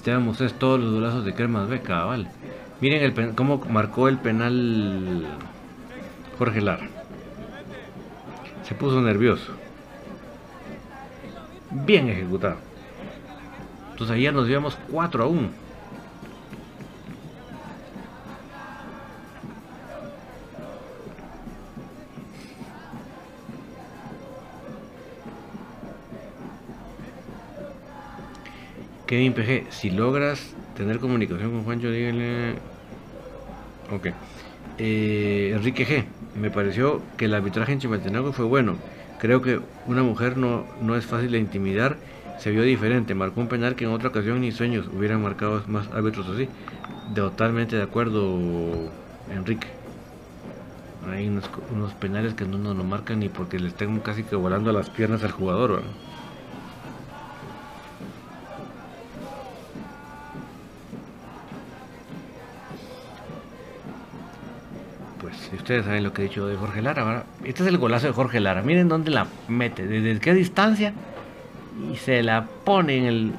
Esteban 0.00 0.26
es 0.30 0.54
todos 0.54 0.80
los 0.80 0.94
golazos 0.94 1.26
de 1.26 1.34
Cremas 1.34 1.68
Beca, 1.68 2.04
vale. 2.04 2.26
Miren 2.80 3.34
cómo 3.34 3.62
marcó 3.68 4.08
el 4.08 4.16
penal 4.16 5.26
Jorge 6.38 6.62
Lara. 6.62 6.88
Se 8.62 8.74
puso 8.74 9.02
nervioso. 9.02 9.52
Bien 11.70 12.08
ejecutado. 12.08 12.56
Entonces 13.90 14.16
ayer 14.16 14.32
nos 14.32 14.48
llevamos 14.48 14.78
4 14.90 15.22
a 15.22 15.26
1. 15.26 15.48
Kevin 29.10 29.32
PG, 29.32 29.72
si 29.72 29.90
logras 29.90 30.54
tener 30.76 31.00
comunicación 31.00 31.50
con 31.50 31.64
Juancho, 31.64 31.90
díganle. 31.90 32.52
Ok. 33.90 34.10
Eh, 34.78 35.50
Enrique 35.52 35.84
G, 35.84 36.04
me 36.40 36.48
pareció 36.48 37.02
que 37.16 37.24
el 37.24 37.34
arbitraje 37.34 37.72
en 37.72 37.80
Chimaltenango 37.80 38.32
fue 38.32 38.44
bueno. 38.44 38.76
Creo 39.18 39.42
que 39.42 39.58
una 39.88 40.04
mujer 40.04 40.36
no, 40.36 40.64
no 40.80 40.94
es 40.94 41.06
fácil 41.06 41.32
de 41.32 41.38
intimidar. 41.38 41.96
Se 42.38 42.52
vio 42.52 42.62
diferente. 42.62 43.16
Marcó 43.16 43.40
un 43.40 43.48
penal 43.48 43.74
que 43.74 43.84
en 43.84 43.90
otra 43.90 44.10
ocasión 44.10 44.42
ni 44.42 44.52
sueños 44.52 44.88
hubieran 44.96 45.20
marcado 45.20 45.60
más 45.66 45.88
árbitros 45.88 46.28
así. 46.28 46.48
Totalmente 47.12 47.74
de 47.74 47.82
acuerdo, 47.82 48.38
Enrique. 49.34 49.66
Hay 51.10 51.26
unos, 51.26 51.94
penales 51.94 52.34
que 52.34 52.44
no 52.44 52.58
nos 52.58 52.76
lo 52.76 52.84
marcan 52.84 53.18
ni 53.18 53.28
porque 53.28 53.58
le 53.58 53.70
estén 53.70 53.98
casi 53.98 54.22
que 54.22 54.36
volando 54.36 54.70
las 54.70 54.88
piernas 54.88 55.24
al 55.24 55.32
jugador. 55.32 55.82
Ustedes 65.70 65.86
saben 65.86 66.02
lo 66.02 66.12
que 66.12 66.22
he 66.22 66.24
dicho 66.24 66.48
de 66.48 66.56
Jorge 66.56 66.82
Lara. 66.82 67.26
Este 67.44 67.62
es 67.62 67.68
el 67.68 67.78
golazo 67.78 68.08
de 68.08 68.12
Jorge 68.12 68.40
Lara. 68.40 68.60
Miren 68.60 68.88
dónde 68.88 69.12
la 69.12 69.28
mete, 69.46 69.86
desde 69.86 70.18
qué 70.18 70.34
distancia. 70.34 70.92
Y 71.92 71.96
se 71.96 72.24
la 72.24 72.44
pone 72.64 72.96
en 72.96 73.04
el 73.04 73.32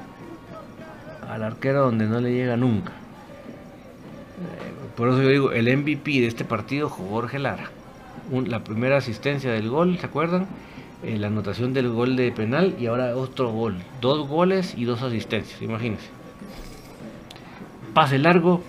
al 1.28 1.42
arquero 1.42 1.82
donde 1.82 2.06
no 2.06 2.20
le 2.20 2.32
llega 2.32 2.56
nunca. 2.56 2.92
Por 4.96 5.10
eso 5.10 5.20
yo 5.20 5.28
digo, 5.28 5.52
el 5.52 5.76
MVP 5.76 6.10
de 6.22 6.26
este 6.26 6.46
partido, 6.46 6.88
Jorge 6.88 7.38
Lara. 7.38 7.70
la 8.46 8.64
primera 8.64 8.96
asistencia 8.96 9.52
del 9.52 9.68
gol, 9.68 9.98
¿se 9.98 10.06
acuerdan? 10.06 10.46
Eh, 11.02 11.18
la 11.18 11.26
anotación 11.26 11.74
del 11.74 11.90
gol 11.90 12.16
de 12.16 12.32
penal 12.32 12.74
y 12.80 12.86
ahora 12.86 13.14
otro 13.14 13.50
gol. 13.50 13.76
Dos 14.00 14.26
goles 14.26 14.72
y 14.74 14.86
dos 14.86 15.02
asistencias, 15.02 15.60
imagínense. 15.60 16.08
Pase 17.92 18.18
largo 18.18 18.62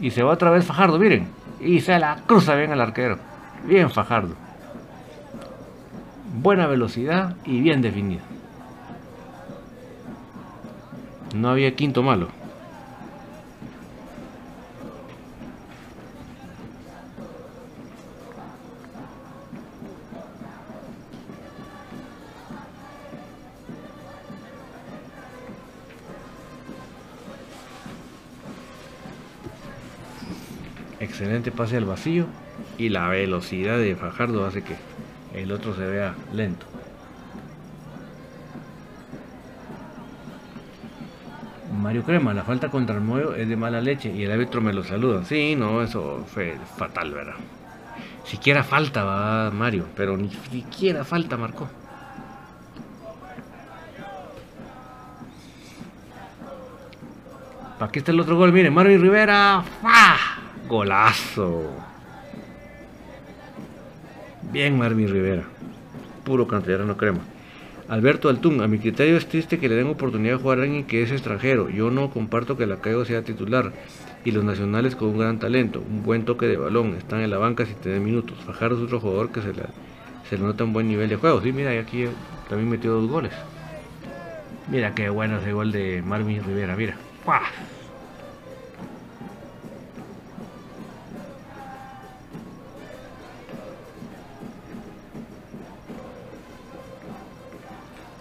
y 0.00 0.10
se 0.10 0.22
va 0.22 0.32
otra 0.32 0.50
vez 0.50 0.66
Fajardo, 0.66 0.98
miren 0.98 1.39
y 1.60 1.80
se 1.80 1.98
la 1.98 2.22
cruza 2.26 2.54
bien 2.54 2.72
al 2.72 2.80
arquero. 2.80 3.18
Bien 3.64 3.90
Fajardo. 3.90 4.34
Buena 6.34 6.66
velocidad 6.66 7.36
y 7.44 7.60
bien 7.60 7.82
definido. 7.82 8.22
No 11.34 11.50
había 11.50 11.74
quinto 11.76 12.02
malo. 12.02 12.28
Excelente 31.20 31.52
pase 31.52 31.76
al 31.76 31.84
vacío 31.84 32.24
y 32.78 32.88
la 32.88 33.06
velocidad 33.08 33.76
de 33.76 33.94
Fajardo 33.94 34.46
hace 34.46 34.62
que 34.62 34.74
el 35.34 35.52
otro 35.52 35.74
se 35.74 35.86
vea 35.86 36.14
lento. 36.32 36.64
Mario 41.78 42.04
Crema, 42.04 42.32
la 42.32 42.42
falta 42.42 42.70
contra 42.70 42.94
el 42.94 43.02
Moyo 43.02 43.34
es 43.34 43.46
de 43.50 43.56
mala 43.56 43.82
leche 43.82 44.10
y 44.10 44.24
el 44.24 44.32
árbitro 44.32 44.62
me 44.62 44.72
lo 44.72 44.82
saluda. 44.82 45.22
Sí, 45.26 45.54
no, 45.56 45.82
eso 45.82 46.24
fue 46.26 46.56
fatal, 46.78 47.12
¿verdad? 47.12 47.34
Siquiera 48.24 48.64
falta 48.64 49.04
va 49.04 49.50
Mario, 49.50 49.88
pero 49.94 50.16
ni 50.16 50.30
siquiera 50.30 51.04
falta 51.04 51.36
marcó. 51.36 51.68
Aquí 57.78 57.98
está 57.98 58.10
el 58.10 58.20
otro 58.20 58.36
gol, 58.36 58.54
miren, 58.54 58.72
Mario 58.72 58.98
Rivera. 58.98 59.62
¡Fah! 59.82 60.29
Golazo. 60.70 61.68
Bien 64.52 64.78
Marvin 64.78 65.08
Rivera. 65.08 65.42
Puro 66.24 66.46
canterano 66.46 66.96
crema. 66.96 67.18
Alberto 67.88 68.28
Altún, 68.28 68.60
a 68.60 68.68
mi 68.68 68.78
criterio 68.78 69.16
es 69.16 69.26
triste 69.26 69.58
que 69.58 69.68
le 69.68 69.74
den 69.74 69.88
oportunidad 69.88 70.36
de 70.36 70.42
jugar 70.42 70.60
a 70.60 70.86
que 70.86 71.02
es 71.02 71.10
extranjero. 71.10 71.68
Yo 71.70 71.90
no 71.90 72.10
comparto 72.10 72.56
que 72.56 72.66
la 72.66 72.76
Caigo 72.76 73.04
sea 73.04 73.22
titular. 73.22 73.72
Y 74.24 74.30
los 74.30 74.44
nacionales 74.44 74.94
con 74.94 75.08
un 75.08 75.18
gran 75.18 75.40
talento, 75.40 75.80
un 75.80 76.04
buen 76.04 76.24
toque 76.24 76.46
de 76.46 76.56
balón, 76.56 76.94
están 76.94 77.20
en 77.20 77.30
la 77.30 77.38
banca 77.38 77.66
sin 77.66 77.74
tener 77.74 78.00
minutos. 78.00 78.38
Fajardo 78.46 78.76
es 78.76 78.84
otro 78.84 79.00
jugador 79.00 79.32
que 79.32 79.40
se 79.42 79.52
le, 79.52 80.38
nota 80.40 80.62
un 80.62 80.72
buen 80.72 80.86
nivel 80.86 81.08
de 81.08 81.16
juego. 81.16 81.42
Sí, 81.42 81.50
mira, 81.50 81.74
y 81.74 81.78
aquí 81.78 82.04
también 82.48 82.70
metió 82.70 82.92
dos 82.92 83.10
goles. 83.10 83.32
Mira 84.68 84.94
qué 84.94 85.08
bueno 85.08 85.38
ese 85.38 85.52
gol 85.52 85.72
de 85.72 86.00
Marvin 86.00 86.44
Rivera, 86.44 86.76
mira. 86.76 86.94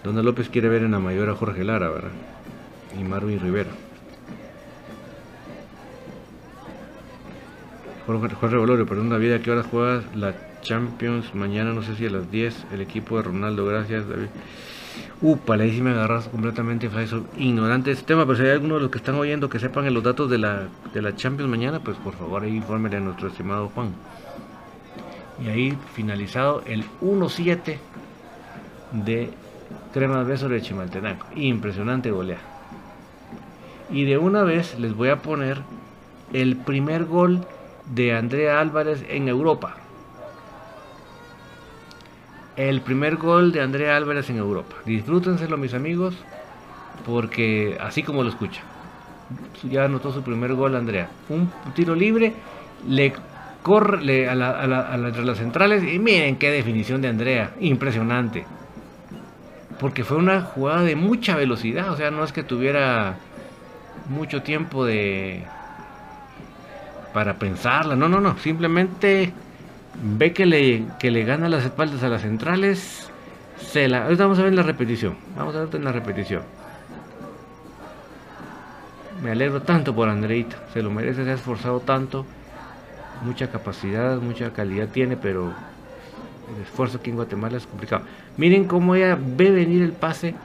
Donde 0.04 0.24
López 0.24 0.50
quiere 0.50 0.70
ver 0.70 0.84
en 0.84 0.92
la 0.92 1.00
mayor 1.00 1.30
a 1.30 1.36
Jorge 1.36 1.64
Lara, 1.64 1.90
¿verdad? 1.90 2.12
Y 3.00 3.04
Marvin 3.04 3.40
Rivera. 3.40 3.70
Jorge, 8.18 8.58
Bolorio, 8.58 8.88
perdón 8.88 9.10
David, 9.10 9.34
¿a 9.34 9.40
qué 9.40 9.52
hora 9.52 9.62
juegas 9.62 10.04
la 10.16 10.34
Champions? 10.62 11.36
Mañana, 11.36 11.74
no 11.74 11.84
sé 11.84 11.96
si 11.96 12.08
a 12.08 12.10
las 12.10 12.32
10, 12.32 12.66
el 12.74 12.82
equipo 12.82 13.18
de 13.18 13.24
Ronaldo, 13.24 13.68
gracias 13.68 14.10
David. 14.10 14.30
Upa, 15.22 15.54
ahí 15.54 15.72
sí 15.76 15.82
me 15.82 15.92
agarras 15.92 16.28
completamente 16.28 16.90
ignorante 17.38 17.92
de 17.92 17.94
este 17.94 18.08
tema, 18.08 18.26
pero 18.26 18.38
si 18.38 18.44
hay 18.44 18.50
alguno 18.50 18.76
de 18.76 18.82
los 18.82 18.90
que 18.90 18.98
están 18.98 19.14
oyendo 19.14 19.48
que 19.48 19.60
sepan 19.60 19.94
los 19.94 20.04
datos 20.04 20.28
de 20.28 20.40
la, 20.40 20.70
de 20.92 21.02
la 21.04 21.16
Champions 21.16 21.52
mañana, 21.52 21.82
pues 21.82 21.98
por 21.98 22.16
favor 22.16 22.42
ahí 22.42 22.56
infórmenle 22.56 22.98
a 22.98 23.02
nuestro 23.02 23.28
estimado 23.28 23.70
Juan. 23.70 23.94
Y 25.46 25.50
ahí 25.50 25.78
finalizado 25.94 26.64
el 26.66 26.86
1-7 27.02 27.78
de 28.92 29.30
Crema 29.94 30.24
Beso 30.24 30.50
de 30.50 30.62
Chimaltenaco. 30.62 31.28
Impresionante 31.36 32.12
golea. 32.12 32.40
Y 33.92 34.06
de 34.06 34.18
una 34.18 34.44
vez 34.44 34.78
les 34.80 34.96
voy 34.96 35.10
a 35.10 35.18
poner 35.18 35.62
el 36.34 36.58
primer 36.58 37.06
gol 37.06 37.46
de 37.94 38.16
Andrea 38.16 38.60
Álvarez 38.60 39.04
en 39.10 39.28
Europa. 39.28 39.76
El 42.56 42.82
primer 42.82 43.16
gol 43.16 43.52
de 43.52 43.62
Andrea 43.62 43.96
Álvarez 43.96 44.30
en 44.30 44.38
Europa. 44.38 44.76
Disfrútenselo 44.86 45.58
mis 45.58 45.74
amigos, 45.74 46.16
porque 47.06 47.78
así 47.80 48.04
como 48.04 48.24
lo 48.24 48.30
escucha. 48.30 48.62
Ya 49.64 49.86
anotó 49.86 50.12
su 50.12 50.22
primer 50.22 50.54
gol 50.54 50.76
Andrea. 50.76 51.10
Un 51.30 51.50
tiro 51.74 51.96
libre, 51.96 52.34
le 52.88 53.14
corre 53.64 54.30
a, 54.30 54.96
entre 54.96 55.26
las 55.26 55.38
centrales 55.38 55.84
y 55.84 56.00
miren 56.00 56.38
qué 56.38 56.52
definición 56.52 57.02
de 57.02 57.08
Andrea. 57.08 57.52
Impresionante. 57.60 58.46
Porque 59.80 60.04
fue 60.04 60.18
una 60.18 60.42
jugada 60.42 60.84
de 60.84 60.96
mucha 60.96 61.36
velocidad, 61.36 61.92
o 61.92 61.98
sea, 61.98 62.12
no 62.12 62.24
es 62.24 62.34
que 62.34 62.44
tuviera 62.44 63.16
mucho 64.10 64.42
tiempo 64.42 64.86
de 64.86 65.44
para 67.14 67.36
pensarla, 67.36 67.96
no, 67.96 68.08
no, 68.08 68.22
no, 68.22 68.38
simplemente 68.38 69.34
ve 70.02 70.32
que 70.34 70.46
le, 70.46 70.86
que 71.00 71.12
le 71.12 71.24
gana 71.24 71.50
las 71.50 71.66
espaldas 71.66 72.04
a 72.04 72.10
las 72.10 72.22
centrales, 72.22 73.10
se 73.58 73.88
la, 73.88 74.04
ahorita 74.04 74.24
vamos 74.24 74.40
a 74.40 74.44
ver 74.44 74.54
la 74.54 74.64
repetición, 74.64 75.16
vamos 75.36 75.56
a 75.56 75.66
ver 75.66 75.82
la 75.82 75.92
repetición. 75.92 76.44
Me 79.24 79.32
alegro 79.32 79.62
tanto 79.62 79.94
por 79.94 80.08
Andreita, 80.08 80.58
se 80.72 80.82
lo 80.82 80.92
merece, 80.92 81.26
se 81.26 81.32
ha 81.32 81.34
esforzado 81.34 81.82
tanto, 81.82 82.26
mucha 83.24 83.50
capacidad, 83.50 84.18
mucha 84.18 84.54
calidad 84.54 84.88
tiene, 84.88 85.18
pero 85.18 85.54
el 86.56 86.64
esfuerzo 86.64 86.98
aquí 86.98 87.10
en 87.10 87.16
Guatemala 87.16 87.58
es 87.58 87.68
complicado. 87.68 88.04
Miren 88.38 88.66
cómo 88.66 88.96
ella 88.96 89.18
ve 89.20 89.52
venir 89.52 89.82
el 89.82 89.94
pase 89.94 90.36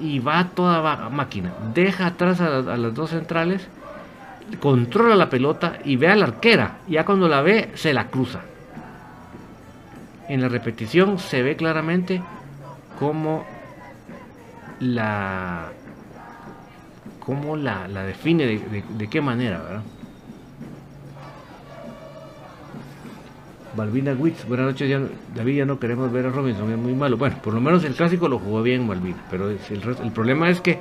y 0.00 0.18
va 0.18 0.48
toda 0.48 1.08
máquina. 1.10 1.52
Deja 1.74 2.06
atrás 2.06 2.40
a, 2.40 2.60
las 2.62 2.94
dos 2.94 3.10
centrales, 3.10 3.66
controla 4.60 5.16
la 5.16 5.30
pelota 5.30 5.78
y 5.84 5.96
ve 5.96 6.08
a 6.08 6.16
la 6.16 6.26
arquera. 6.26 6.78
Ya 6.88 7.04
cuando 7.04 7.28
la 7.28 7.42
ve, 7.42 7.70
se 7.74 7.92
la 7.92 8.08
cruza. 8.08 8.40
En 10.28 10.40
la 10.40 10.48
repetición 10.48 11.18
se 11.18 11.42
ve 11.42 11.56
claramente 11.56 12.22
cómo 12.98 13.44
la 14.80 15.70
cómo 17.20 17.56
la, 17.56 17.86
define, 17.86 18.46
de, 18.46 18.84
de 18.88 19.08
qué 19.08 19.20
manera, 19.20 19.62
¿verdad? 19.62 19.82
Malvina 23.76 24.12
Witz, 24.12 24.46
buenas 24.46 24.66
noches, 24.66 25.10
David, 25.34 25.56
ya 25.56 25.64
no 25.64 25.78
queremos 25.78 26.12
ver 26.12 26.26
a 26.26 26.30
Robinson, 26.30 26.70
es 26.70 26.78
muy 26.78 26.94
malo. 26.94 27.16
Bueno, 27.16 27.36
por 27.42 27.54
lo 27.54 27.60
menos 27.60 27.82
el 27.84 27.94
clásico 27.94 28.28
lo 28.28 28.38
jugó 28.38 28.62
bien 28.62 28.86
Malvina, 28.86 29.24
pero 29.30 29.48
el, 29.50 30.12
problema 30.12 30.50
es 30.50 30.60
que 30.60 30.78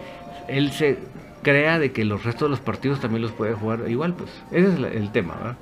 él 0.48 0.72
se 0.72 0.98
crea 1.42 1.80
de 1.80 1.92
que 1.92 2.04
los 2.04 2.24
restos 2.24 2.48
de 2.48 2.50
los 2.50 2.60
partidos 2.60 3.00
también 3.00 3.22
los 3.22 3.32
puede 3.32 3.54
jugar 3.54 3.90
igual, 3.90 4.14
pues 4.14 4.30
ese 4.52 4.74
es 4.74 4.96
el 4.96 5.12
tema, 5.12 5.36
¿verdad? 5.36 5.58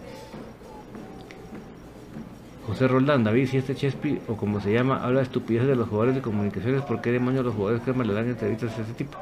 José 2.65 2.87
Roldán, 2.87 3.23
David, 3.23 3.47
si 3.47 3.57
este 3.57 3.75
Chespi, 3.75 4.19
o 4.27 4.35
como 4.35 4.59
se 4.59 4.71
llama, 4.71 5.03
habla 5.03 5.19
de 5.19 5.23
estupidez 5.23 5.65
de 5.65 5.75
los 5.75 5.87
jugadores 5.87 6.15
de 6.15 6.21
comunicaciones, 6.21 6.81
¿por 6.83 7.01
qué 7.01 7.11
demonios 7.11 7.45
los 7.45 7.55
jugadores 7.55 7.81
que 7.83 7.91
le 7.93 8.13
dan 8.13 8.27
entrevistas 8.27 8.75
de 8.75 8.83
ese 8.83 8.93
tipo? 8.93 9.17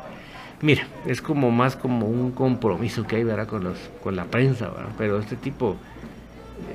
Mira, 0.62 0.88
es 1.06 1.22
como 1.22 1.52
más 1.52 1.76
como 1.76 2.08
un 2.08 2.32
compromiso 2.32 3.06
que 3.06 3.18
hay, 3.18 3.24
¿verdad? 3.24 3.48
Con, 3.48 3.64
los, 3.64 3.78
con 4.04 4.16
la 4.16 4.26
prensa, 4.26 4.70
¿verdad? 4.70 4.92
Pero 4.98 5.20
este 5.20 5.36
tipo 5.36 5.78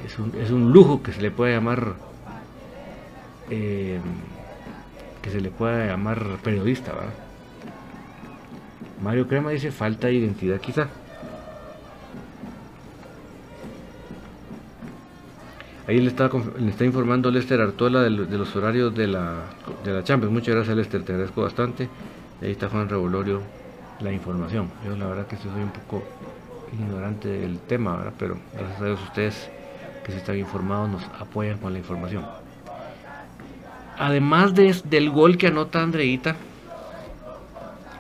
es 0.05 0.18
un, 0.18 0.33
es 0.41 0.51
un 0.51 0.72
lujo 0.72 1.03
que 1.03 1.12
se 1.12 1.20
le 1.20 1.30
puede 1.30 1.55
llamar 1.55 1.95
eh, 3.51 4.01
que 5.20 5.30
se 5.30 5.41
le 5.41 5.51
pueda 5.51 5.87
llamar 5.87 6.39
periodista 6.43 6.93
¿verdad? 6.93 7.12
Mario 9.03 9.28
Crema 9.28 9.51
dice 9.51 9.70
falta 9.70 10.09
de 10.09 10.14
identidad 10.14 10.61
quizá 10.61 10.89
ahí 15.87 16.01
le 16.01 16.09
está, 16.09 16.30
le 16.59 16.70
está 16.70 16.85
informando 16.85 17.30
Lester 17.30 17.61
Artola 17.61 18.03
de, 18.03 18.11
los 18.11 18.55
horarios 18.57 18.95
de 18.95 19.07
la, 19.07 19.45
de 19.85 19.93
la 19.93 20.05
Champions 20.05 20.33
muchas 20.33 20.55
gracias 20.55 20.76
Lester, 20.76 21.05
te 21.05 21.12
agradezco 21.12 21.43
bastante 21.43 21.89
ahí 22.41 22.53
está 22.53 22.68
Juan 22.68 22.89
Revolorio 22.89 23.43
la 24.01 24.12
información 24.12 24.70
yo 24.85 24.97
la 24.97 25.07
verdad 25.07 25.26
que 25.26 25.37
soy 25.37 25.62
un 25.62 25.70
poco 25.70 26.03
ignorante 26.72 27.28
del 27.28 27.59
tema 27.61 27.97
¿verdad? 27.97 28.14
pero 28.18 28.39
gracias 28.55 28.80
a 28.80 28.85
Dios 28.87 29.03
ustedes 29.03 29.51
que 30.05 30.12
se 30.12 30.18
están 30.18 30.38
informados 30.38 30.90
nos 30.90 31.05
apoyan 31.20 31.59
con 31.59 31.72
la 31.72 31.78
información. 31.78 32.24
Además 33.98 34.55
de, 34.55 34.74
del 34.84 35.11
gol 35.11 35.36
que 35.36 35.48
anota 35.48 35.82
Andreita, 35.82 36.36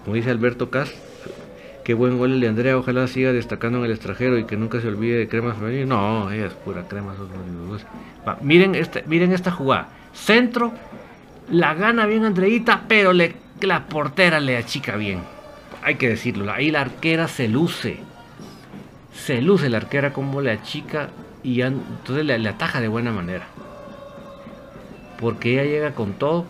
como 0.04 0.16
dice 0.16 0.30
Alberto 0.30 0.70
Cas, 0.70 0.92
qué 1.84 1.94
buen 1.94 2.18
gol 2.18 2.32
el 2.32 2.40
de 2.40 2.48
Andrea, 2.48 2.76
ojalá 2.76 3.06
siga 3.06 3.32
destacando 3.32 3.78
en 3.78 3.84
el 3.84 3.92
extranjero 3.92 4.38
y 4.38 4.44
que 4.44 4.56
nunca 4.56 4.80
se 4.80 4.88
olvide 4.88 5.18
de 5.18 5.28
crema 5.28 5.54
femenina. 5.54 5.86
No, 5.86 6.30
ella 6.30 6.46
es 6.46 6.52
pura 6.54 6.88
crema. 6.88 7.14
miren, 8.40 8.74
este, 8.74 9.04
miren 9.06 9.32
esta 9.32 9.50
jugada. 9.50 9.88
Centro, 10.12 10.72
la 11.50 11.74
gana 11.74 12.06
bien 12.06 12.24
Andreita, 12.24 12.82
pero 12.88 13.12
le, 13.12 13.34
la 13.60 13.86
portera 13.86 14.40
le 14.40 14.56
achica 14.56 14.96
bien. 14.96 15.20
Hay 15.82 15.96
que 15.96 16.08
decirlo, 16.08 16.50
ahí 16.52 16.70
la 16.70 16.82
arquera 16.82 17.28
se 17.28 17.48
luce. 17.48 17.98
Se 19.12 19.40
luce 19.40 19.68
la 19.68 19.78
arquera 19.78 20.12
como 20.12 20.40
le 20.40 20.52
achica 20.52 21.10
y 21.42 21.62
entonces 21.62 22.24
le, 22.24 22.48
ataja 22.48 22.80
de 22.80 22.88
buena 22.88 23.12
manera. 23.12 23.46
Porque 25.18 25.52
ella 25.52 25.64
llega 25.64 25.94
con 25.94 26.14
todo. 26.14 26.46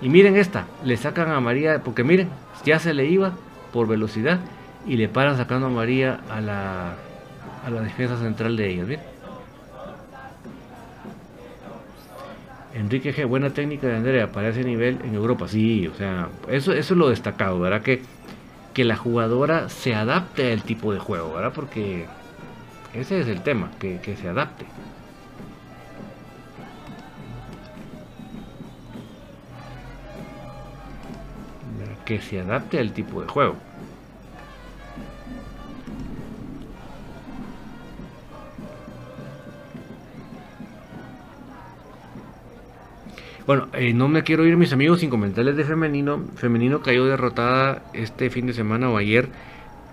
Y 0.00 0.08
miren 0.08 0.36
esta, 0.36 0.66
le 0.84 0.96
sacan 0.96 1.30
a 1.30 1.40
María, 1.40 1.82
porque 1.84 2.04
miren, 2.04 2.28
ya 2.64 2.78
se 2.78 2.94
le 2.94 3.06
iba 3.06 3.32
por 3.72 3.86
velocidad 3.86 4.40
y 4.86 4.96
le 4.96 5.08
paran 5.08 5.36
sacando 5.36 5.66
a 5.66 5.70
María 5.70 6.20
a 6.28 6.40
la, 6.40 6.94
a 7.64 7.70
la 7.70 7.80
defensa 7.82 8.16
central 8.18 8.56
de 8.56 8.70
ellos. 8.70 8.88
Enrique 12.74 13.14
G, 13.14 13.26
buena 13.26 13.50
técnica 13.50 13.86
de 13.86 13.96
Andrea 13.96 14.32
para 14.32 14.48
ese 14.48 14.64
nivel 14.64 14.98
en 15.04 15.14
Europa. 15.14 15.46
Sí, 15.46 15.86
o 15.86 15.94
sea, 15.94 16.28
eso, 16.48 16.72
eso 16.72 16.94
es 16.94 16.98
lo 16.98 17.10
destacado, 17.10 17.60
¿verdad? 17.60 17.82
Que, 17.82 18.02
que 18.72 18.84
la 18.84 18.96
jugadora 18.96 19.68
se 19.68 19.94
adapte 19.94 20.52
al 20.52 20.62
tipo 20.62 20.92
de 20.92 20.98
juego, 20.98 21.34
¿verdad? 21.34 21.52
Porque 21.54 22.06
ese 22.94 23.20
es 23.20 23.28
el 23.28 23.42
tema, 23.42 23.70
que, 23.78 23.98
se 24.20 24.28
adapte. 24.28 24.66
Que 32.04 32.20
se 32.20 32.40
adapte 32.40 32.78
al 32.78 32.92
tipo 32.92 33.22
de 33.22 33.28
juego. 33.28 33.56
Bueno, 43.46 43.68
eh, 43.72 43.92
no 43.92 44.08
me 44.08 44.22
quiero 44.22 44.46
ir, 44.46 44.56
mis 44.56 44.72
amigos, 44.72 45.00
sin 45.00 45.10
comentarles 45.10 45.56
de 45.56 45.64
femenino. 45.64 46.26
Femenino 46.36 46.82
cayó 46.82 47.06
derrotada 47.06 47.82
este 47.92 48.30
fin 48.30 48.46
de 48.46 48.52
semana 48.52 48.90
o 48.90 48.98
ayer 48.98 49.30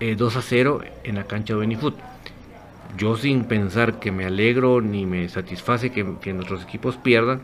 eh, 0.00 0.38
a 0.38 0.42
0 0.42 0.80
en 1.04 1.14
la 1.16 1.24
cancha 1.24 1.54
de 1.54 1.60
Benifoot 1.60 1.98
yo 3.00 3.16
sin 3.16 3.44
pensar 3.44 3.98
que 3.98 4.12
me 4.12 4.26
alegro 4.26 4.82
ni 4.82 5.06
me 5.06 5.26
satisface 5.30 5.90
que, 5.90 6.04
nuestros 6.34 6.62
equipos 6.62 6.98
pierdan, 6.98 7.40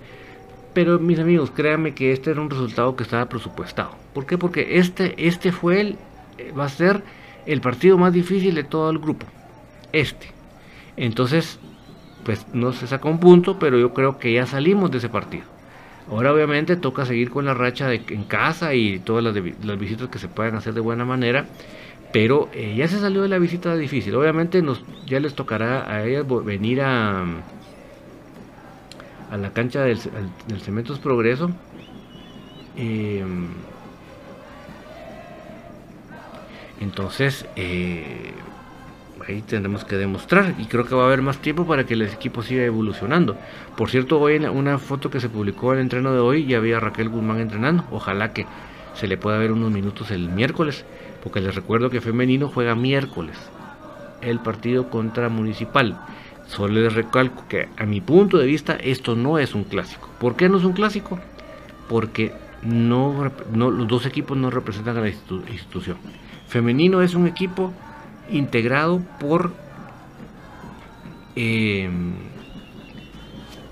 Pero 0.75 0.99
mis 0.99 1.19
amigos, 1.19 1.51
créanme 1.51 1.95
que 1.95 2.13
este 2.13 2.31
era 2.31 2.43
un 2.43 2.51
resultado 2.51 2.95
que 2.95 3.03
estaba 3.03 3.31
presupuestado. 3.31 3.93
¿Por 4.13 4.27
qué? 4.27 4.37
Porque 4.37 4.79
este, 4.79 5.15
este 5.17 5.51
fue 5.51 5.81
el, 5.81 5.97
eh, 6.37 6.53
va 6.53 6.67
a 6.67 6.69
ser 6.69 7.03
el 7.47 7.63
partido 7.63 7.97
más 7.97 8.13
difícil 8.13 8.55
de 8.55 8.65
todo 8.65 8.91
el 8.91 8.99
grupo. 8.99 9.25
Este. 9.93 10.27
Entonces, 10.99 11.59
pues 12.25 12.47
no 12.53 12.75
se 12.75 12.87
sacó 12.87 13.09
un 13.09 13.21
punto, 13.21 13.59
pero 13.59 13.79
yo 13.79 13.95
creo 13.95 14.19
que 14.19 14.35
ya 14.35 14.45
salimos 14.45 14.91
de 14.91 14.99
ese 14.99 15.09
partido. 15.09 15.45
Ahora 16.11 16.35
obviamente 16.35 16.77
toca 16.77 17.07
seguir 17.07 17.31
con 17.31 17.47
la 17.47 17.55
racha 17.55 17.95
en 17.95 18.25
casa 18.25 18.75
y 18.75 18.99
todas 18.99 19.25
las, 19.25 19.35
las 19.65 19.79
visitas 19.79 20.11
que 20.11 20.19
se 20.19 20.29
puedan 20.29 20.57
hacer 20.57 20.75
de 20.75 20.81
buena 20.81 21.07
manera. 21.07 21.47
Pero 22.17 22.49
eh, 22.55 22.75
ya 22.75 22.89
se 22.89 22.99
salió 22.99 23.21
de 23.21 23.29
la 23.29 23.39
visita 23.39 23.77
difícil. 23.77 24.15
Obviamente 24.15 24.63
nos, 24.63 24.83
ya 25.05 25.21
les 25.21 25.35
tocará 25.35 25.85
a 25.87 26.03
ellas 26.03 26.25
venir 26.47 26.81
a, 26.81 27.27
a 29.31 29.37
la 29.37 29.53
cancha 29.53 29.83
del, 29.83 29.99
del 30.49 30.61
Cementos 30.63 30.99
Progreso. 30.99 31.51
Em, 32.75 33.49
entonces, 36.81 37.45
eh, 37.55 38.33
ahí 39.29 39.43
tendremos 39.43 39.85
que 39.85 39.97
demostrar 39.97 40.55
y 40.57 40.65
creo 40.65 40.87
que 40.87 40.95
va 40.95 41.03
a 41.03 41.07
haber 41.09 41.21
más 41.21 41.37
tiempo 41.37 41.67
para 41.67 41.85
que 41.85 41.93
el 41.93 42.01
equipo 42.01 42.43
siga 42.43 42.65
evolucionando. 42.65 43.37
Por 43.77 43.91
cierto, 43.91 44.19
hoy 44.19 44.37
en 44.37 44.49
una 44.49 44.79
foto 44.79 45.11
que 45.11 45.21
se 45.21 45.29
publicó 45.29 45.75
en 45.75 45.81
el 45.81 45.83
entreno 45.83 46.15
de 46.15 46.21
hoy 46.21 46.47
ya 46.47 46.57
había 46.57 46.81
Raquel 46.81 47.11
Guzmán 47.11 47.41
entrenando. 47.41 47.85
Ojalá 47.91 48.33
que 48.33 48.47
se 48.95 49.07
le 49.07 49.19
pueda 49.19 49.37
ver 49.37 49.53
unos 49.53 49.71
minutos 49.71 50.11
el 50.11 50.31
miércoles, 50.31 50.87
porque 51.27 51.41
les 51.41 51.57
recuerdo 51.57 51.91
que 51.91 52.01
femenino 52.01 52.47
juega 52.47 52.77
miércoles 52.77 53.37
el 54.21 54.39
partido 54.39 54.91
contra 54.91 55.29
Municipal. 55.29 55.99
Solo 56.47 56.75
les 56.75 56.95
recalco 56.95 57.49
que 57.49 57.69
a 57.77 57.85
mi 57.85 58.01
punto 58.01 58.39
de 58.39 58.47
vista 58.47 58.77
esto 58.77 59.17
no 59.17 59.37
es 59.41 59.53
un 59.53 59.65
clásico. 59.65 60.09
¿Por 60.21 60.37
qué 60.37 60.49
no 60.49 60.59
es 60.59 60.63
un 60.63 60.73
clásico? 60.73 61.19
Porque 61.89 62.33
no, 62.63 63.33
los 63.53 63.89
dos 63.89 64.07
equipos 64.07 64.37
no 64.39 64.51
representan 64.51 64.99
a 64.99 65.01
la 65.01 65.09
institución. 65.09 65.97
Femenino 66.47 67.03
es 67.03 67.17
un 67.17 67.27
equipo 67.27 67.73
integrado 68.31 69.03
por 69.19 69.53
eh, 71.35 71.91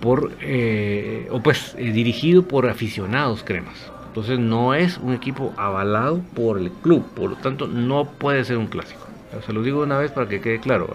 por 0.01 0.33
eh, 0.41 1.29
o 1.31 1.41
pues 1.41 1.77
eh, 1.79 1.93
dirigido 1.93 2.49
por 2.49 2.69
aficionados 2.69 3.45
cremas 3.45 3.94
entonces 4.15 4.39
no 4.39 4.75
es 4.75 4.99
un 4.99 5.13
equipo 5.13 5.53
avalado 5.57 6.21
por 6.37 6.59
el 6.59 6.71
club 6.71 7.05
por 7.15 7.31
lo 7.31 7.37
tanto 7.37 7.67
no 7.67 8.05
puede 8.05 8.45
ser 8.45 8.59
un 8.59 8.69
clásico 8.69 9.09
se 9.45 9.53
lo 9.53 9.63
digo 9.63 9.83
una 9.83 9.99
vez 9.99 10.13
para 10.13 10.29
que 10.29 10.41
quede 10.41 10.61
claro 10.61 10.89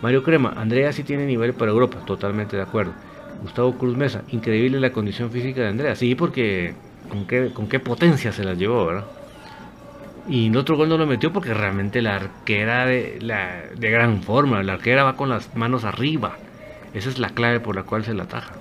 Mario 0.00 0.22
Crema 0.22 0.54
Andrea 0.56 0.92
sí 0.92 1.02
tiene 1.02 1.26
nivel 1.26 1.54
para 1.54 1.72
Europa 1.72 1.98
totalmente 2.06 2.56
de 2.56 2.62
acuerdo 2.62 2.92
Gustavo 3.42 3.76
Cruz 3.76 3.96
Mesa 3.96 4.22
increíble 4.28 4.78
la 4.78 4.92
condición 4.92 5.32
física 5.32 5.62
de 5.62 5.68
Andrea 5.68 5.96
sí 5.96 6.14
porque 6.14 6.74
con 7.08 7.26
qué, 7.26 7.50
con 7.52 7.68
qué 7.68 7.80
potencia 7.80 8.30
se 8.30 8.44
la 8.44 8.54
llevó 8.54 8.86
verdad 8.86 9.04
y 10.28 10.46
en 10.46 10.56
otro 10.56 10.76
gol 10.76 10.88
no 10.88 10.98
lo 10.98 11.06
metió 11.06 11.32
porque 11.32 11.54
realmente 11.54 12.02
la 12.02 12.16
arquera 12.16 12.84
de, 12.84 13.18
la, 13.20 13.62
de 13.76 13.90
gran 13.90 14.22
forma, 14.22 14.62
la 14.62 14.74
arquera 14.74 15.04
va 15.04 15.16
con 15.16 15.28
las 15.28 15.54
manos 15.54 15.84
arriba. 15.84 16.36
Esa 16.94 17.08
es 17.08 17.18
la 17.18 17.30
clave 17.30 17.60
por 17.60 17.76
la 17.76 17.84
cual 17.84 18.04
se 18.04 18.12
la 18.12 18.24
ataja. 18.24 18.54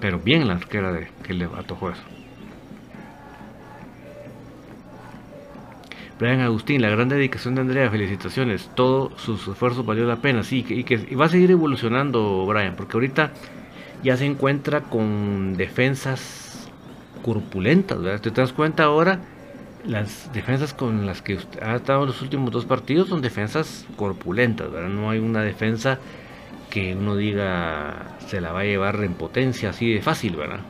Pero 0.00 0.20
bien 0.20 0.46
la 0.46 0.54
arquera 0.54 0.92
de, 0.92 1.08
que 1.24 1.34
le 1.34 1.46
atojó 1.46 1.90
eso. 1.90 2.02
Brian 6.18 6.40
Agustín, 6.40 6.82
la 6.82 6.88
gran 6.90 7.08
dedicación 7.08 7.54
de 7.54 7.60
Andrea, 7.60 7.90
felicitaciones. 7.90 8.70
Todo 8.74 9.16
su 9.18 9.34
esfuerzo 9.34 9.84
valió 9.84 10.04
la 10.04 10.16
pena. 10.16 10.42
Sí, 10.42 10.64
y 10.68 10.84
que 10.84 11.06
y 11.10 11.14
va 11.14 11.26
a 11.26 11.28
seguir 11.28 11.50
evolucionando 11.50 12.44
Brian, 12.46 12.74
porque 12.76 12.96
ahorita 12.96 13.32
ya 14.02 14.16
se 14.16 14.26
encuentra 14.26 14.82
con 14.82 15.56
defensas 15.56 16.68
corpulentas. 17.22 18.00
¿verdad? 18.02 18.20
¿Te 18.20 18.30
das 18.30 18.52
cuenta 18.52 18.84
ahora? 18.84 19.20
las 19.84 20.32
defensas 20.32 20.74
con 20.74 21.06
las 21.06 21.22
que 21.22 21.38
ha 21.62 21.76
estado 21.76 22.02
en 22.02 22.08
los 22.08 22.22
últimos 22.22 22.50
dos 22.50 22.64
partidos 22.64 23.08
son 23.08 23.22
defensas 23.22 23.86
corpulentas, 23.96 24.70
¿verdad? 24.70 24.88
No 24.88 25.10
hay 25.10 25.18
una 25.18 25.42
defensa 25.42 25.98
que 26.70 26.94
uno 26.94 27.16
diga 27.16 28.16
se 28.26 28.40
la 28.40 28.52
va 28.52 28.60
a 28.60 28.64
llevar 28.64 29.02
en 29.02 29.14
potencia 29.14 29.70
así 29.70 29.92
de 29.92 30.02
fácil, 30.02 30.36
¿verdad? 30.36 30.60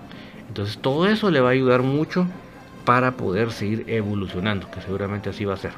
Entonces 0.47 0.79
todo 0.79 1.09
eso 1.09 1.31
le 1.31 1.41
va 1.41 1.49
a 1.49 1.53
ayudar 1.53 1.83
mucho 1.83 2.27
para 2.89 3.11
poder 3.11 3.53
seguir 3.53 3.85
evolucionando, 3.87 4.71
que 4.71 4.81
seguramente 4.81 5.29
así 5.29 5.45
va 5.45 5.53
a 5.53 5.57
ser. 5.59 5.73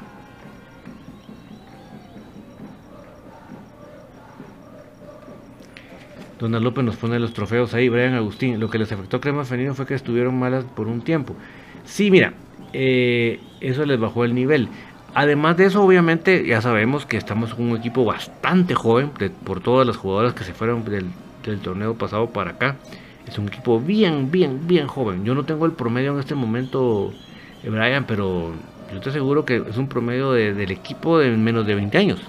Dona 6.39 6.61
López 6.61 6.85
nos 6.85 6.95
pone 6.95 7.19
los 7.19 7.33
trofeos 7.33 7.73
ahí, 7.73 7.89
Brian 7.89 8.13
Agustín. 8.13 8.61
Lo 8.61 8.69
que 8.69 8.77
les 8.77 8.89
afectó 8.93 9.17
a 9.17 9.19
Crema 9.19 9.43
Femenino 9.43 9.75
fue 9.75 9.85
que 9.85 9.93
estuvieron 9.93 10.39
malas 10.39 10.63
por 10.63 10.87
un 10.87 11.01
tiempo. 11.01 11.35
Sí, 11.83 12.09
mira, 12.09 12.31
eh, 12.71 13.41
eso 13.59 13.85
les 13.85 13.99
bajó 13.99 14.23
el 14.23 14.33
nivel. 14.33 14.69
Además 15.13 15.57
de 15.57 15.65
eso, 15.65 15.83
obviamente, 15.83 16.47
ya 16.47 16.61
sabemos 16.61 17.05
que 17.05 17.17
estamos 17.17 17.53
con 17.53 17.71
un 17.71 17.77
equipo 17.77 18.05
bastante 18.05 18.73
joven, 18.73 19.11
por 19.43 19.59
todas 19.59 19.85
las 19.85 19.97
jugadoras 19.97 20.33
que 20.33 20.45
se 20.45 20.53
fueron 20.53 20.85
del, 20.85 21.59
torneo 21.59 21.93
pasado 21.95 22.29
para 22.29 22.51
acá. 22.51 22.77
Es 23.27 23.37
un 23.37 23.47
equipo 23.47 23.79
bien, 23.79 24.31
bien, 24.31 24.67
bien 24.67 24.87
joven. 24.87 25.23
Yo 25.23 25.35
no 25.35 25.43
tengo 25.43 25.65
el 25.65 25.73
promedio 25.73 26.13
en 26.13 26.19
este 26.19 26.35
momento, 26.35 27.13
eh, 27.63 27.69
Brian, 27.69 28.05
pero 28.05 28.51
yo 28.91 28.99
te 28.99 29.09
aseguro 29.09 29.45
que 29.45 29.63
es 29.69 29.77
un 29.77 29.87
promedio 29.87 30.31
del 30.31 30.71
equipo 30.71 31.19
de 31.19 31.29
menos 31.37 31.65
de 31.65 31.75
20 31.75 31.97
años. 31.97 32.21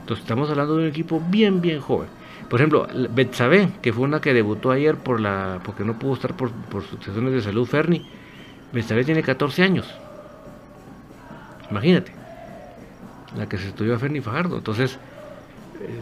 Entonces 0.00 0.22
estamos 0.22 0.48
hablando 0.50 0.76
de 0.76 0.82
un 0.84 0.88
equipo 0.88 1.22
bien, 1.28 1.60
bien 1.60 1.80
joven. 1.80 2.08
Por 2.48 2.60
ejemplo, 2.60 2.86
Betsabe, 3.10 3.68
que 3.82 3.92
fue 3.92 4.04
una 4.04 4.20
que 4.20 4.32
debutó 4.32 4.70
ayer 4.70 4.96
por 4.96 5.20
la, 5.20 5.60
porque 5.64 5.84
no 5.84 5.98
pudo 5.98 6.14
estar 6.14 6.34
por, 6.34 6.50
por 6.50 6.82
sesiones 6.82 7.32
de 7.32 7.42
salud, 7.42 7.66
Ferni 7.66 8.06
Betsabe 8.72 9.04
tiene 9.04 9.22
14 9.22 9.62
años. 9.62 9.94
Imagínate. 11.70 12.12
La 13.36 13.48
que 13.48 13.58
se 13.58 13.68
estudió 13.68 13.94
a 13.94 13.98
Ferni 13.98 14.20
Fajardo. 14.20 14.58
Entonces, 14.58 14.92
de 14.92 15.07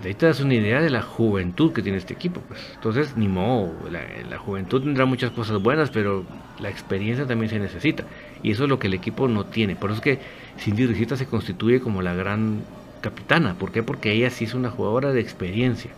ahí 0.05 0.15
te 0.15 0.27
das 0.27 0.41
una 0.41 0.55
idea 0.55 0.81
de 0.81 0.91
la 0.91 1.03
juventud 1.03 1.73
que 1.73 1.83
tiene 1.83 1.99
este 1.99 2.15
equipo. 2.15 2.41
Pues. 2.41 2.61
Entonces, 2.75 3.17
ni 3.17 3.29
modo. 3.29 3.73
La, 3.91 4.39
juventud 4.39 4.83
tendrá 4.83 5.05
muchas 5.05 5.31
cosas 5.31 5.61
buenas, 5.63 5.91
pero 5.91 6.25
la 6.61 6.69
experiencia 6.71 7.27
también 7.27 7.51
se 7.51 7.59
necesita. 7.59 8.05
Y 8.43 8.53
eso 8.53 8.65
es 8.65 8.69
lo 8.69 8.79
que 8.79 8.87
el 8.87 8.95
equipo 8.95 9.29
no 9.29 9.47
tiene. 9.47 9.77
Por 9.77 9.91
eso 9.91 9.99
es 9.99 10.03
que 10.03 10.19
Cindy 10.59 10.87
Risita 10.87 11.17
se 11.17 11.27
constituye 11.27 11.81
como 11.81 12.03
la 12.03 12.15
gran 12.15 12.63
capitana. 13.01 13.55
¿Por 13.55 13.73
qué? 13.73 13.83
Porque 13.83 14.13
ella 14.13 14.31
sí 14.31 14.45
es 14.45 14.55
una 14.55 14.71
jugadora 14.71 15.13
de 15.13 15.21
experiencia 15.21 15.91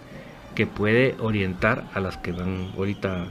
que 0.54 0.66
puede 0.66 1.14
orientar 1.20 1.84
a 1.94 2.00
las 2.00 2.16
que 2.16 2.32
van 2.32 2.72
ahorita 2.76 3.26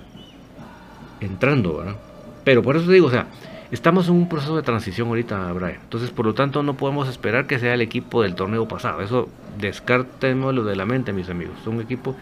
entrando, 1.19 1.77
¿verdad? 1.77 1.95
Pero 2.43 2.61
por 2.61 2.77
eso 2.77 2.89
digo, 2.89 3.07
o 3.07 3.11
sea, 3.11 3.27
estamos 3.71 4.07
en 4.07 4.15
un 4.15 4.29
proceso 4.29 4.55
de 4.55 4.63
transición 4.63 5.07
ahorita, 5.09 5.51
Brian. 5.53 5.79
Entonces, 5.81 6.11
por 6.11 6.25
lo 6.25 6.33
tanto, 6.33 6.63
no 6.63 6.75
podemos 6.75 7.07
esperar 7.09 7.47
que 7.47 7.59
sea 7.59 7.73
el 7.73 7.81
equipo 7.81 8.21
del 8.21 8.35
torneo 8.35 8.67
pasado. 8.67 9.01
Eso 9.01 9.29
descartémoslo 9.59 10.63
de 10.63 10.75
la 10.75 10.85
mente, 10.85 11.13
mis 11.13 11.29
amigos. 11.29 11.55
Un 11.65 11.81
equipo, 11.81 12.15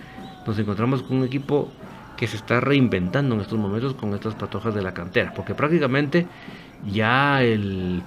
nos 0.45 0.57
encontramos 0.57 1.03
con 1.03 1.17
un 1.17 1.25
equipo 1.25 1.71
que 2.17 2.27
se 2.27 2.37
está 2.37 2.61
reinventando 2.61 3.35
en 3.35 3.41
estos 3.41 3.59
momentos 3.59 3.93
con 3.93 4.13
estas 4.13 4.35
patojas 4.35 4.73
de 4.73 4.81
la 4.81 4.93
cantera. 4.93 5.33
Porque 5.33 5.53
prácticamente 5.53 6.27
ya 6.91 7.43
el... 7.43 8.03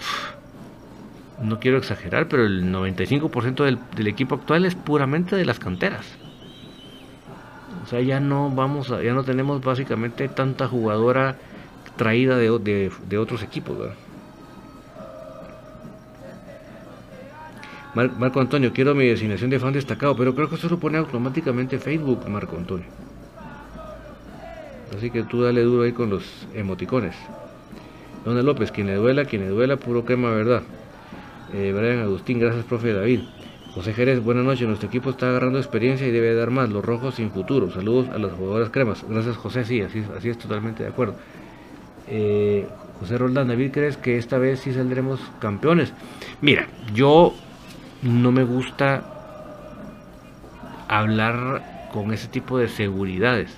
No 1.40 1.60
quiero 1.60 1.78
exagerar, 1.78 2.26
pero 2.26 2.44
el 2.44 2.72
95% 2.72 3.64
del, 3.64 3.78
del 3.94 4.06
equipo 4.08 4.34
actual 4.34 4.64
es 4.64 4.74
puramente 4.74 5.36
de 5.36 5.44
las 5.44 5.60
canteras. 5.60 6.04
O 7.84 7.86
sea, 7.86 8.00
ya 8.00 8.18
no 8.18 8.50
vamos 8.50 8.90
a, 8.90 9.02
ya 9.02 9.14
no 9.14 9.22
tenemos 9.22 9.62
básicamente 9.62 10.28
tanta 10.28 10.66
jugadora 10.66 11.38
traída 11.98 12.38
de, 12.38 12.90
de, 13.08 13.18
otros 13.18 13.42
equipos. 13.42 13.76
Marco 17.94 18.40
Antonio, 18.40 18.72
quiero 18.72 18.94
mi 18.94 19.06
designación 19.06 19.50
de 19.50 19.58
fan 19.58 19.74
destacado, 19.74 20.16
pero 20.16 20.34
creo 20.34 20.48
que 20.48 20.54
eso 20.54 20.68
lo 20.68 20.78
pone 20.78 20.96
automáticamente 20.96 21.78
Facebook, 21.78 22.26
Marco 22.28 22.56
Antonio. 22.56 22.86
Así 24.96 25.10
que 25.10 25.24
tú 25.24 25.42
dale 25.42 25.62
duro 25.62 25.82
ahí 25.82 25.92
con 25.92 26.08
los 26.08 26.46
emoticones. 26.54 27.14
Don 28.24 28.44
López, 28.44 28.70
quien 28.72 28.86
le 28.86 28.94
duela, 28.94 29.24
quien 29.24 29.42
le 29.42 29.48
duela, 29.48 29.76
puro 29.76 30.04
crema, 30.04 30.30
verdad. 30.30 30.62
Eh, 31.52 31.72
Brian 31.76 32.00
Agustín, 32.00 32.38
gracias, 32.38 32.64
profe 32.64 32.92
David. 32.92 33.20
José 33.74 33.92
Jerez, 33.94 34.22
buenas 34.22 34.44
noches. 34.44 34.66
Nuestro 34.66 34.88
equipo 34.88 35.10
está 35.10 35.28
agarrando 35.28 35.58
experiencia 35.58 36.06
y 36.06 36.10
debe 36.10 36.34
dar 36.34 36.50
más. 36.50 36.68
Los 36.68 36.84
rojos 36.84 37.14
sin 37.14 37.30
futuro. 37.30 37.70
Saludos 37.70 38.08
a 38.08 38.18
las 38.18 38.32
jugadoras 38.32 38.70
cremas. 38.70 39.04
Gracias, 39.08 39.36
José. 39.36 39.64
Sí, 39.64 39.80
así, 39.82 40.04
así 40.16 40.30
es 40.30 40.38
totalmente 40.38 40.82
de 40.82 40.88
acuerdo. 40.88 41.14
Eh, 42.10 42.66
José 43.00 43.18
Roldán, 43.18 43.48
David, 43.48 43.70
¿crees 43.72 43.96
que 43.96 44.18
esta 44.18 44.38
vez 44.38 44.60
sí 44.60 44.72
saldremos 44.72 45.20
campeones? 45.40 45.92
Mira, 46.40 46.66
yo 46.94 47.34
no 48.02 48.32
me 48.32 48.44
gusta 48.44 49.04
hablar 50.88 51.88
con 51.92 52.12
ese 52.12 52.28
tipo 52.28 52.58
de 52.58 52.68
seguridades. 52.68 53.56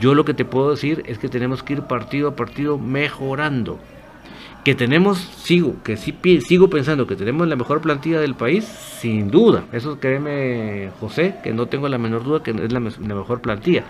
Yo 0.00 0.14
lo 0.14 0.24
que 0.24 0.34
te 0.34 0.44
puedo 0.44 0.70
decir 0.70 1.02
es 1.06 1.18
que 1.18 1.28
tenemos 1.28 1.62
que 1.62 1.74
ir 1.74 1.82
partido 1.82 2.28
a 2.28 2.36
partido 2.36 2.78
mejorando. 2.78 3.78
Que 4.64 4.74
tenemos, 4.74 5.18
sigo, 5.18 5.76
que 5.82 5.96
sí, 5.96 6.16
sigo 6.46 6.70
pensando 6.70 7.06
que 7.06 7.16
tenemos 7.16 7.48
la 7.48 7.56
mejor 7.56 7.80
plantilla 7.80 8.20
del 8.20 8.34
país, 8.34 8.64
sin 8.64 9.30
duda. 9.30 9.64
Eso 9.72 9.98
créeme, 9.98 10.90
José, 11.00 11.36
que 11.42 11.52
no 11.52 11.66
tengo 11.66 11.88
la 11.88 11.98
menor 11.98 12.24
duda 12.24 12.42
que 12.42 12.50
es 12.50 12.72
la 12.72 12.80
mejor 12.80 13.40
plantilla. 13.40 13.84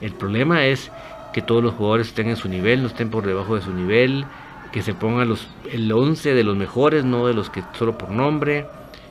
El 0.00 0.12
problema 0.12 0.64
es 0.66 0.90
que 1.32 1.42
todos 1.42 1.62
los 1.62 1.74
jugadores 1.74 2.08
estén 2.08 2.28
en 2.28 2.36
su 2.36 2.48
nivel, 2.48 2.82
no 2.82 2.88
estén 2.88 3.10
por 3.10 3.26
debajo 3.26 3.54
de 3.54 3.62
su 3.62 3.72
nivel, 3.72 4.24
que 4.72 4.82
se 4.82 4.94
pongan 4.94 5.28
los, 5.28 5.48
el 5.70 5.90
11 5.90 6.34
de 6.34 6.44
los 6.44 6.56
mejores, 6.56 7.04
no 7.04 7.26
de 7.26 7.34
los 7.34 7.50
que 7.50 7.62
solo 7.78 7.96
por 7.98 8.10
nombre, 8.10 8.66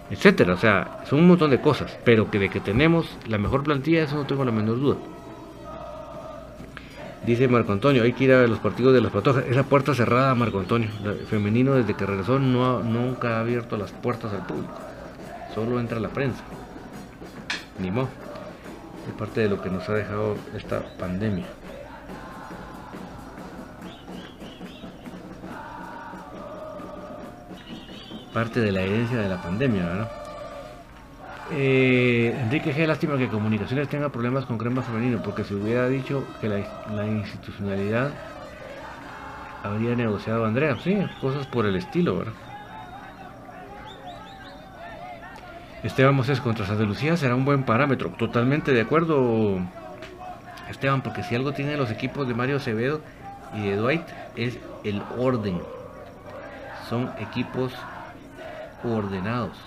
etcétera. 0.10 0.54
O 0.54 0.58
sea, 0.58 1.02
son 1.06 1.20
un 1.20 1.28
montón 1.28 1.52
de 1.52 1.62
cosas, 1.62 1.98
pero 2.04 2.30
que 2.30 2.40
de 2.40 2.50
que 2.50 2.60
tenemos 2.60 3.18
la 3.28 3.38
mejor 3.38 3.64
plantilla, 3.64 4.04
eso 4.04 4.16
no 4.16 4.26
tengo 4.26 4.46
la 4.46 4.52
menor 4.52 4.80
duda. 4.80 4.98
Dice 7.26 7.48
Marco 7.48 7.74
Antonio, 7.74 8.04
hay 8.04 8.14
que 8.14 8.24
ir 8.24 8.32
a 8.32 8.48
los 8.48 8.60
partidos 8.60 8.94
de 8.94 9.02
las 9.02 9.12
patojas. 9.12 9.46
Esa 9.46 9.64
puerta 9.64 9.94
cerrada, 9.94 10.34
Marco 10.36 10.60
Antonio. 10.60 10.90
El 11.04 11.28
femenino 11.28 11.74
desde 11.74 11.94
que 11.94 12.06
regresó 12.06 12.40
no 12.40 12.82
nunca 12.82 13.38
ha 13.38 13.40
abierto 13.42 13.78
las 13.78 13.92
puertas 13.92 14.34
al 14.34 14.46
público. 14.46 14.74
Solo 15.54 15.80
entra 15.80 16.00
la 16.00 16.10
prensa. 16.10 16.42
Ni 17.78 17.92
modo. 17.92 18.08
Es 19.08 19.14
parte 19.16 19.42
de 19.42 19.50
lo 19.50 19.62
que 19.62 19.70
nos 19.70 19.88
ha 19.90 19.94
dejado 19.94 20.38
esta 20.56 20.82
pandemia. 20.98 21.46
Parte 28.34 28.60
de 28.60 28.72
la 28.72 28.82
herencia 28.82 29.18
de 29.18 29.30
la 29.30 29.42
pandemia, 29.42 29.86
¿verdad? 29.86 30.12
Eh, 31.52 32.38
Enrique 32.44 32.76
G. 32.76 32.86
Lástima 32.86 33.18
que 33.18 33.28
Comunicaciones 33.28 33.90
tenga 33.90 34.10
problemas 34.10 34.46
con 34.46 34.58
crema 34.58 34.84
femenino, 34.84 35.22
porque 35.24 35.44
se 35.44 35.56
hubiera 35.56 35.88
dicho 35.88 36.24
que 36.40 36.48
la, 36.48 37.08
institucionalidad 37.08 38.12
habría 39.64 39.96
negociado 39.96 40.46
a 40.46 40.48
Andrea. 40.48 40.78
Sí, 40.84 40.96
cosas 41.20 41.48
por 41.48 41.66
el 41.66 41.76
estilo, 41.76 42.20
¿verdad? 42.20 42.34
Esteban 45.82 46.14
Moses 46.14 46.42
contra 46.42 46.66
Santa 46.66 46.84
Lucía 46.84 47.18
será 47.18 47.36
un 47.36 47.46
buen 47.46 47.64
parámetro. 47.64 48.10
Totalmente 48.10 48.74
de 48.74 48.82
acuerdo, 48.82 49.60
Esteban, 50.70 51.02
porque 51.02 51.24
si 51.24 51.36
algo 51.36 51.54
tienen 51.54 51.78
los 51.78 51.90
equipos 51.90 52.28
de 52.28 52.34
Mario 52.36 52.58
Acevedo 52.58 53.02
y 53.56 53.70
de 53.70 53.76
Dwight 53.78 54.04
es 54.36 54.60
el 54.84 55.02
orden. 55.18 55.62
Son 56.90 57.12
equipos 57.20 57.74
ordenados. 58.84 59.58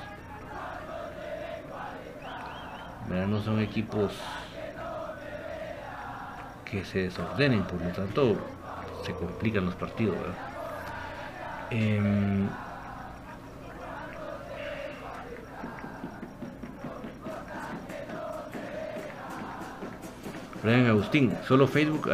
No 3.09 3.43
son 3.43 3.61
equipos 3.61 4.13
que 6.65 6.85
se 6.85 7.01
desordenen, 7.01 7.63
por 7.65 7.81
lo 7.81 7.91
tanto 7.91 8.37
se 9.05 9.13
complican 9.13 9.67
los 9.67 9.75
partidos. 9.75 10.17
Brian 20.63 20.87
Agustín, 20.87 21.35
solo 21.47 21.67
Facebook 21.67 22.11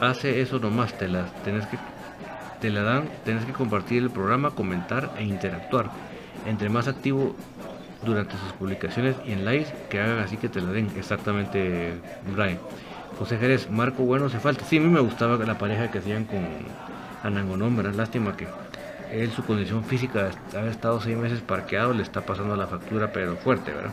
hace 0.00 0.40
eso 0.40 0.58
nomás, 0.58 0.96
te 0.96 1.08
la, 1.08 1.26
tenés 1.44 1.66
que, 1.66 1.78
te 2.60 2.70
la 2.70 2.82
dan, 2.82 3.08
tenés 3.24 3.44
que 3.44 3.52
compartir 3.52 4.02
el 4.02 4.10
programa, 4.10 4.50
comentar 4.50 5.10
e 5.18 5.24
interactuar. 5.24 5.90
Entre 6.46 6.68
más 6.68 6.88
activo 6.88 7.34
durante 8.04 8.32
sus 8.36 8.52
publicaciones 8.52 9.16
y 9.26 9.32
en 9.32 9.44
live 9.44 9.66
que 9.88 10.00
hagan 10.00 10.18
así 10.18 10.36
que 10.36 10.48
te 10.48 10.60
la 10.60 10.72
den. 10.72 10.90
Exactamente, 10.96 11.94
Brian. 12.34 12.58
José 13.18 13.38
Jerez, 13.38 13.70
Marco 13.70 14.02
Bueno 14.02 14.28
se 14.28 14.40
falta. 14.40 14.64
Sí, 14.64 14.78
a 14.78 14.80
mí 14.80 14.88
me 14.88 15.00
gustaba 15.00 15.36
la 15.44 15.58
pareja 15.58 15.90
que 15.90 15.98
hacían 15.98 16.24
con 16.24 16.40
Anangonón, 17.22 17.76
¿verdad? 17.76 17.94
Lástima 17.94 18.36
que 18.36 18.46
él, 19.12 19.30
su 19.30 19.44
condición 19.44 19.84
física, 19.84 20.30
ha 20.54 20.66
estado 20.66 21.00
seis 21.00 21.16
meses 21.16 21.40
parqueado, 21.40 21.92
le 21.92 22.02
está 22.02 22.22
pasando 22.22 22.56
la 22.56 22.66
factura, 22.66 23.12
pero 23.12 23.36
fuerte, 23.36 23.72
¿verdad? 23.72 23.92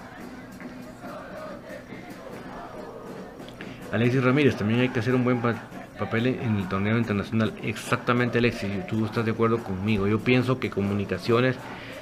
Alexis 3.92 4.24
Ramírez, 4.24 4.56
también 4.56 4.80
hay 4.82 4.90
que 4.90 5.00
hacer 5.00 5.16
un 5.16 5.24
buen 5.24 5.42
papel 5.42 6.28
en 6.28 6.58
el 6.58 6.70
torneo 6.70 6.98
internacional. 6.98 7.54
Exactamente, 7.64 8.38
Alexis, 8.38 8.88
tú 8.88 9.06
estás 9.06 9.26
de 9.26 9.32
acuerdo 9.32 9.64
conmigo. 9.64 10.08
Yo 10.08 10.20
pienso 10.20 10.60
que 10.60 10.70
comunicaciones 10.70 11.58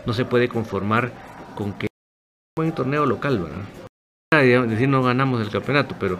no 0.08 0.14
se 0.14 0.24
puede 0.24 0.48
conformar 0.48 1.12
con 1.54 1.74
que 1.74 1.88
buen 2.56 2.72
torneo 2.72 3.06
local, 3.06 3.40
¿verdad? 3.40 4.68
Decir 4.68 4.88
no 4.88 5.04
ganamos 5.04 5.42
el 5.42 5.50
campeonato, 5.52 5.96
pero 6.00 6.18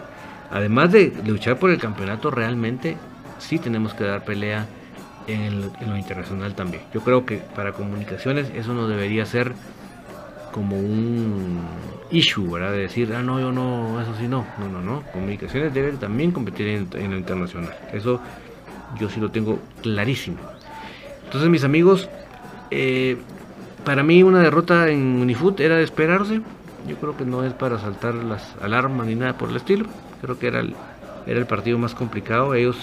además 0.50 0.92
de 0.92 1.12
luchar 1.26 1.58
por 1.58 1.70
el 1.70 1.78
campeonato, 1.78 2.30
realmente 2.30 2.98
sí 3.38 3.58
tenemos 3.58 3.94
que 3.94 4.04
dar 4.04 4.26
pelea 4.26 4.66
en, 5.26 5.62
lo 5.62 5.96
internacional 5.96 6.54
también. 6.54 6.82
Yo 6.92 7.00
creo 7.00 7.24
que 7.24 7.38
para 7.38 7.72
comunicaciones 7.72 8.50
eso 8.54 8.74
no 8.74 8.88
debería 8.88 9.24
ser 9.24 9.54
como 10.52 10.76
un 10.76 11.60
issue, 12.10 12.50
¿verdad? 12.50 12.72
De 12.72 12.78
decir, 12.80 13.14
ah, 13.14 13.22
no, 13.22 13.40
yo 13.40 13.52
no, 13.52 14.02
eso 14.02 14.14
sí 14.18 14.28
no. 14.28 14.44
No, 14.58 14.68
no, 14.68 14.82
no. 14.82 15.02
Comunicaciones 15.12 15.72
debe 15.72 15.92
también 15.92 16.32
competir 16.32 16.86
en, 16.92 17.10
lo 17.10 17.16
internacional. 17.16 17.74
Eso 17.92 18.20
yo 19.00 19.08
sí 19.08 19.18
lo 19.18 19.30
tengo 19.30 19.58
clarísimo. 19.80 20.38
Entonces, 21.24 21.48
mis 21.48 21.64
amigos, 21.64 22.08
eh, 22.70 23.16
para 23.84 24.02
mí 24.02 24.22
una 24.22 24.40
derrota 24.40 24.88
en 24.88 25.20
Unifoot 25.20 25.60
era 25.60 25.76
de 25.76 25.84
esperarse. 25.84 26.40
Yo 26.86 26.96
creo 26.96 27.16
que 27.16 27.24
no 27.24 27.44
es 27.44 27.52
para 27.52 27.78
saltar 27.78 28.14
las 28.14 28.54
alarmas 28.62 29.06
ni 29.06 29.14
nada 29.14 29.36
por 29.36 29.50
el 29.50 29.56
estilo. 29.56 29.86
Creo 30.20 30.38
que 30.38 30.48
era 30.48 30.60
el, 30.60 30.74
era 31.26 31.38
el 31.38 31.46
partido 31.46 31.78
más 31.78 31.94
complicado. 31.94 32.54
Ellos, 32.54 32.76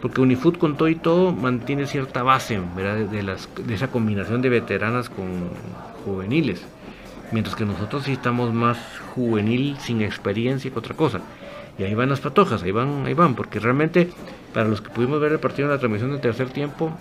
porque 0.00 0.20
Unifoot 0.20 0.58
con 0.58 0.76
todo 0.76 0.88
y 0.88 0.94
todo 0.96 1.32
mantiene 1.32 1.86
cierta 1.86 2.22
base 2.22 2.60
¿verdad? 2.76 2.96
De, 2.96 3.22
las, 3.22 3.48
de 3.64 3.74
esa 3.74 3.88
combinación 3.88 4.42
de 4.42 4.48
veteranas 4.48 5.10
con 5.10 5.50
juveniles. 6.04 6.64
Mientras 7.32 7.56
que 7.56 7.64
nosotros 7.64 8.04
sí 8.04 8.12
estamos 8.12 8.52
más 8.52 8.78
juvenil, 9.14 9.76
sin 9.80 10.02
experiencia 10.02 10.70
que 10.70 10.78
otra 10.78 10.94
cosa. 10.94 11.20
Y 11.78 11.82
ahí 11.82 11.94
van 11.94 12.08
las 12.08 12.20
patojas, 12.20 12.62
ahí 12.62 12.70
van, 12.70 13.04
ahí 13.06 13.14
van, 13.14 13.34
porque 13.34 13.58
realmente 13.58 14.10
para 14.52 14.68
los 14.68 14.80
que 14.80 14.90
pudimos 14.90 15.20
ver 15.20 15.32
el 15.32 15.40
partido 15.40 15.66
en 15.66 15.72
la 15.72 15.78
transmisión 15.78 16.12
del 16.12 16.20
tercer 16.20 16.48
tiempo, 16.50 16.96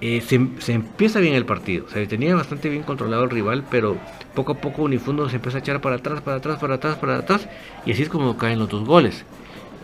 eh, 0.00 0.20
se, 0.20 0.72
empieza 0.72 1.20
bien 1.20 1.34
el 1.34 1.44
partido. 1.44 1.88
se 1.88 2.06
tenía 2.06 2.34
bastante 2.34 2.68
bien 2.68 2.82
controlado 2.82 3.24
el 3.24 3.30
rival, 3.30 3.64
pero 3.70 3.96
poco 4.34 4.52
a 4.52 4.54
poco 4.56 4.82
Unifundo 4.82 5.28
se 5.28 5.36
empieza 5.36 5.58
a 5.58 5.60
echar 5.60 5.80
para 5.80 5.96
atrás, 5.96 6.20
para 6.20 6.38
atrás, 6.38 6.58
para 6.58 6.74
atrás, 6.74 6.96
para 6.96 7.16
atrás. 7.18 7.48
Y 7.86 7.92
así 7.92 8.02
es 8.02 8.08
como 8.08 8.36
caen 8.36 8.58
los 8.58 8.68
dos 8.68 8.84
goles. 8.84 9.24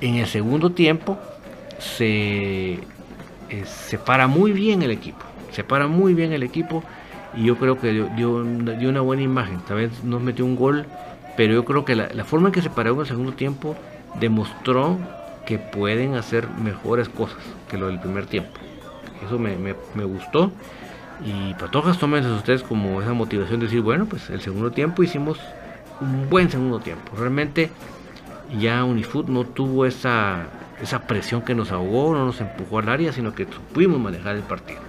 En 0.00 0.16
el 0.16 0.26
segundo 0.26 0.70
tiempo 0.70 1.18
se, 1.78 2.74
eh, 2.74 3.98
para 4.04 4.26
muy 4.26 4.52
bien 4.52 4.82
el 4.82 4.90
equipo. 4.90 5.24
Se 5.52 5.64
para 5.64 5.86
muy 5.86 6.14
bien 6.14 6.32
el 6.32 6.42
equipo. 6.42 6.82
Y 7.36 7.44
yo 7.44 7.56
creo 7.56 7.78
que 7.78 7.92
dio, 8.16 8.36
una 8.36 9.00
buena 9.00 9.22
imagen. 9.22 9.60
Tal 9.66 9.76
vez 9.76 10.02
no 10.02 10.18
metió 10.18 10.44
un 10.44 10.56
gol, 10.56 10.86
pero 11.36 11.54
yo 11.54 11.64
creo 11.64 11.84
que 11.84 11.94
la, 11.94 12.08
la 12.12 12.24
forma 12.24 12.48
en 12.48 12.52
que 12.52 12.62
se 12.62 12.70
paró 12.70 12.94
en 12.94 13.00
el 13.00 13.06
segundo 13.06 13.32
tiempo 13.32 13.76
demostró 14.18 14.98
que 15.46 15.58
pueden 15.58 16.14
hacer 16.14 16.48
mejores 16.48 17.08
cosas 17.08 17.38
que 17.68 17.78
lo 17.78 17.86
del 17.86 18.00
primer 18.00 18.26
tiempo. 18.26 18.59
Eso 19.24 19.38
me, 19.38 20.04
gustó. 20.04 20.52
Y 21.24 21.54
Patojas, 21.54 21.98
tómense 21.98 22.30
ustedes 22.30 22.62
como 22.62 23.02
esa 23.02 23.12
motivación 23.12 23.60
de 23.60 23.66
decir, 23.66 23.82
bueno, 23.82 24.06
pues 24.06 24.30
el 24.30 24.40
segundo 24.40 24.70
tiempo 24.70 25.02
hicimos 25.02 25.38
un 26.00 26.30
buen 26.30 26.50
segundo 26.50 26.80
tiempo. 26.80 27.14
Realmente 27.16 27.70
ya 28.58 28.84
Unifoot 28.84 29.28
no 29.28 29.44
tuvo 29.44 29.84
esa, 29.84 30.46
esa 30.82 31.00
presión 31.00 31.42
que 31.42 31.54
nos 31.54 31.72
ahogó, 31.72 32.14
no 32.14 32.24
nos 32.24 32.40
empujó 32.40 32.78
al 32.78 32.88
área, 32.88 33.12
sino 33.12 33.34
que 33.34 33.46
pudimos 33.46 34.00
manejar 34.00 34.36
el 34.36 34.42
partido. 34.42 34.80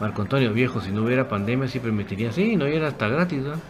Marco 0.00 0.22
Antonio, 0.22 0.52
viejo, 0.54 0.80
si 0.80 0.90
no 0.90 1.02
hubiera 1.02 1.28
pandemia, 1.28 1.68
si 1.68 1.78
permitiría, 1.78 2.32
sí, 2.32 2.56
no 2.56 2.64
era 2.64 2.88
hasta 2.88 3.06
gratis, 3.08 3.42
¿no? 3.42 3.60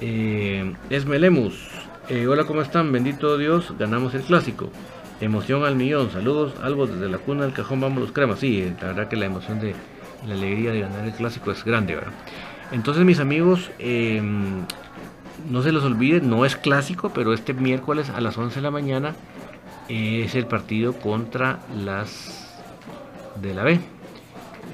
Eh, 0.00 0.72
Esmelemus, 0.88 1.68
eh, 2.10 2.26
hola, 2.26 2.42
¿cómo 2.42 2.60
están? 2.60 2.90
Bendito 2.90 3.38
Dios, 3.38 3.72
ganamos 3.78 4.14
el 4.14 4.22
clásico. 4.22 4.68
Emoción 5.20 5.64
al 5.64 5.76
millón. 5.76 6.10
Saludos, 6.10 6.54
algo 6.60 6.88
desde 6.88 7.08
la 7.08 7.18
cuna 7.18 7.44
del 7.44 7.52
cajón, 7.52 7.80
vamos 7.80 8.00
los 8.00 8.10
cremas. 8.10 8.40
Sí, 8.40 8.68
la 8.80 8.88
verdad 8.88 9.06
que 9.06 9.14
la 9.14 9.26
emoción 9.26 9.60
de 9.60 9.76
la 10.26 10.34
alegría 10.34 10.72
de 10.72 10.80
ganar 10.80 11.04
el 11.04 11.12
clásico 11.12 11.52
es 11.52 11.64
grande, 11.64 11.94
¿verdad? 11.94 12.12
Entonces, 12.72 13.04
mis 13.04 13.20
amigos, 13.20 13.70
em, 13.78 14.64
no 15.48 15.62
se 15.62 15.70
los 15.70 15.84
olviden, 15.84 16.28
no 16.28 16.44
es 16.44 16.56
clásico, 16.56 17.12
pero 17.14 17.32
este 17.32 17.54
miércoles 17.54 18.10
a 18.10 18.20
las 18.20 18.36
11 18.36 18.56
de 18.56 18.62
la 18.62 18.72
mañana 18.72 19.14
es 19.88 20.34
el 20.34 20.46
partido 20.46 20.94
contra 20.94 21.60
las 21.84 22.60
de 23.40 23.54
la 23.54 23.62
B. 23.62 23.78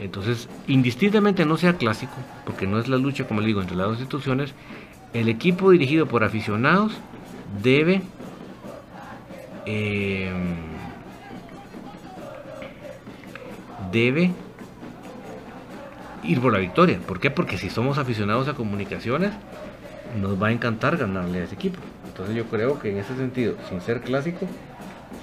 Entonces, 0.00 0.48
indistintamente 0.68 1.44
no 1.44 1.58
sea 1.58 1.74
clásico, 1.74 2.14
porque 2.46 2.66
no 2.66 2.78
es 2.78 2.88
la 2.88 2.96
lucha, 2.96 3.28
como 3.28 3.42
le 3.42 3.48
digo, 3.48 3.60
entre 3.60 3.76
las 3.76 3.88
dos 3.88 3.98
instituciones, 3.98 4.54
el 5.12 5.28
equipo 5.28 5.70
dirigido 5.70 6.06
por 6.06 6.24
aficionados 6.24 6.92
debe 7.62 8.02
em, 9.66 10.56
debe 13.90 14.32
ir 16.22 16.40
por 16.40 16.52
la 16.52 16.58
victoria. 16.58 16.98
¿Por 16.98 17.20
qué? 17.20 17.30
Porque 17.30 17.58
si 17.58 17.70
somos 17.70 17.98
aficionados 17.98 18.48
a 18.48 18.54
comunicaciones, 18.54 19.32
nos 20.20 20.40
va 20.40 20.48
a 20.48 20.52
encantar 20.52 20.96
ganarle 20.96 21.40
a 21.40 21.44
ese 21.44 21.54
equipo. 21.54 21.78
Entonces 22.06 22.34
yo 22.34 22.46
creo 22.46 22.78
que 22.78 22.90
en 22.90 22.98
ese 22.98 23.16
sentido, 23.16 23.56
sin 23.68 23.80
ser 23.80 24.00
clásico, 24.00 24.46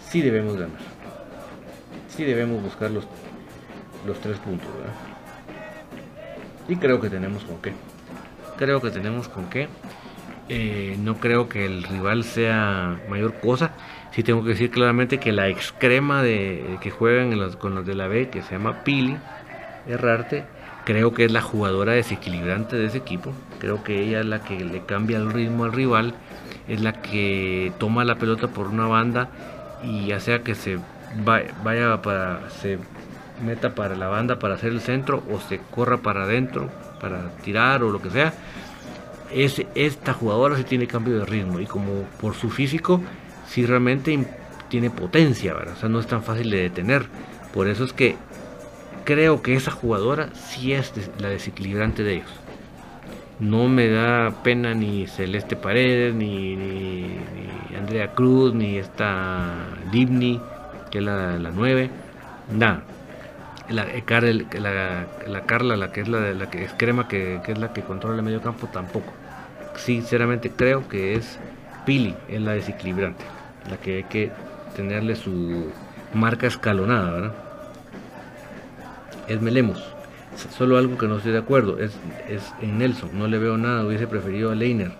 sí 0.10 0.22
debemos 0.22 0.56
ganar. 0.56 0.80
Sí 2.10 2.24
debemos 2.24 2.62
buscar 2.62 2.92
los, 2.92 3.08
los 4.06 4.20
tres 4.20 4.38
puntos. 4.38 4.68
Y 6.68 6.76
creo 6.78 7.02
que 7.02 7.10
tenemos 7.10 7.44
con 7.44 7.58
qué. 7.58 7.74
creo 8.58 8.80
que 8.80 8.92
tenemos 8.92 9.28
con 9.28 9.46
qué. 9.50 9.68
Eh, 10.50 10.98
no 11.00 11.16
creo 11.16 11.48
que 11.48 11.66
el 11.66 11.84
rival 11.84 12.24
sea 12.24 13.00
mayor 13.10 13.36
cosa. 13.36 13.72
Sí 14.12 14.24
tengo 14.24 14.44
que 14.44 14.50
decir 14.50 14.72
claramente 14.72 15.20
que 15.20 15.32
la 15.32 15.48
excrema 15.48 16.22
de, 16.22 16.78
que 16.82 16.92
juegan 16.92 17.52
con 17.54 17.76
los 17.76 17.86
de 17.86 17.96
la 17.96 18.08
B, 18.08 18.30
que 18.30 18.42
se 18.42 18.52
llama 18.52 18.84
Pili 18.84 19.18
Errarte, 19.88 20.46
creo 20.86 21.14
que 21.14 21.26
es 21.26 21.32
la 21.32 21.42
jugadora 21.42 21.94
desequilibrante 21.94 22.76
de 22.76 22.86
ese 22.86 22.98
equipo. 22.98 23.34
Creo 23.60 23.84
que 23.84 24.02
ella 24.02 24.20
es 24.20 24.26
la 24.26 24.44
que 24.44 24.64
le 24.64 24.86
cambia 24.86 25.18
el 25.18 25.32
ritmo 25.32 25.64
al 25.64 25.74
rival, 25.74 26.14
es 26.68 26.82
la 26.82 26.94
que 27.02 27.72
toma 27.80 28.04
la 28.04 28.16
pelota 28.16 28.48
por 28.50 28.68
una 28.68 28.88
banda 28.88 29.30
y 29.84 30.08
ya 30.08 30.20
sea 30.20 30.44
que 30.44 30.56
se 30.56 30.80
vaya 31.64 32.02
para 32.02 32.50
se 32.50 32.80
meta 33.44 33.76
para 33.76 33.96
la 33.96 34.08
banda 34.08 34.40
para 34.40 34.56
hacer 34.56 34.72
el 34.72 34.80
centro 34.80 35.24
o 35.32 35.40
se 35.40 35.60
corra 35.72 35.98
para 35.98 36.24
adentro 36.24 36.70
para 37.02 37.30
tirar 37.44 37.84
o 37.84 37.92
lo 37.92 38.02
que 38.02 38.10
sea 38.10 38.34
es, 39.34 39.62
esta 39.76 40.14
jugadora 40.14 40.58
sí 40.58 40.64
tiene 40.64 40.88
cambio 40.88 41.20
de 41.20 41.26
ritmo 41.26 41.60
y 41.60 41.66
como 41.66 42.04
por 42.20 42.36
su 42.36 42.50
físico 42.50 43.02
sí 43.48 43.66
realmente 43.66 44.28
tiene 44.70 44.90
potencia 44.90 45.56
o 45.56 45.76
sea 45.76 45.90
no 45.90 46.00
es 46.00 46.08
tan 46.08 46.24
fácil 46.24 46.50
de 46.50 46.62
detener. 46.62 47.06
Por 47.54 47.68
eso 47.68 47.84
es 47.84 47.94
que 47.94 48.16
creo 49.06 49.42
que 49.42 49.56
esa 49.56 49.72
jugadora 49.72 50.30
sí 50.34 50.74
es 50.74 50.94
la 51.20 51.30
desequilibrante 51.30 52.04
de 52.04 52.16
ellos. 52.16 52.32
No 53.40 53.68
me 53.68 53.90
da 53.90 54.44
pena 54.44 54.74
ni 54.74 55.08
Celeste 55.08 55.56
Paredes 55.56 56.14
ni, 56.16 57.18
Andrea 57.78 58.14
Cruz 58.14 58.54
ni 58.54 58.78
esta 58.78 59.68
Livni 59.92 60.40
que 60.90 61.00
es 61.00 61.04
la, 61.04 61.38
la 61.38 61.52
9 61.52 61.90
nada. 62.52 62.84
La, 63.70 63.84
eh, 63.84 64.04
la, 64.60 65.06
la, 65.28 65.42
Carla, 65.46 65.78
la 65.78 65.92
que 65.92 66.02
es 66.02 66.08
la, 66.08 66.34
la 66.34 66.50
que 66.50 66.66
es 66.66 66.74
crema, 66.74 67.08
que, 67.08 67.40
es 67.48 67.58
la 67.58 67.74
que 67.74 67.82
controla 67.82 68.18
el 68.18 68.24
medio 68.24 68.42
campo, 68.42 68.68
tampoco. 68.68 69.14
Sinceramente 69.76 70.52
creo 70.52 70.88
que 70.88 71.16
es 71.16 71.40
Pili, 71.86 72.16
es 72.30 72.42
la 72.42 72.54
desequilibrante, 72.54 73.24
la 73.70 73.78
que 73.78 73.98
hay 73.98 74.04
que 74.04 74.32
tenerle 74.76 75.16
su 75.16 75.72
marca 76.14 76.48
escalonada, 76.48 77.12
¿verdad? 77.12 77.34
Es 79.28 79.42
Melemos. 79.42 79.84
Solo 80.58 80.78
algo 80.78 80.98
que 80.98 81.08
no 81.08 81.18
estoy 81.18 81.32
de 81.32 81.38
acuerdo 81.38 81.80
es, 81.80 81.92
es 82.28 82.54
en 82.62 82.80
Nelson. 82.80 83.12
No 83.14 83.28
le 83.28 83.38
veo 83.38 83.58
nada. 83.58 83.86
Hubiese 83.86 84.08
preferido 84.08 84.52
a 84.52 84.56
Leiner 84.56 84.92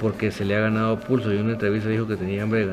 porque 0.00 0.30
se 0.30 0.44
le 0.44 0.54
ha 0.54 0.60
ganado 0.60 1.00
pulso. 1.00 1.32
Y 1.32 1.36
en 1.36 1.44
una 1.44 1.54
entrevista 1.54 1.88
dijo 1.88 2.06
que 2.06 2.16
tenía 2.16 2.42
hambre 2.42 2.68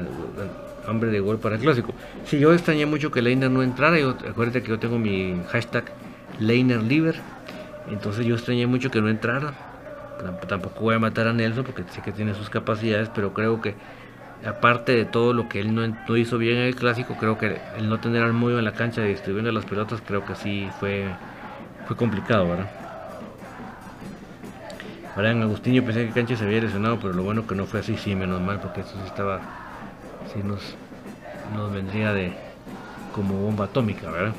hambre 0.88 1.12
de 1.12 1.20
gol 1.20 1.40
para 1.40 1.56
el 1.56 1.62
clásico. 1.62 1.94
Si 2.26 2.40
yo 2.40 2.54
extrañé 2.54 2.86
mucho 2.86 3.12
que 3.12 3.22
Leiner 3.22 3.50
no 3.50 3.64
entrara, 3.64 3.98
acuérdate 3.98 4.62
que 4.62 4.70
yo 4.70 4.80
tengo 4.80 5.00
mi 5.00 5.42
hashtag 5.50 5.86
LeinerLiver, 6.40 7.16
entonces 7.90 8.26
yo 8.26 8.36
extrañé 8.36 8.68
mucho 8.68 8.90
que 8.92 9.02
no 9.02 9.10
entrara. 9.10 9.54
Tampoco 10.48 10.82
voy 10.82 10.96
a 10.96 11.00
matar 11.00 11.28
a 11.28 11.34
Nelson 11.34 11.64
porque 11.64 11.84
sé 11.90 12.02
que 12.02 12.12
tiene 12.12 12.34
sus 12.34 12.50
capacidades, 12.50 13.10
pero 13.14 13.34
creo 13.34 13.62
que 13.62 13.76
aparte 14.46 14.94
de 14.94 15.06
todo 15.06 15.34
lo 15.34 15.50
que 15.50 15.60
él 15.60 15.74
no, 15.74 16.18
hizo 16.18 16.38
bien 16.38 16.58
en 16.58 16.64
el 16.64 16.76
clásico, 16.76 17.16
creo 17.20 17.38
que 17.38 17.60
el 17.78 17.90
no 17.90 18.00
tener 18.00 18.24
al 18.24 18.34
Muyo 18.34 18.60
en 18.60 18.66
la 18.66 18.74
cancha 18.74 19.02
distribuyendo 19.02 19.52
las 19.52 19.66
pelotas, 19.66 20.02
creo 20.06 20.26
que 20.26 20.36
sí 20.36 20.68
fue, 20.80 21.08
fue 21.88 21.96
complicado, 21.96 22.48
¿verdad? 22.50 22.70
Ahora 25.16 25.32
en 25.32 25.44
Agustín 25.44 25.74
yo 25.76 25.84
pensé 25.84 26.08
que 26.08 26.12
Cancha 26.12 26.36
se 26.36 26.44
había 26.44 26.62
lesionado, 26.62 26.98
pero 27.00 27.14
lo 27.14 27.24
bueno 27.24 27.46
que 27.46 27.54
no 27.54 27.66
fue 27.66 27.82
así, 27.82 27.98
sí, 27.98 28.16
menos 28.16 28.42
mal, 28.42 28.60
porque 28.60 28.82
eso 28.82 28.94
sí 28.94 29.06
estaba 29.06 29.42
nos, 30.44 30.62
nos 31.56 31.72
vendría 31.72 32.14
de 32.14 32.34
como 33.14 33.36
bomba 33.36 33.66
atómica, 33.66 34.10
¿verdad? 34.10 34.34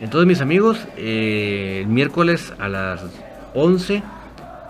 Entonces, 0.00 0.26
mis 0.26 0.40
amigos, 0.40 0.84
eh, 0.96 1.82
el 1.82 1.86
miércoles 1.86 2.52
a 2.58 2.68
las 2.68 3.04
11 3.54 4.02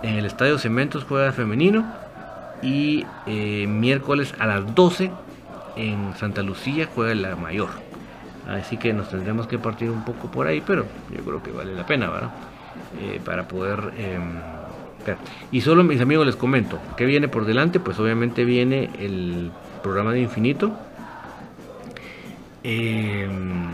en 0.06 0.14
el 0.14 0.24
Estadio 0.24 0.56
Cementos 0.58 1.04
juega 1.04 1.32
femenino 1.32 1.84
y 2.62 3.04
eh, 3.26 3.66
miércoles 3.66 4.32
a 4.38 4.46
las 4.46 4.74
12 4.74 5.10
en 5.76 6.14
Santa 6.16 6.42
Lucía 6.42 6.88
juega 6.94 7.14
la 7.14 7.34
mayor. 7.34 7.68
Así 8.48 8.76
que 8.76 8.92
nos 8.92 9.10
tendremos 9.10 9.48
que 9.48 9.58
partir 9.58 9.90
un 9.90 10.04
poco 10.04 10.30
por 10.30 10.46
ahí, 10.46 10.62
pero 10.64 10.86
yo 11.10 11.22
creo 11.24 11.42
que 11.42 11.50
vale 11.50 11.74
la 11.74 11.84
pena, 11.84 12.08
¿verdad? 12.08 12.30
Eh, 13.00 13.20
para 13.24 13.48
poder... 13.48 13.92
Em, 13.98 14.34
y 15.52 15.60
solo 15.60 15.84
mis 15.84 16.00
amigos 16.00 16.26
les 16.26 16.34
comento, 16.34 16.80
¿qué 16.96 17.04
viene 17.04 17.28
por 17.28 17.44
delante? 17.44 17.78
Pues 17.78 17.98
obviamente 18.00 18.44
viene 18.44 18.90
el 18.98 19.52
programa 19.82 20.12
de 20.12 20.20
Infinito. 20.20 20.76
Em, 22.64 23.68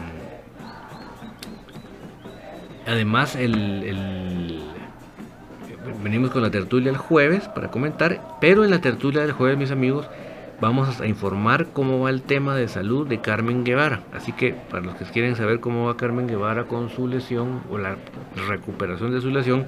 además, 2.87 3.35
el, 3.37 4.63
venimos 6.03 6.31
con 6.31 6.43
la 6.43 6.51
tertulia 6.51 6.91
el 6.91 6.97
jueves 6.97 7.49
para 7.49 7.71
comentar, 7.71 8.21
pero 8.41 8.65
en 8.65 8.71
la 8.71 8.81
tertulia 8.81 9.23
del 9.23 9.33
jueves, 9.33 9.59
mis 9.59 9.71
amigos, 9.71 10.07
vamos 10.61 11.01
a 11.01 11.07
informar 11.07 11.67
cómo 11.73 12.01
va 12.01 12.11
el 12.11 12.23
tema 12.23 12.55
de 12.55 12.69
salud 12.69 13.07
de 13.07 13.21
Carmen 13.21 13.65
Guevara. 13.65 14.03
Así 14.13 14.33
que 14.33 14.55
para 14.55 14.85
los 14.85 14.95
que 14.95 15.05
quieren 15.05 15.37
saber 15.37 15.61
cómo 15.61 15.87
va 15.87 15.97
Carmen 15.97 16.29
Guevara 16.29 16.65
con 16.65 16.89
su 16.91 17.09
lesión 17.09 17.63
o 17.71 17.79
la 17.79 17.97
recuperación 18.49 19.13
de 19.13 19.21
su 19.21 19.31
lesión, 19.31 19.67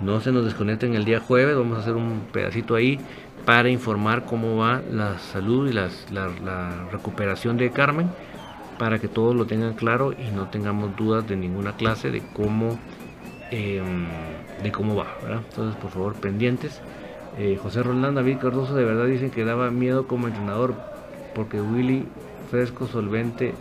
no 0.00 0.20
se 0.20 0.30
nos 0.30 0.44
desconecten 0.44 0.94
el 0.94 1.04
día 1.04 1.18
jueves, 1.18 1.56
vamos 1.56 1.78
a 1.78 1.80
hacer 1.80 1.94
un 1.94 2.22
pedacito 2.32 2.76
ahí 2.76 3.00
para 3.44 3.68
informar 3.68 4.24
cómo 4.26 4.56
va 4.56 4.80
la 4.92 5.18
salud 5.18 5.68
y 5.68 5.72
la, 5.72 5.88
recuperación 6.92 7.56
de 7.56 7.70
Carmen, 7.70 8.10
para 8.78 8.98
que 8.98 9.08
todos 9.08 9.34
lo 9.34 9.46
tengan 9.46 9.74
claro 9.74 10.12
y 10.12 10.30
no 10.30 10.48
tengamos 10.48 10.96
dudas 10.96 11.26
de 11.26 11.34
ninguna 11.34 11.72
clase 11.72 12.10
de 12.10 12.22
cómo, 12.32 12.78
em, 13.50 14.06
de 14.62 14.72
cómo 14.72 14.96
va. 14.96 15.06
Entonces, 15.22 15.76
por 15.80 15.90
favor, 15.90 16.14
pendientes. 16.14 16.80
Eh, 17.38 17.58
José 17.62 17.82
Roland, 17.82 18.16
David 18.16 18.38
Cardoso, 18.38 18.74
de 18.74 18.84
verdad 18.84 19.06
dicen 19.06 19.30
que 19.30 19.44
daba 19.44 19.70
miedo 19.70 20.06
como 20.06 20.26
entrenador, 20.26 20.74
porque 21.34 21.60
Willy 21.60 22.04
Fresco 22.50 22.86
solvente, 22.86 23.54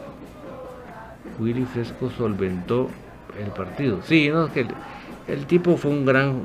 Willy 1.39 1.65
Fresco 1.65 2.09
solventó 2.09 2.89
el 3.39 3.51
partido. 3.51 3.99
Sí, 4.03 4.29
no, 4.29 4.51
que 4.51 4.65
el 5.27 5.45
tipo 5.45 5.77
fue 5.77 5.91
un 5.91 6.05
gran 6.05 6.43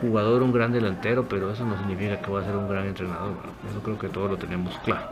jugador, 0.00 0.42
un 0.42 0.52
gran 0.52 0.72
delantero, 0.72 1.26
pero 1.28 1.50
eso 1.52 1.64
no 1.64 1.78
significa 1.78 2.20
que 2.20 2.30
va 2.30 2.40
a 2.40 2.44
ser 2.44 2.56
un 2.56 2.68
gran 2.68 2.86
entrenador. 2.86 3.34
eso 3.70 3.80
creo 3.82 3.98
que 3.98 4.08
todos 4.08 4.30
lo 4.30 4.36
tenemos 4.36 4.76
claro. 4.80 5.06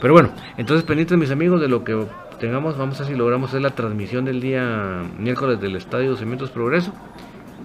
Pero 0.00 0.14
bueno, 0.14 0.30
entonces 0.56 0.84
pendientes 0.84 1.18
mis 1.18 1.30
amigos 1.30 1.60
de 1.60 1.68
lo 1.68 1.84
que 1.84 2.06
tengamos, 2.42 2.76
vamos 2.76 2.96
a 2.96 3.04
ver 3.04 3.12
si 3.12 3.16
logramos 3.16 3.50
hacer 3.50 3.62
la 3.62 3.70
transmisión 3.70 4.24
del 4.24 4.40
día 4.40 5.04
miércoles 5.16 5.60
del 5.60 5.76
Estadio 5.76 6.16
Cementos 6.16 6.50
Progreso. 6.50 6.92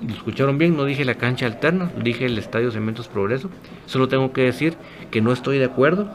Lo 0.07 0.13
escucharon 0.13 0.59
bien, 0.59 0.77
no 0.77 0.85
dije 0.85 1.03
la 1.03 1.15
cancha 1.15 1.47
alterna, 1.47 1.89
dije 1.99 2.27
el 2.27 2.37
Estadio 2.37 2.69
Cementos 2.69 3.07
Progreso. 3.07 3.49
Solo 3.87 4.07
tengo 4.07 4.31
que 4.33 4.43
decir 4.43 4.77
que 5.09 5.19
no 5.19 5.33
estoy 5.33 5.57
de 5.57 5.65
acuerdo. 5.65 6.07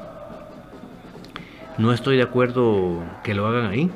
No 1.76 1.92
estoy 1.92 2.18
de 2.18 2.22
acuerdo 2.22 3.02
que 3.24 3.34
lo 3.34 3.48
hagan 3.48 3.66
ahí. 3.66 3.90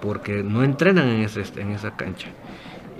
Porque 0.00 0.42
no 0.42 0.64
entrenan 0.64 1.06
en, 1.08 1.20
ese, 1.20 1.44
en 1.60 1.70
esa 1.70 1.94
cancha. 1.94 2.30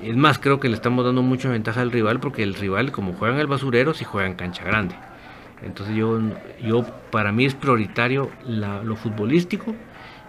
Es 0.00 0.16
más, 0.16 0.38
creo 0.38 0.60
que 0.60 0.68
le 0.68 0.76
estamos 0.76 1.04
dando 1.04 1.22
mucha 1.22 1.48
ventaja 1.48 1.80
al 1.80 1.90
rival 1.90 2.20
porque 2.20 2.44
el 2.44 2.54
rival, 2.54 2.92
como 2.92 3.14
juega 3.14 3.34
en 3.34 3.40
el 3.40 3.48
basurero, 3.48 3.94
sí 3.94 4.04
juega 4.04 4.28
en 4.28 4.34
cancha 4.34 4.62
grande. 4.62 4.94
Entonces 5.64 5.96
yo, 5.96 6.20
yo 6.62 6.86
para 7.10 7.32
mí 7.32 7.46
es 7.46 7.54
prioritario 7.56 8.30
lo 8.46 8.94
futbolístico 8.94 9.74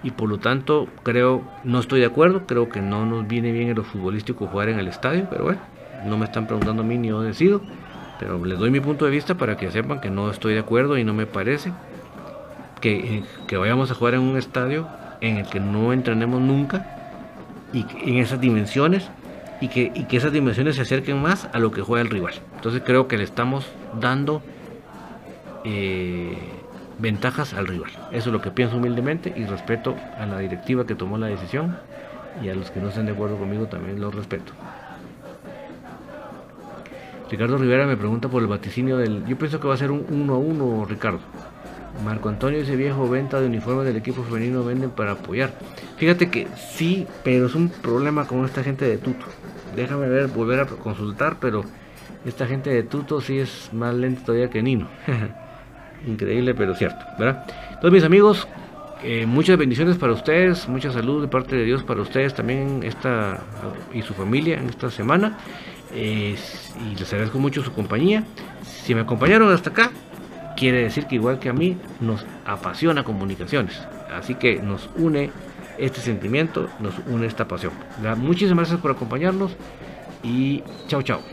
y 0.03 0.11
por 0.11 0.29
lo 0.29 0.37
tanto 0.37 0.87
creo, 1.03 1.41
no 1.63 1.79
estoy 1.79 2.01
de 2.01 2.05
acuerdo, 2.05 2.45
creo 2.45 2.69
que 2.69 2.81
no 2.81 3.05
nos 3.05 3.27
viene 3.27 3.51
bien 3.51 3.69
en 3.69 3.75
lo 3.75 3.83
futbolístico 3.83 4.47
jugar 4.47 4.69
en 4.69 4.79
el 4.79 4.87
estadio, 4.87 5.27
pero 5.29 5.45
bueno, 5.45 5.59
no 6.05 6.17
me 6.17 6.25
están 6.25 6.45
preguntando 6.45 6.83
a 6.83 6.85
mí 6.85 6.97
ni 6.97 7.07
yo 7.07 7.21
decido, 7.21 7.61
pero 8.19 8.43
les 8.43 8.59
doy 8.59 8.69
mi 8.69 8.79
punto 8.79 9.05
de 9.05 9.11
vista 9.11 9.35
para 9.35 9.57
que 9.57 9.71
sepan 9.71 10.01
que 10.01 10.09
no 10.09 10.29
estoy 10.29 10.53
de 10.53 10.59
acuerdo 10.59 10.97
y 10.97 11.03
no 11.03 11.13
me 11.13 11.25
parece 11.25 11.71
que, 12.81 13.23
que 13.47 13.57
vayamos 13.57 13.89
a 13.91 13.95
jugar 13.95 14.15
en 14.15 14.21
un 14.21 14.37
estadio 14.37 14.87
en 15.21 15.37
el 15.37 15.47
que 15.47 15.59
no 15.59 15.93
entrenemos 15.93 16.41
nunca 16.41 16.85
y 17.71 17.85
en 18.03 18.17
esas 18.17 18.41
dimensiones 18.41 19.09
y 19.61 19.69
que, 19.69 20.05
que 20.09 20.17
esas 20.17 20.33
dimensiones 20.33 20.75
se 20.75 20.81
acerquen 20.81 21.21
más 21.21 21.47
a 21.53 21.59
lo 21.59 21.71
que 21.71 21.81
juega 21.81 22.01
el 22.01 22.09
rival. 22.09 22.33
Entonces 22.55 22.81
creo 22.85 23.07
que 23.07 23.17
le 23.17 23.23
estamos 23.23 23.65
dando 23.99 24.41
eh, 25.63 26.37
ventajas 27.03 27.53
al 27.53 27.67
rival. 27.67 27.91
Eso 28.11 28.29
es 28.29 28.33
lo 28.33 28.41
que 28.41 28.49
pienso 28.49 28.77
humildemente 28.77 29.31
y 29.35 29.45
respeto 29.45 29.95
a 30.17 30.25
la 30.25 30.39
directiva 30.39 30.87
que 30.87 30.95
tomó 30.95 31.17
la 31.17 31.27
decisión 31.27 31.77
y 32.41 32.47
a 32.47 32.55
los 32.55 32.71
que 32.71 32.79
no 32.79 32.87
estén 32.87 33.05
de 33.05 33.11
acuerdo 33.11 33.37
conmigo 33.37 33.67
también 33.67 33.99
los 33.99 34.15
respeto. 34.15 34.53
Ricardo 37.29 37.57
Rivera 37.57 37.85
me 37.85 37.97
pregunta 37.97 38.29
por 38.29 38.41
el 38.41 38.47
vaticinio 38.47 38.97
del... 38.97 39.25
Yo 39.25 39.37
pienso 39.37 39.59
que 39.59 39.67
va 39.67 39.73
a 39.73 39.77
ser 39.77 39.91
un 39.91 40.05
1 40.09 40.33
a 40.33 40.37
1, 40.37 40.85
Ricardo. 40.85 41.19
Marco 42.05 42.29
Antonio, 42.29 42.59
ese 42.59 42.77
viejo 42.77 43.09
venta 43.09 43.41
de 43.41 43.47
uniformes 43.47 43.85
del 43.85 43.97
equipo 43.97 44.23
femenino 44.23 44.63
venden 44.63 44.89
para 44.89 45.11
apoyar. 45.11 45.51
Fíjate 45.97 46.29
que 46.29 46.47
sí, 46.55 47.05
pero 47.23 47.47
es 47.47 47.55
un 47.55 47.67
problema 47.69 48.27
con 48.27 48.45
esta 48.45 48.63
gente 48.63 48.85
de 48.85 48.97
Tuto. 48.97 49.25
Déjame 49.75 50.07
ver, 50.07 50.27
volver 50.27 50.61
a 50.61 50.65
consultar, 50.67 51.35
pero 51.41 51.65
esta 52.25 52.47
gente 52.47 52.69
de 52.69 52.83
Tuto 52.83 53.19
sí 53.19 53.39
es 53.39 53.69
más 53.73 53.93
lenta 53.93 54.23
todavía 54.23 54.49
que 54.49 54.63
Nino. 54.63 54.87
Increíble, 56.05 56.53
pero 56.53 56.75
cierto, 56.75 57.05
¿verdad? 57.17 57.45
Entonces, 57.69 57.91
mis 57.91 58.03
amigos, 58.03 58.47
Eh, 59.05 59.25
muchas 59.25 59.57
bendiciones 59.57 59.97
para 59.97 60.13
ustedes, 60.13 60.69
mucha 60.69 60.89
salud 60.89 61.21
de 61.21 61.27
parte 61.27 61.57
de 61.57 61.65
Dios 61.65 61.83
para 61.83 62.01
ustedes 62.01 62.33
también 62.33 62.83
esta 62.83 63.41
y 63.93 64.01
su 64.01 64.13
familia 64.13 64.57
en 64.57 64.69
esta 64.69 64.89
semana. 64.89 65.37
y 65.93 66.35
les 66.97 67.11
agradezco 67.11 67.37
mucho 67.37 67.61
su 67.61 67.73
compañía. 67.73 68.23
Si 68.63 68.95
me 68.95 69.01
acompañaron 69.01 69.51
hasta 69.51 69.71
acá, 69.71 69.91
quiere 70.55 70.83
decir 70.83 71.05
que 71.05 71.15
igual 71.15 71.37
que 71.37 71.49
a 71.49 71.53
mí 71.53 71.75
nos 71.99 72.25
apasiona 72.45 73.03
comunicaciones. 73.03 73.77
Así 74.09 74.35
que 74.35 74.61
nos 74.61 74.89
une 74.95 75.31
este 75.77 75.99
sentimiento, 75.99 76.69
nos 76.79 76.93
une 77.07 77.27
esta 77.27 77.45
pasión. 77.45 77.73
Muchísimas 78.17 78.63
gracias 78.69 78.79
por 78.79 78.91
acompañarnos 78.91 79.51
y 80.23 80.63
chao 80.87 81.01
chao. 81.01 81.32